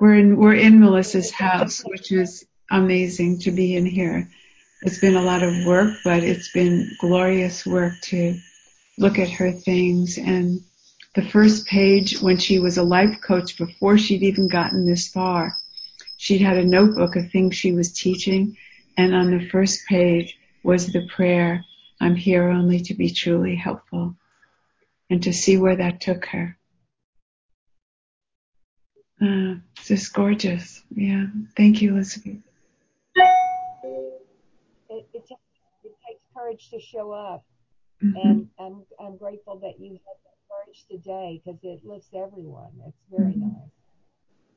We're 0.00 0.14
in 0.14 0.36
we're 0.36 0.54
in 0.54 0.80
Melissa's 0.80 1.30
house, 1.30 1.82
which 1.82 2.10
is 2.10 2.44
amazing 2.70 3.40
to 3.40 3.52
be 3.52 3.76
in 3.76 3.86
here. 3.86 4.28
It's 4.82 4.98
been 4.98 5.16
a 5.16 5.22
lot 5.22 5.42
of 5.42 5.66
work, 5.66 5.94
but 6.04 6.22
it's 6.22 6.50
been 6.52 6.90
glorious 6.98 7.66
work 7.66 8.00
to 8.02 8.38
look 8.98 9.18
at 9.18 9.30
her 9.30 9.52
things 9.52 10.16
and 10.16 10.60
the 11.14 11.28
first 11.28 11.66
page 11.66 12.20
when 12.20 12.38
she 12.38 12.58
was 12.58 12.78
a 12.78 12.82
life 12.82 13.20
coach 13.20 13.58
before 13.58 13.98
she'd 13.98 14.22
even 14.22 14.48
gotten 14.48 14.86
this 14.86 15.08
far. 15.08 15.54
She'd 16.16 16.40
had 16.40 16.56
a 16.56 16.64
notebook 16.64 17.16
of 17.16 17.30
things 17.30 17.56
she 17.56 17.72
was 17.72 17.92
teaching 17.92 18.56
and 18.96 19.14
on 19.14 19.30
the 19.30 19.48
first 19.48 19.86
page 19.86 20.38
was 20.62 20.86
the 20.86 21.06
prayer, 21.08 21.64
I'm 22.00 22.14
here 22.14 22.48
only 22.48 22.80
to 22.80 22.94
be 22.94 23.10
truly 23.10 23.56
helpful 23.56 24.14
and 25.10 25.22
to 25.24 25.32
see 25.32 25.56
where 25.58 25.76
that 25.76 26.00
took 26.00 26.26
her. 26.26 26.56
Uh, 29.20 29.56
just 29.84 30.12
gorgeous. 30.14 30.82
Yeah. 30.94 31.26
Thank 31.56 31.82
you, 31.82 31.94
Elizabeth. 31.94 32.38
Courage 36.40 36.70
to 36.70 36.80
show 36.80 37.12
up, 37.12 37.44
Mhm. 38.02 38.16
and 38.16 38.50
I'm 38.58 38.82
I'm 38.98 39.16
grateful 39.16 39.58
that 39.60 39.78
you 39.78 39.92
had 39.92 40.16
that 40.24 40.38
courage 40.48 40.86
today 40.90 41.42
because 41.44 41.60
it 41.62 41.84
lifts 41.84 42.08
everyone. 42.14 42.72
It's 42.86 43.02
very 43.10 43.36
nice. 43.36 43.70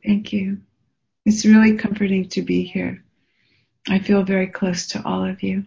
Thank 0.05 0.33
you. 0.33 0.61
It's 1.25 1.45
really 1.45 1.77
comforting 1.77 2.27
to 2.29 2.41
be 2.41 2.63
here. 2.63 3.03
I 3.87 3.99
feel 3.99 4.23
very 4.23 4.47
close 4.47 4.87
to 4.87 5.05
all 5.05 5.25
of 5.25 5.43
you. 5.43 5.65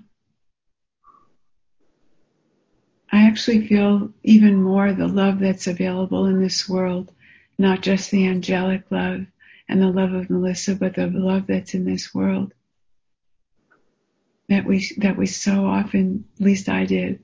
I 3.12 3.26
actually 3.26 3.66
feel 3.66 4.12
even 4.22 4.62
more 4.62 4.92
the 4.92 5.06
love 5.06 5.38
that's 5.38 5.66
available 5.66 6.26
in 6.26 6.42
this 6.42 6.68
world, 6.68 7.12
not 7.58 7.82
just 7.82 8.10
the 8.10 8.26
angelic 8.26 8.90
love 8.90 9.26
and 9.68 9.80
the 9.80 9.90
love 9.90 10.12
of 10.12 10.28
Melissa, 10.28 10.74
but 10.74 10.94
the 10.94 11.06
love 11.06 11.46
that's 11.46 11.74
in 11.74 11.84
this 11.84 12.14
world 12.14 12.52
that 14.48 14.64
we 14.64 14.88
that 14.98 15.16
we 15.16 15.26
so 15.26 15.66
often, 15.66 16.24
at 16.36 16.44
least 16.44 16.68
I 16.68 16.84
did, 16.84 17.20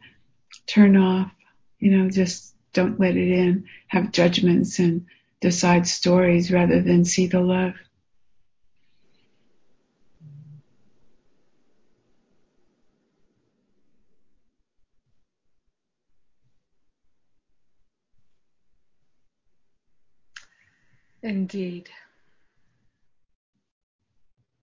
turn 0.66 0.96
off. 0.96 1.32
You 1.80 1.96
know, 1.96 2.10
just 2.10 2.54
don't 2.72 3.00
let 3.00 3.16
it 3.16 3.30
in. 3.30 3.66
Have 3.88 4.12
judgments 4.12 4.78
and 4.78 5.06
decide 5.40 5.86
stories 5.86 6.52
rather 6.52 6.80
than 6.82 7.04
see 7.04 7.26
the 7.26 7.40
love. 7.40 7.74
Indeed. 21.22 21.90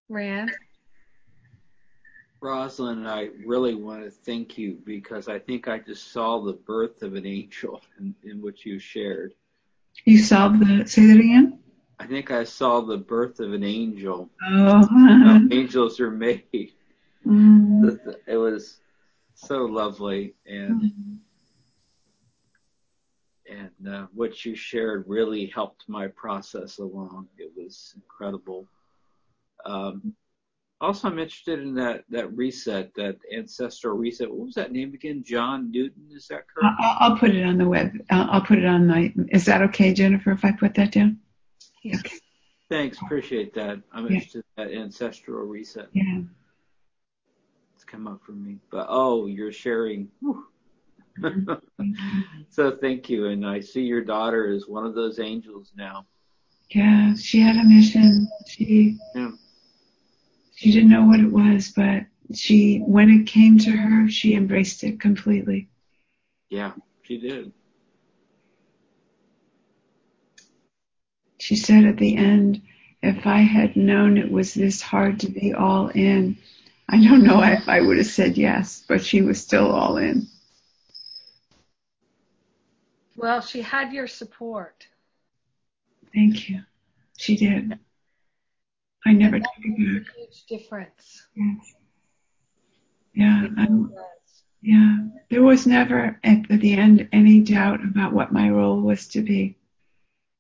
Rand? 0.10 0.52
Rosalind, 2.42 3.08
I 3.08 3.30
really 3.46 3.76
want 3.76 4.04
to 4.04 4.10
thank 4.10 4.58
you 4.58 4.78
because 4.86 5.28
I 5.28 5.40
think 5.40 5.68
I 5.68 5.80
just 5.80 6.12
saw 6.12 6.40
the 6.42 6.54
birth 6.54 7.02
of 7.02 7.16
an 7.16 7.26
angel 7.26 7.82
in, 8.00 8.16
in 8.24 8.42
what 8.42 8.66
you 8.66 8.80
shared. 8.80 9.34
You 10.06 10.20
saw 10.20 10.48
the 10.50 10.86
say 10.88 11.08
that 11.08 11.20
again. 11.20 11.60
I 12.00 12.08
think 12.08 12.32
I 12.32 12.46
saw 12.46 12.80
the 12.80 12.98
birth 12.98 13.42
of 13.42 13.52
an 13.52 13.64
angel. 13.64 14.30
Oh, 14.48 15.48
angels 15.52 16.00
are 16.00 16.12
made. 16.12 16.72
Mm. 17.28 18.00
It 18.26 18.38
was 18.38 18.80
so 19.34 19.66
lovely, 19.66 20.36
and 20.46 21.20
and 23.50 23.88
uh, 23.88 24.08
what 24.14 24.46
you 24.46 24.56
shared 24.56 25.04
really 25.08 25.48
helped 25.48 25.84
my 25.90 26.08
process 26.08 26.78
along. 26.78 27.28
It 27.38 27.52
was 27.58 27.94
incredible. 27.96 28.68
Um, 29.66 30.16
also, 30.82 31.08
I'm 31.10 31.20
interested 31.20 31.60
in 31.60 31.74
that 31.76 32.04
that 32.10 32.36
reset, 32.36 32.94
that 32.96 33.18
ancestral 33.36 33.98
reset. 33.98 34.30
What 34.30 34.46
was 34.46 34.56
that 34.56 34.72
name 34.72 34.94
again? 34.94 35.24
John 35.26 35.72
Newton, 35.72 36.04
is 36.12 36.28
that 36.28 36.44
correct? 36.48 36.76
I'll, 36.80 36.98
I'll 37.12 37.18
put 37.18 37.32
it 37.32 37.44
on 37.44 37.58
the 37.58 37.68
web. 37.68 37.92
I'll, 38.10 38.30
I'll 38.32 38.42
put 38.42 38.60
it 38.60 38.66
on 38.66 38.88
my. 38.88 39.14
Is 39.30 39.46
that 39.46 39.62
okay, 39.64 39.94
Jennifer? 39.94 40.32
If 40.32 40.46
I 40.46 40.52
put 40.52 40.74
that 40.76 40.92
down? 40.92 41.20
Okay. 41.86 42.18
Thanks, 42.70 43.02
appreciate 43.02 43.54
that. 43.56 43.82
I'm 43.92 44.06
Yeah. 44.06 44.12
interested 44.14 44.44
in 44.58 44.64
that 44.64 44.74
ancestral 44.74 45.44
reset. 45.46 45.88
Yeah. 45.94 46.22
It's 47.76 47.84
come 47.84 48.06
up 48.08 48.22
for 48.26 48.34
me. 48.34 48.58
But 48.72 48.88
oh, 48.90 49.26
you're 49.28 49.52
sharing. 49.52 50.10
So 52.50 52.72
thank 52.80 53.10
you, 53.10 53.26
and 53.28 53.46
I 53.46 53.60
see 53.60 53.82
your 53.82 54.02
daughter 54.02 54.52
is 54.52 54.70
one 54.70 54.86
of 54.86 54.96
those 54.96 55.20
angels 55.20 55.74
now. 55.76 56.06
Yeah. 56.70 57.14
She 57.16 57.42
had 57.42 57.58
a 57.58 57.64
mission. 57.66 58.28
She 58.48 58.98
Yeah. 59.16 59.32
She 60.60 60.74
didn't 60.74 60.90
know 60.90 61.06
what 61.06 61.22
it 61.22 61.32
was, 61.32 61.72
but 61.74 62.04
she, 62.36 62.80
when 62.80 63.10
it 63.10 63.28
came 63.28 63.58
to 63.60 63.72
her, 63.72 64.10
she 64.10 64.36
embraced 64.36 64.84
it 64.84 65.00
completely. 65.00 65.70
Yeah, 66.50 66.74
she 67.04 67.18
did. 67.18 67.54
She 71.38 71.56
said 71.56 71.86
at 71.86 71.96
the 71.96 72.18
end, 72.18 72.62
if 73.02 73.26
I 73.26 73.38
had 73.38 73.78
known 73.78 74.18
it 74.18 74.30
was 74.30 74.54
this 74.54 74.82
hard 74.82 75.22
to 75.22 75.32
be 75.32 75.54
all 75.54 75.88
in, 75.88 76.38
I 76.90 77.02
don't 77.02 77.24
know 77.24 77.42
if 77.42 77.70
I 77.70 77.80
would 77.80 77.96
have 77.96 78.08
said 78.08 78.38
yes, 78.38 78.84
but 78.86 79.02
she 79.02 79.22
was 79.22 79.40
still 79.40 79.72
all 79.72 79.96
in. 79.96 80.28
Well, 83.16 83.40
she 83.40 83.62
had 83.62 83.94
your 83.94 84.08
support. 84.08 84.88
Thank 86.14 86.50
you. 86.50 86.64
She 87.16 87.38
did. 87.38 87.80
I 89.06 89.14
never 89.14 89.36
And 89.38 89.46
took 89.46 89.66
it 89.66 89.78
back. 90.06 90.16
a 90.16 90.20
huge 90.20 90.46
difference. 90.48 91.28
Yes. 91.36 91.74
Yeah. 93.14 93.46
It 93.46 93.52
I'm, 93.58 93.84
really 93.84 93.96
does. 93.96 94.44
yeah. 94.62 94.98
There 95.30 95.44
was 95.44 95.66
never 95.68 96.20
at 96.24 96.48
the 96.50 96.74
end 96.74 97.08
any 97.12 97.42
doubt 97.42 97.84
about 97.84 98.14
what 98.14 98.32
my 98.34 98.50
role 98.50 98.82
was 98.82 99.08
to 99.10 99.22
be. 99.22 99.56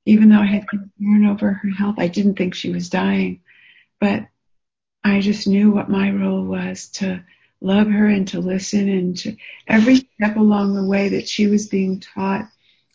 Even 0.05 0.29
though 0.29 0.39
I 0.39 0.45
had 0.45 0.67
concern 0.67 1.25
over 1.25 1.53
her 1.53 1.69
health, 1.69 1.95
I 1.99 2.07
didn't 2.07 2.35
think 2.35 2.55
she 2.55 2.71
was 2.71 2.89
dying, 2.89 3.41
but 3.99 4.25
I 5.03 5.21
just 5.21 5.47
knew 5.47 5.71
what 5.71 5.89
my 5.89 6.09
role 6.11 6.43
was 6.43 6.89
to 6.93 7.23
love 7.61 7.87
her 7.87 8.07
and 8.07 8.27
to 8.29 8.39
listen 8.39 8.89
and 8.89 9.17
to 9.17 9.35
every 9.67 9.95
step 9.97 10.35
along 10.37 10.73
the 10.73 10.85
way 10.85 11.09
that 11.09 11.27
she 11.29 11.47
was 11.47 11.67
being 11.67 11.99
taught. 11.99 12.49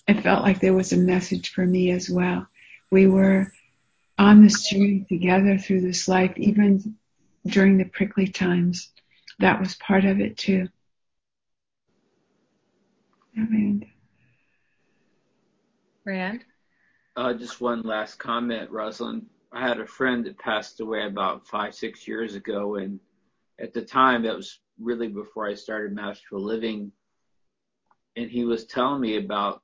I 0.09 0.15
felt 0.15 0.43
like 0.43 0.61
there 0.61 0.74
was 0.74 0.93
a 0.93 0.97
message 0.97 1.51
for 1.53 1.65
me 1.65 1.91
as 1.93 2.11
well. 2.11 2.47
We 2.91 3.07
were 3.07 3.53
on 4.19 4.43
this 4.43 4.69
journey 4.69 5.07
together 5.09 5.59
through 5.59 5.81
this 5.81 6.09
life, 6.09 6.32
even 6.36 6.97
during 7.47 7.78
the 7.78 7.85
prickly 7.85 8.27
times. 8.27 8.91
That 9.41 9.61
was 9.61 9.74
part 9.77 10.05
of 10.05 10.20
it 10.20 10.36
too. 10.36 10.69
And 13.36 13.85
Rand? 16.05 16.45
Uh, 17.16 17.35
just 17.35 17.61
one 17.61 17.82
last 17.82 18.19
comment, 18.19 18.70
Rosalind. 18.70 19.27
I 19.53 19.66
had 19.66 19.81
a 19.81 19.86
friend 19.86 20.24
that 20.27 20.39
passed 20.39 20.81
away 20.81 21.07
about 21.07 21.47
five, 21.47 21.74
six 21.74 22.07
years 22.07 22.35
ago, 22.35 22.77
and 22.77 23.01
at 23.61 23.73
the 23.73 23.82
time, 23.82 24.23
that 24.23 24.36
was 24.36 24.59
really 24.81 25.09
before 25.09 25.49
I 25.49 25.55
started 25.55 25.95
Masterful 25.95 26.41
Living, 26.41 26.91
and 28.16 28.31
he 28.31 28.45
was 28.45 28.66
telling 28.66 29.01
me 29.01 29.16
about 29.16 29.62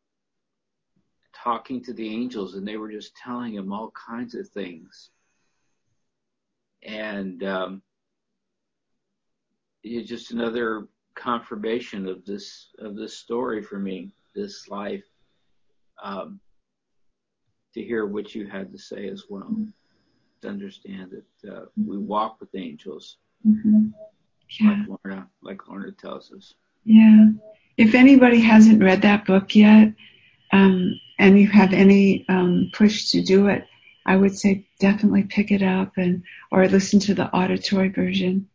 talking 1.34 1.82
to 1.84 1.92
the 1.92 2.08
angels, 2.08 2.54
and 2.54 2.66
they 2.66 2.76
were 2.76 2.90
just 2.90 3.16
telling 3.16 3.54
him 3.54 3.72
all 3.72 3.92
kinds 3.92 4.34
of 4.34 4.48
things, 4.48 5.10
and 6.82 7.42
um, 7.44 7.82
it's 9.82 10.08
just 10.08 10.30
another 10.30 10.88
confirmation 11.14 12.06
of 12.06 12.24
this 12.24 12.68
of 12.78 12.96
this 12.96 13.16
story 13.16 13.62
for 13.62 13.78
me, 13.78 14.12
this 14.34 14.68
life. 14.68 15.04
Um, 16.02 16.40
to 17.74 17.82
hear 17.82 18.06
what 18.06 18.34
you 18.34 18.46
had 18.46 18.72
to 18.72 18.78
say 18.78 19.08
as 19.08 19.24
well. 19.28 19.54
To 20.42 20.48
understand 20.48 21.12
that 21.42 21.52
uh, 21.52 21.64
we 21.76 21.98
walk 21.98 22.40
with 22.40 22.48
angels, 22.54 23.18
mhm. 23.46 23.92
yeah. 24.58 24.70
like 24.70 25.00
Lorna, 25.04 25.28
like 25.42 25.68
Lorna 25.68 25.92
tells 25.92 26.32
us. 26.32 26.54
Yeah. 26.84 27.26
If 27.76 27.94
anybody 27.94 28.40
hasn't 28.40 28.82
read 28.82 29.02
that 29.02 29.26
book 29.26 29.54
yet, 29.54 29.92
um, 30.52 30.98
and 31.20 31.38
you 31.38 31.46
have 31.48 31.72
any 31.72 32.24
um, 32.28 32.70
push 32.72 33.10
to 33.10 33.22
do 33.22 33.46
it, 33.48 33.66
I 34.06 34.16
would 34.16 34.36
say 34.36 34.66
definitely 34.80 35.24
pick 35.24 35.50
it 35.52 35.62
up 35.62 35.92
and 35.96 36.22
or 36.50 36.66
listen 36.66 36.98
to 37.00 37.14
the 37.14 37.26
auditory 37.34 37.90
version. 37.90 38.48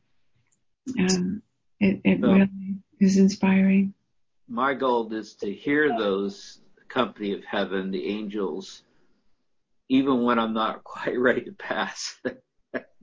Um, 0.99 1.41
it 1.79 2.01
it 2.03 2.21
So- 2.21 2.33
really 2.33 2.49
is 2.99 3.17
inspiring. 3.17 3.93
My 4.47 4.73
goal 4.75 5.11
is 5.13 5.33
to 5.35 5.51
hear 5.51 5.97
those 5.97 6.59
company 6.87 7.33
of 7.33 7.43
heaven, 7.43 7.89
the 7.91 8.05
angels, 8.07 8.83
even 9.89 10.23
when 10.23 10.37
I'm 10.39 10.53
not 10.53 10.83
quite 10.95 11.17
ready 11.17 11.41
to 11.45 11.51
pass. 11.53 12.19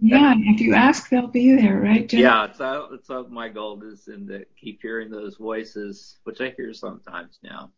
Yeah, 0.05 0.35
if 0.37 0.61
you 0.61 0.75
ask, 0.75 1.09
they'll 1.09 1.29
be 1.29 1.55
there, 1.55 1.81
right? 1.81 2.09
Jen? 2.09 2.21
yeah, 2.21 2.49
it's 2.51 3.11
all 3.11 3.29
my 3.29 3.49
goal 3.49 3.81
is 3.85 4.09
in 4.09 4.27
to 4.29 4.45
keep 4.61 4.83
hearing 4.83 5.11
those 5.11 5.37
voices, 5.37 6.19
which 6.25 6.41
I 6.41 6.53
hear 6.57 6.75
sometimes 6.75 7.39
now, 7.43 7.71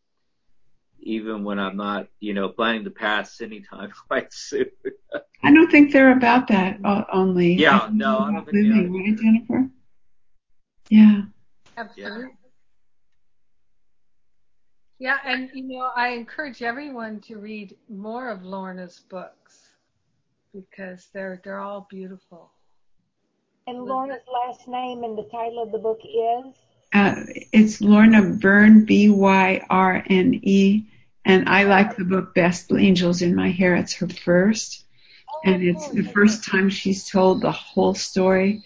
even 1.00 1.44
when 1.44 1.58
I'm 1.58 1.76
not, 1.76 2.08
you 2.20 2.34
know, 2.34 2.48
planning 2.48 2.84
to 2.84 2.90
pass 2.90 3.40
anytime 3.40 3.90
quite 4.08 4.32
soon. 4.32 4.66
I 5.42 5.52
don't 5.52 5.70
think 5.70 5.92
they're 5.92 6.16
about 6.16 6.48
that 6.48 6.78
uh, 6.84 7.04
only. 7.12 7.52
Yeah, 7.54 7.80
I 7.80 7.90
no, 7.90 8.18
I 8.18 8.24
don't 8.26 8.36
about 8.36 8.50
think 8.50 8.72
they 8.72 8.78
are 8.78 8.82
living, 8.82 9.10
right. 9.10 9.20
Jennifer? 9.20 9.70
Yeah. 10.88 11.22
Absolutely. 11.76 12.30
Yeah, 14.98 15.18
and 15.24 15.50
you 15.52 15.64
know, 15.64 15.90
I 15.96 16.08
encourage 16.08 16.62
everyone 16.62 17.20
to 17.22 17.38
read 17.38 17.76
more 17.88 18.30
of 18.30 18.42
Lorna's 18.44 19.00
books 19.10 19.70
because 20.54 21.08
they're 21.12 21.40
they're 21.44 21.60
all 21.60 21.86
beautiful. 21.90 22.52
And 23.66 23.84
Lorna's 23.84 24.22
last 24.32 24.68
name 24.68 25.04
and 25.04 25.16
the 25.16 25.24
title 25.24 25.62
of 25.62 25.72
the 25.72 25.78
book 25.78 26.00
is? 26.04 26.54
Uh, 26.94 27.16
it's 27.52 27.80
Lorna 27.80 28.22
Byrne, 28.22 28.84
B-Y-R-N-E, 28.84 30.84
and 31.24 31.48
I 31.48 31.64
like 31.64 31.96
the 31.96 32.04
book 32.04 32.36
Best 32.36 32.68
The 32.68 32.76
Angels 32.76 33.20
in 33.20 33.34
My 33.34 33.50
Hair. 33.50 33.74
It's 33.74 33.94
her 33.94 34.08
first, 34.08 34.84
and 35.44 35.60
it's 35.60 35.88
the 35.88 36.04
first 36.04 36.44
time 36.44 36.70
she's 36.70 37.10
told 37.10 37.40
the 37.40 37.50
whole 37.50 37.94
story 37.94 38.62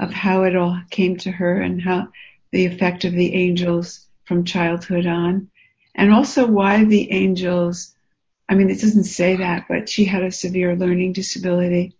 of 0.00 0.12
how 0.12 0.42
it 0.42 0.56
all 0.56 0.80
came 0.90 1.18
to 1.18 1.30
her 1.30 1.62
and 1.62 1.80
how 1.80 2.08
the 2.50 2.66
effect 2.66 3.04
of 3.04 3.12
the 3.12 3.32
angels 3.34 4.04
from 4.24 4.44
childhood 4.44 5.06
on, 5.06 5.48
and 5.94 6.12
also 6.12 6.48
why 6.48 6.84
the 6.84 7.12
angels. 7.12 7.94
I 8.48 8.56
mean, 8.56 8.70
it 8.70 8.80
doesn't 8.80 9.04
say 9.04 9.36
that, 9.36 9.66
but 9.68 9.88
she 9.88 10.04
had 10.04 10.24
a 10.24 10.32
severe 10.32 10.74
learning 10.74 11.12
disability, 11.12 11.94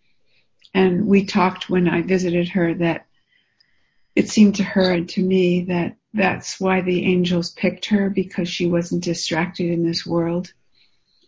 and 0.74 1.06
we 1.06 1.24
talked 1.24 1.70
when 1.70 1.88
I 1.88 2.02
visited 2.02 2.48
her 2.48 2.74
that 2.74 3.06
it 4.18 4.28
seemed 4.28 4.56
to 4.56 4.64
her 4.64 4.90
and 4.90 5.08
to 5.08 5.22
me 5.22 5.62
that 5.62 5.94
that's 6.12 6.58
why 6.58 6.80
the 6.80 7.04
angels 7.04 7.52
picked 7.52 7.86
her 7.86 8.10
because 8.10 8.48
she 8.48 8.66
wasn't 8.66 9.04
distracted 9.04 9.70
in 9.70 9.84
this 9.84 10.04
world 10.04 10.52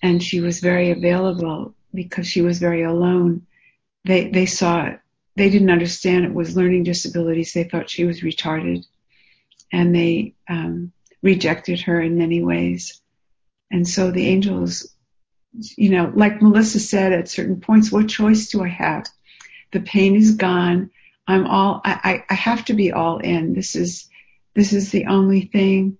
and 0.03 0.21
she 0.21 0.41
was 0.41 0.59
very 0.59 0.91
available 0.91 1.73
because 1.95 2.27
she 2.27 2.43
was 2.43 2.59
very 2.59 2.83
alone. 2.83 3.47
They 4.05 4.29
they 4.31 4.47
saw 4.47 4.87
it. 4.87 4.99
They 5.37 5.51
didn't 5.51 5.71
understand 5.71 6.25
it 6.25 6.35
was 6.35 6.57
learning 6.57 6.83
disabilities. 6.83 7.53
They 7.53 7.62
thought 7.62 7.89
she 7.89 8.05
was 8.05 8.23
retarded 8.23 8.85
and 9.73 9.95
they 9.95 10.35
um, 10.49 10.91
rejected 11.23 11.83
her 11.83 12.01
in 12.01 12.19
many 12.19 12.43
ways. 12.43 13.01
And 13.71 13.89
so 13.89 14.11
the 14.11 14.27
angels, 14.27 14.93
you 15.53 15.91
know, 15.91 16.11
like 16.12 16.43
Melissa 16.43 16.81
said 16.81 17.12
at 17.12 17.29
certain 17.29 17.61
points, 17.61 17.93
what 17.93 18.09
choice 18.09 18.49
do 18.49 18.65
I 18.65 18.69
have? 18.69 19.07
The 19.71 19.81
pain 19.81 20.17
is 20.17 20.33
gone. 20.33 20.91
I'm 21.31 21.47
all, 21.47 21.81
I, 21.85 22.24
I 22.28 22.35
have 22.35 22.65
to 22.66 22.74
be 22.74 22.93
all 22.93 23.19
in. 23.19 23.55
This 23.55 23.77
is, 23.77 24.09
this 24.55 24.73
is 24.73 24.90
the 24.90 25.07
only 25.07 25.43
thing. 25.43 25.98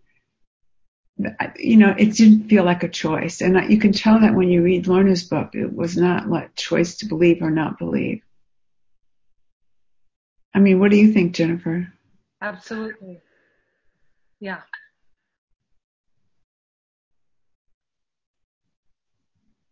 You 1.59 1.77
know, 1.77 1.94
it 1.97 2.15
didn't 2.15 2.48
feel 2.48 2.65
like 2.65 2.82
a 2.82 2.89
choice. 2.89 3.40
And 3.40 3.70
you 3.70 3.78
can 3.78 3.93
tell 3.93 4.20
that 4.20 4.35
when 4.35 4.48
you 4.48 4.62
read 4.62 4.86
Lorna's 4.86 5.24
book, 5.24 5.55
it 5.55 5.73
was 5.73 5.97
not 5.97 6.28
like 6.28 6.57
choice 6.57 6.97
to 6.98 7.07
believe 7.07 7.43
or 7.43 7.51
not 7.51 7.78
believe. 7.78 8.23
I 10.55 10.59
mean, 10.59 10.81
what 10.81 10.90
do 10.90 10.97
you 10.97 11.12
think, 11.12 11.35
Jennifer? 11.35 11.93
Absolutely. 12.40 13.20
Yeah. 14.40 14.62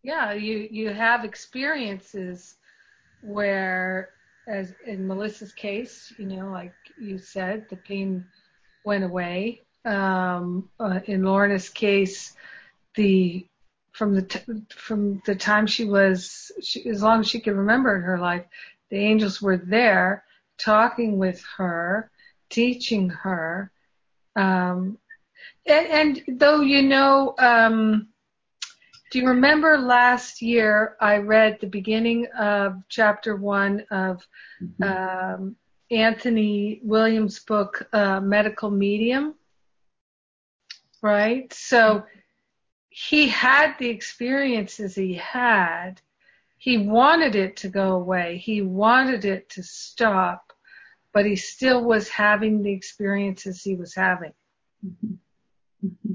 Yeah, 0.03 0.33
you 0.33 0.69
you 0.71 0.91
have 0.91 1.25
experiences 1.25 2.55
where 3.23 4.11
as 4.49 4.75
in 4.87 5.07
Melissa's 5.07 5.53
case, 5.53 6.13
you 6.19 6.27
know, 6.27 6.51
like 6.51 6.73
you 7.01 7.19
said, 7.19 7.67
the 7.69 7.77
pain 7.77 8.25
went 8.85 9.05
away. 9.05 9.63
Um, 9.85 10.69
uh, 10.81 11.01
in 11.05 11.23
Lorna's 11.23 11.69
case, 11.69 12.35
the 12.95 13.47
from 13.93 14.15
the 14.15 14.23
t- 14.23 14.63
from 14.71 15.23
the 15.27 15.35
time 15.35 15.67
she 15.67 15.85
was, 15.85 16.51
she, 16.63 16.89
as 16.89 17.03
long 17.03 17.21
as 17.21 17.29
she 17.29 17.41
could 17.41 17.57
remember 17.57 17.97
in 17.97 18.03
her 18.03 18.19
life, 18.19 18.45
the 18.91 18.97
angels 18.97 19.43
were 19.43 19.57
there, 19.57 20.25
talking 20.59 21.19
with 21.19 21.43
her, 21.57 22.11
teaching 22.49 23.09
her. 23.11 23.71
Um, 24.37 24.99
and, 25.67 25.87
and 26.27 26.41
though 26.41 26.61
you 26.61 26.83
know, 26.83 27.35
um, 27.39 28.09
do 29.11 29.19
you 29.21 29.27
remember 29.27 29.79
last 29.79 30.43
year 30.43 30.97
I 31.01 31.17
read 31.19 31.59
the 31.61 31.67
beginning 31.67 32.27
of 32.39 32.77
chapter 32.89 33.37
one 33.37 33.85
of 33.91 34.27
um, 34.83 35.57
Anthony 35.91 36.81
Williams' 36.83 37.39
book, 37.41 37.89
uh, 37.93 38.21
Medical 38.21 38.71
Medium? 38.71 39.35
Right? 41.01 41.53
So 41.53 42.05
he 42.91 43.29
had 43.29 43.79
the 43.79 43.89
experiences 43.89 44.95
he 44.95 45.15
had 45.15 46.01
He 46.59 46.77
wanted 46.77 47.37
it 47.37 47.57
to 47.59 47.69
go 47.69 47.93
away. 47.95 48.39
He 48.39 48.63
wanted 48.63 49.25
it 49.25 49.49
to 49.51 49.63
stop, 49.63 50.53
but 51.13 51.25
he 51.25 51.37
still 51.37 51.85
was 51.85 52.09
having 52.09 52.63
the 52.63 52.73
experiences 52.73 53.63
he 53.63 53.77
was 53.77 53.95
having. 53.95 54.33
Mm-hmm. 54.85 56.15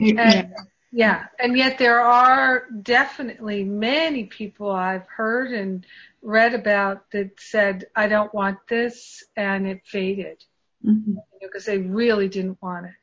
And, 0.00 0.18
Yeah. 0.18 0.64
Yeah, 0.90 1.26
and 1.38 1.56
yet 1.56 1.78
there 1.78 2.00
are 2.00 2.66
definitely 2.82 3.64
many 3.64 4.24
people 4.24 4.70
I've 4.70 5.06
heard 5.06 5.52
and 5.52 5.84
read 6.22 6.54
about 6.54 7.10
that 7.10 7.38
said, 7.38 7.86
I 7.94 8.08
don't 8.08 8.32
want 8.32 8.58
this, 8.68 9.22
and 9.36 9.66
it 9.66 9.82
faded 9.84 10.44
because 11.40 11.64
they 11.64 11.78
really 11.78 12.28
didn't 12.28 12.60
want 12.62 12.86
it. 12.86 12.94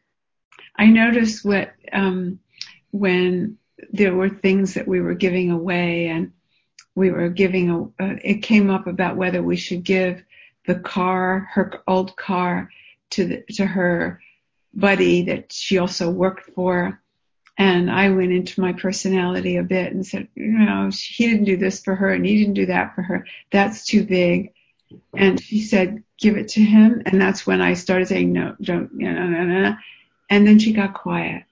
I 0.76 0.88
noticed 0.88 1.46
what 1.46 1.74
um, 1.94 2.40
when 2.92 3.58
there 3.92 4.16
were 4.16 4.30
things 4.30 4.74
that 4.74 4.88
we 4.88 5.02
were 5.02 5.14
giving 5.14 5.52
away, 5.52 6.08
and 6.08 6.32
we 6.96 7.12
were 7.12 7.30
giving. 7.30 7.70
A, 7.70 7.84
uh, 7.84 8.16
it 8.24 8.42
came 8.42 8.70
up 8.70 8.88
about 8.88 9.18
whether 9.18 9.42
we 9.42 9.56
should 9.56 9.84
give 9.84 10.24
the 10.66 10.76
car, 10.76 11.50
her 11.54 11.82
old 11.88 12.16
car, 12.16 12.70
to 13.12 13.28
the, 13.28 13.44
to 13.54 13.66
her 13.66 14.22
buddy 14.74 15.24
that 15.26 15.54
she 15.54 15.78
also 15.78 16.10
worked 16.10 16.50
for. 16.54 17.02
And 17.58 17.90
I 17.90 18.10
went 18.10 18.34
into 18.34 18.60
my 18.60 18.74
personality 18.74 19.56
a 19.56 19.64
bit 19.64 19.94
and 19.94 20.06
said, 20.06 20.28
you 20.36 20.48
know, 20.48 20.90
he 20.92 21.30
didn't 21.30 21.46
do 21.46 21.56
this 21.56 21.82
for 21.82 21.96
her 21.96 22.10
and 22.12 22.26
he 22.26 22.40
didn't 22.40 22.56
do 22.56 22.66
that 22.66 22.96
for 22.96 23.02
her. 23.02 23.26
That's 23.52 23.86
too 23.86 24.04
big. 24.06 24.54
And 25.16 25.42
she 25.42 25.62
said, 25.62 26.04
give 26.20 26.36
it 26.36 26.50
to 26.50 26.62
him. 26.62 27.02
And 27.06 27.20
that's 27.20 27.48
when 27.48 27.62
I 27.62 27.74
started 27.74 28.10
saying, 28.10 28.34
no, 28.34 28.56
don't, 28.62 28.94
no, 28.94 29.12
no, 29.12 29.44
no, 29.44 29.44
no. 29.44 29.76
And 30.30 30.46
then 30.46 30.60
she 30.60 30.74
got 30.74 30.94
quiet. 30.94 31.44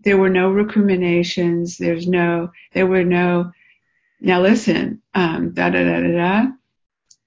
There 0.00 0.16
were 0.16 0.30
no 0.30 0.50
recriminations. 0.50 1.76
There's 1.76 2.06
no, 2.06 2.52
there 2.72 2.86
were 2.86 3.04
no, 3.04 3.52
now 4.20 4.40
listen, 4.40 5.02
um, 5.14 5.52
da 5.52 5.70
da 5.70 5.84
da 5.84 6.00
da 6.00 6.12
da. 6.12 6.46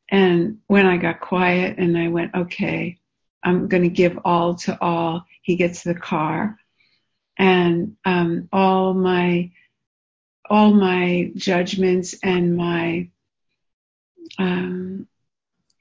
And 0.09 0.59
when 0.67 0.85
I 0.85 0.97
got 0.97 1.19
quiet 1.19 1.77
and 1.77 1.97
I 1.97 2.07
went, 2.07 2.33
okay, 2.33 2.97
I'm 3.43 3.67
going 3.67 3.83
to 3.83 3.89
give 3.89 4.19
all 4.25 4.55
to 4.55 4.81
all, 4.81 5.25
he 5.41 5.55
gets 5.55 5.83
the 5.83 5.95
car 5.95 6.57
and, 7.37 7.95
um, 8.05 8.49
all 8.51 8.93
my, 8.93 9.51
all 10.49 10.73
my 10.73 11.31
judgments 11.35 12.15
and 12.23 12.55
my, 12.55 13.09
um, 14.37 15.07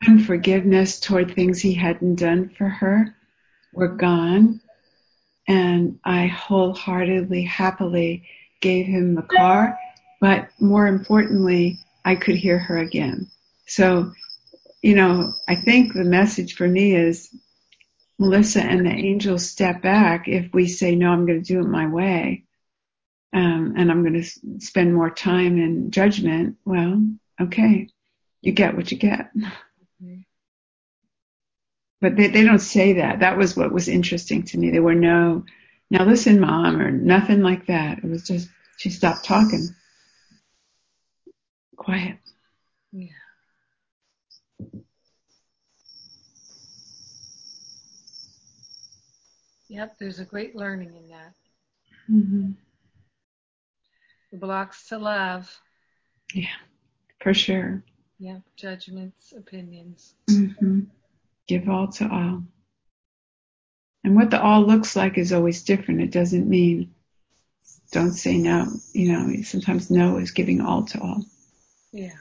unforgiveness 0.06 1.00
toward 1.00 1.34
things 1.34 1.60
he 1.60 1.74
hadn't 1.74 2.16
done 2.16 2.50
for 2.50 2.68
her 2.68 3.14
were 3.72 3.88
gone. 3.88 4.60
And 5.48 5.98
I 6.04 6.26
wholeheartedly, 6.26 7.44
happily 7.44 8.24
gave 8.60 8.86
him 8.86 9.14
the 9.14 9.22
car. 9.22 9.78
But 10.20 10.48
more 10.60 10.86
importantly, 10.86 11.78
I 12.04 12.16
could 12.16 12.36
hear 12.36 12.58
her 12.58 12.78
again. 12.78 13.30
So, 13.66 14.12
you 14.82 14.94
know, 14.94 15.32
I 15.48 15.56
think 15.56 15.92
the 15.92 16.04
message 16.04 16.54
for 16.54 16.66
me 16.66 16.94
is 16.94 17.34
Melissa 18.18 18.62
and 18.62 18.86
the 18.86 18.90
angels 18.90 19.48
step 19.48 19.82
back 19.82 20.26
if 20.26 20.52
we 20.54 20.68
say, 20.68 20.94
no, 20.94 21.10
I'm 21.10 21.26
going 21.26 21.42
to 21.42 21.46
do 21.46 21.60
it 21.60 21.68
my 21.68 21.86
way. 21.86 22.44
Um, 23.32 23.74
and 23.76 23.90
I'm 23.90 24.02
going 24.02 24.22
to 24.22 24.60
spend 24.60 24.94
more 24.94 25.10
time 25.10 25.58
in 25.58 25.90
judgment. 25.90 26.56
Well, 26.64 27.06
okay, 27.40 27.88
you 28.40 28.52
get 28.52 28.76
what 28.76 28.90
you 28.90 28.96
get. 28.98 29.30
But 32.00 32.16
they, 32.16 32.28
they 32.28 32.44
don't 32.44 32.58
say 32.58 32.94
that. 32.94 33.20
That 33.20 33.36
was 33.36 33.56
what 33.56 33.72
was 33.72 33.88
interesting 33.88 34.42
to 34.44 34.58
me. 34.58 34.70
There 34.70 34.82
were 34.82 34.94
no, 34.94 35.44
now 35.90 36.04
listen, 36.04 36.40
mom, 36.40 36.80
or 36.80 36.90
nothing 36.90 37.42
like 37.42 37.66
that. 37.66 37.98
It 37.98 38.04
was 38.04 38.26
just, 38.26 38.48
she 38.76 38.90
stopped 38.90 39.24
talking. 39.24 39.68
Quiet. 41.76 42.18
Yeah. 42.92 43.08
Yep, 49.68 49.98
there's 49.98 50.20
a 50.20 50.24
great 50.24 50.54
learning 50.54 50.94
in 50.96 51.08
that. 51.08 51.32
hmm 52.06 52.50
The 54.30 54.38
blocks 54.38 54.88
to 54.88 54.98
love. 54.98 55.60
Yeah, 56.34 56.56
for 57.20 57.34
sure. 57.34 57.82
Yep, 58.18 58.42
judgments, 58.56 59.32
opinions. 59.36 60.14
hmm 60.30 60.80
Give 61.48 61.68
all 61.68 61.88
to 61.92 62.08
all. 62.08 62.42
And 64.02 64.14
what 64.16 64.30
the 64.30 64.40
all 64.40 64.66
looks 64.66 64.96
like 64.96 65.18
is 65.18 65.32
always 65.32 65.62
different. 65.62 66.00
It 66.00 66.10
doesn't 66.12 66.48
mean 66.48 66.94
don't 67.92 68.12
say 68.12 68.36
no. 68.38 68.66
You 68.92 69.12
know, 69.12 69.42
sometimes 69.42 69.90
no 69.90 70.18
is 70.18 70.30
giving 70.30 70.60
all 70.60 70.84
to 70.86 71.00
all. 71.00 71.24
Yeah. 71.92 72.12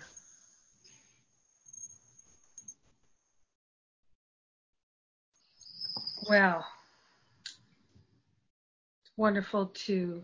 Well, 6.30 6.66
wonderful 9.18 9.68
to 9.68 10.24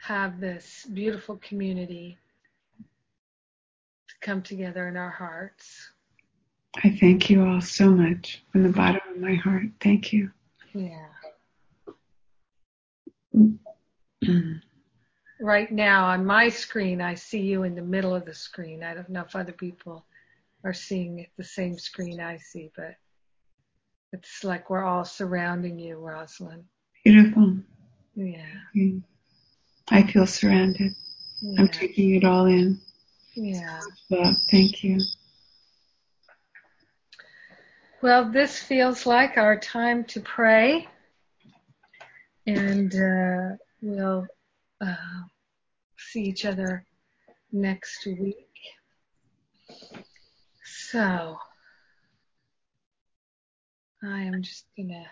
have 0.00 0.40
this 0.40 0.86
beautiful 0.92 1.36
community 1.36 2.18
to 4.08 4.14
come 4.20 4.42
together 4.42 4.88
in 4.88 4.96
our 4.96 5.10
hearts. 5.10 5.90
I 6.84 6.96
thank 7.00 7.30
you 7.30 7.44
all 7.44 7.60
so 7.60 7.90
much 7.90 8.42
from 8.52 8.62
the 8.62 8.68
bottom 8.68 9.00
of 9.10 9.20
my 9.20 9.34
heart. 9.34 9.64
Thank 9.80 10.12
you. 10.12 10.30
Yeah. 10.74 11.08
Right 15.40 15.70
now 15.70 16.06
on 16.06 16.26
my 16.26 16.48
screen, 16.48 17.00
I 17.00 17.14
see 17.14 17.40
you 17.40 17.62
in 17.62 17.76
the 17.76 17.82
middle 17.82 18.12
of 18.12 18.24
the 18.24 18.34
screen. 18.34 18.82
I 18.82 18.92
don't 18.92 19.08
know 19.08 19.20
if 19.20 19.36
other 19.36 19.52
people 19.52 20.04
are 20.64 20.72
seeing 20.72 21.24
the 21.36 21.44
same 21.44 21.78
screen 21.78 22.20
I 22.20 22.38
see, 22.38 22.72
but 22.74 22.96
it's 24.12 24.42
like 24.42 24.68
we're 24.68 24.82
all 24.82 25.04
surrounding 25.04 25.78
you, 25.78 25.96
Rosalind. 25.96 26.64
Beautiful. 27.04 27.47
Yeah. 28.18 28.46
Mm. 28.76 29.02
I 29.90 30.02
feel 30.02 30.26
surrounded. 30.26 30.92
Yeah. 31.40 31.60
I'm 31.60 31.68
taking 31.68 32.16
it 32.16 32.24
all 32.24 32.46
in. 32.46 32.80
Yeah. 33.36 33.80
Love. 34.10 34.34
Thank 34.50 34.82
you. 34.82 34.98
Well, 38.02 38.28
this 38.32 38.58
feels 38.58 39.06
like 39.06 39.38
our 39.38 39.56
time 39.56 40.02
to 40.06 40.20
pray, 40.20 40.88
and 42.44 42.92
uh, 42.92 43.56
we'll 43.82 44.26
uh, 44.80 45.22
see 45.96 46.22
each 46.22 46.44
other 46.44 46.84
next 47.52 48.04
week. 48.04 48.48
So, 50.64 51.38
I 54.02 54.22
am 54.22 54.42
just 54.42 54.64
gonna 54.76 55.06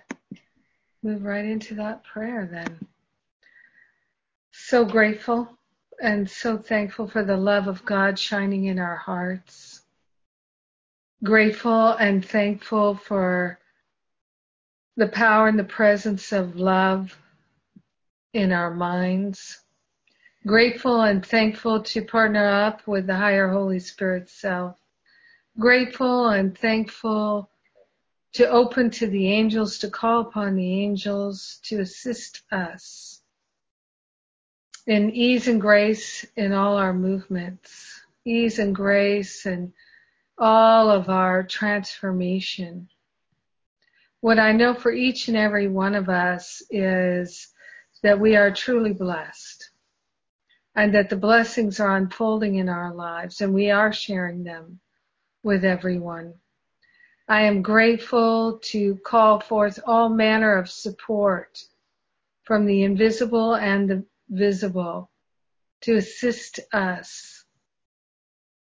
move 1.05 1.23
right 1.23 1.45
into 1.45 1.77
that 1.77 2.03
prayer 2.03 2.49
then. 2.51 2.81
So 4.59 4.85
grateful 4.85 5.49
and 6.03 6.29
so 6.29 6.59
thankful 6.59 7.09
for 7.09 7.23
the 7.23 7.37
love 7.37 7.69
of 7.69 7.85
God 7.85 8.19
shining 8.19 8.65
in 8.65 8.79
our 8.79 8.97
hearts 8.97 9.77
grateful 11.25 11.93
and 11.93 12.25
thankful 12.25 12.95
for 12.95 13.59
the 14.97 15.09
power 15.09 15.49
and 15.49 15.59
the 15.59 15.65
presence 15.65 16.33
of 16.33 16.57
love 16.57 17.17
in 18.33 18.53
our 18.53 18.73
minds. 18.73 19.59
Grateful 20.47 21.03
and 21.03 21.25
thankful 21.25 21.83
to 21.83 22.03
partner 22.03 22.47
up 22.47 22.87
with 22.87 23.07
the 23.07 23.17
higher 23.17 23.49
Holy 23.49 23.81
Spirit 23.81 24.29
self. 24.29 24.79
Grateful 25.59 26.29
and 26.29 26.57
thankful 26.57 27.51
to 28.35 28.49
open 28.49 28.91
to 28.91 29.07
the 29.07 29.33
angels, 29.33 29.79
to 29.79 29.91
call 29.91 30.21
upon 30.21 30.55
the 30.55 30.83
angels 30.83 31.59
to 31.65 31.81
assist 31.81 32.43
us 32.53 33.16
in 34.87 35.11
ease 35.11 35.49
and 35.49 35.61
grace 35.61 36.25
in 36.37 36.53
all 36.53 36.77
our 36.77 36.93
movements, 36.93 38.01
ease 38.25 38.59
and 38.59 38.75
grace 38.75 39.45
in 39.47 39.73
all 40.39 40.91
of 40.91 41.09
our 41.09 41.43
transformation. 41.43 42.89
What 44.21 44.39
I 44.39 44.53
know 44.53 44.75
for 44.75 44.93
each 44.93 45.29
and 45.29 45.37
every 45.37 45.69
one 45.69 45.95
of 45.95 46.09
us 46.09 46.63
is 46.71 47.49
that 48.03 48.21
we 48.21 48.37
are 48.37 48.51
truly 48.51 48.93
blessed 48.93 49.71
and 50.77 50.95
that 50.95 51.11
the 51.11 51.17
blessings 51.17 51.81
are 51.81 51.97
unfolding 51.97 52.57
in 52.57 52.69
our 52.69 52.95
lives 52.95 53.41
and 53.41 53.53
we 53.53 53.71
are 53.71 53.93
sharing 53.93 54.45
them 54.45 54.79
with 55.43 55.65
everyone. 55.65 56.35
I 57.29 57.43
am 57.43 57.63
grateful 57.63 58.61
to 58.65 58.97
call 59.05 59.41
forth 59.41 59.81
all 59.85 60.09
manner 60.09 60.57
of 60.57 60.71
support 60.71 61.61
from 62.45 62.67
the 62.67 62.85
invisible 62.85 63.55
and 63.55 63.91
the 63.91 64.05
visible 64.29 65.11
to 65.83 65.97
assist 65.97 66.61
us 66.73 67.45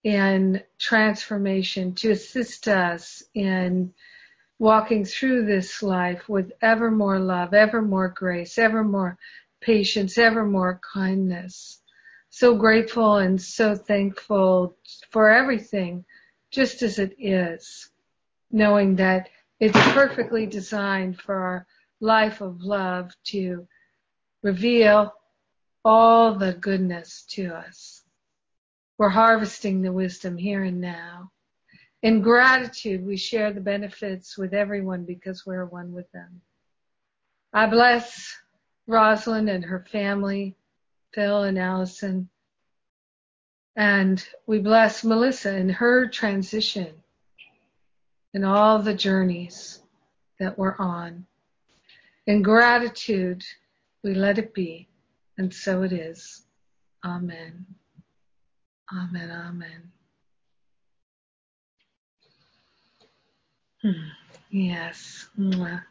in 0.03 0.61
transformation, 0.77 1.94
to 1.95 2.11
assist 2.11 2.68
us 2.68 3.23
in 3.34 3.94
walking 4.60 5.06
through 5.06 5.45
this 5.45 5.81
life 5.81 6.27
with 6.27 6.52
ever 6.61 6.91
more 6.91 7.19
love, 7.19 7.53
ever 7.53 7.81
more 7.81 8.10
grace, 8.10 8.57
ever 8.57 8.84
more 8.84 9.18
patience, 9.61 10.18
ever 10.18 10.45
more 10.45 10.80
kindness, 10.94 11.81
so 12.30 12.56
grateful 12.56 13.18
and 13.18 13.41
so 13.41 13.76
thankful 13.76 14.76
for 15.10 15.30
everything 15.30 16.03
just 16.52 16.81
as 16.81 16.99
it 16.99 17.15
is, 17.18 17.90
knowing 18.52 18.95
that 18.98 19.30
it's 19.60 19.77
perfectly 19.94 20.45
designed 20.45 21.19
for 21.19 21.35
our 21.35 21.68
life 21.99 22.41
of 22.41 22.61
love 22.61 23.11
to 23.23 23.68
reveal 24.41 25.14
all 25.85 26.35
the 26.35 26.53
goodness 26.53 27.23
to 27.30 27.53
us. 27.53 28.03
We're 28.97 29.10
harvesting 29.10 29.81
the 29.81 29.91
wisdom 29.91 30.38
here 30.38 30.64
and 30.64 30.80
now. 30.80 31.31
In 32.01 32.22
gratitude, 32.22 33.05
we 33.05 33.18
share 33.18 33.53
the 33.53 33.61
benefits 33.61 34.38
with 34.38 34.53
everyone 34.53 35.05
because 35.05 35.45
we're 35.45 35.65
one 35.65 35.93
with 35.93 36.11
them. 36.11 36.41
I 37.53 37.68
bless 37.68 38.35
Rosalind 38.88 39.49
and 39.49 39.64
her 39.64 39.85
family, 39.91 40.55
Phil 41.14 41.43
and 41.43 41.57
Allison. 41.57 42.30
And 43.76 44.26
we 44.47 44.60
bless 44.60 45.03
Melissa 45.03 45.55
in 45.55 45.69
her 45.69 46.07
transition 46.07 46.93
and 48.34 48.45
all 48.45 48.80
the 48.80 48.93
journeys 48.93 49.81
that 50.39 50.57
we're 50.57 50.76
on. 50.77 51.26
In 52.27 52.41
gratitude, 52.41 53.43
we 54.03 54.14
let 54.14 54.38
it 54.38 54.53
be, 54.53 54.88
and 55.38 55.53
so 55.53 55.84
it 55.84 55.91
is. 55.91 56.43
Amen. 57.05 57.65
Amen. 58.91 59.31
Amen. 59.31 59.91
Hmm. 63.81 64.10
Yes. 64.49 65.27
Mwah. 65.38 65.84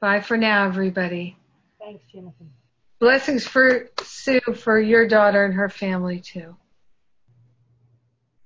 Bye 0.00 0.20
for 0.20 0.36
now, 0.36 0.66
everybody. 0.66 1.36
Thanks, 1.80 2.04
Jennifer. 2.12 2.44
Blessings 3.00 3.46
for 3.46 3.90
Sue, 4.02 4.40
for 4.40 4.78
your 4.78 5.08
daughter 5.08 5.44
and 5.44 5.54
her 5.54 5.68
family 5.68 6.20
too. 6.20 6.56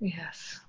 Yes. 0.00 0.60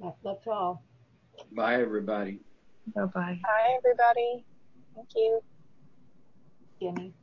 That, 0.00 0.16
that's 0.22 0.46
all. 0.46 0.82
Bye, 1.52 1.80
everybody. 1.80 2.40
Bye 2.94 3.04
bye. 3.06 3.38
Bye, 3.42 3.78
everybody. 3.78 4.44
Thank 4.94 5.08
you. 5.16 5.40
Jenny. 6.80 7.14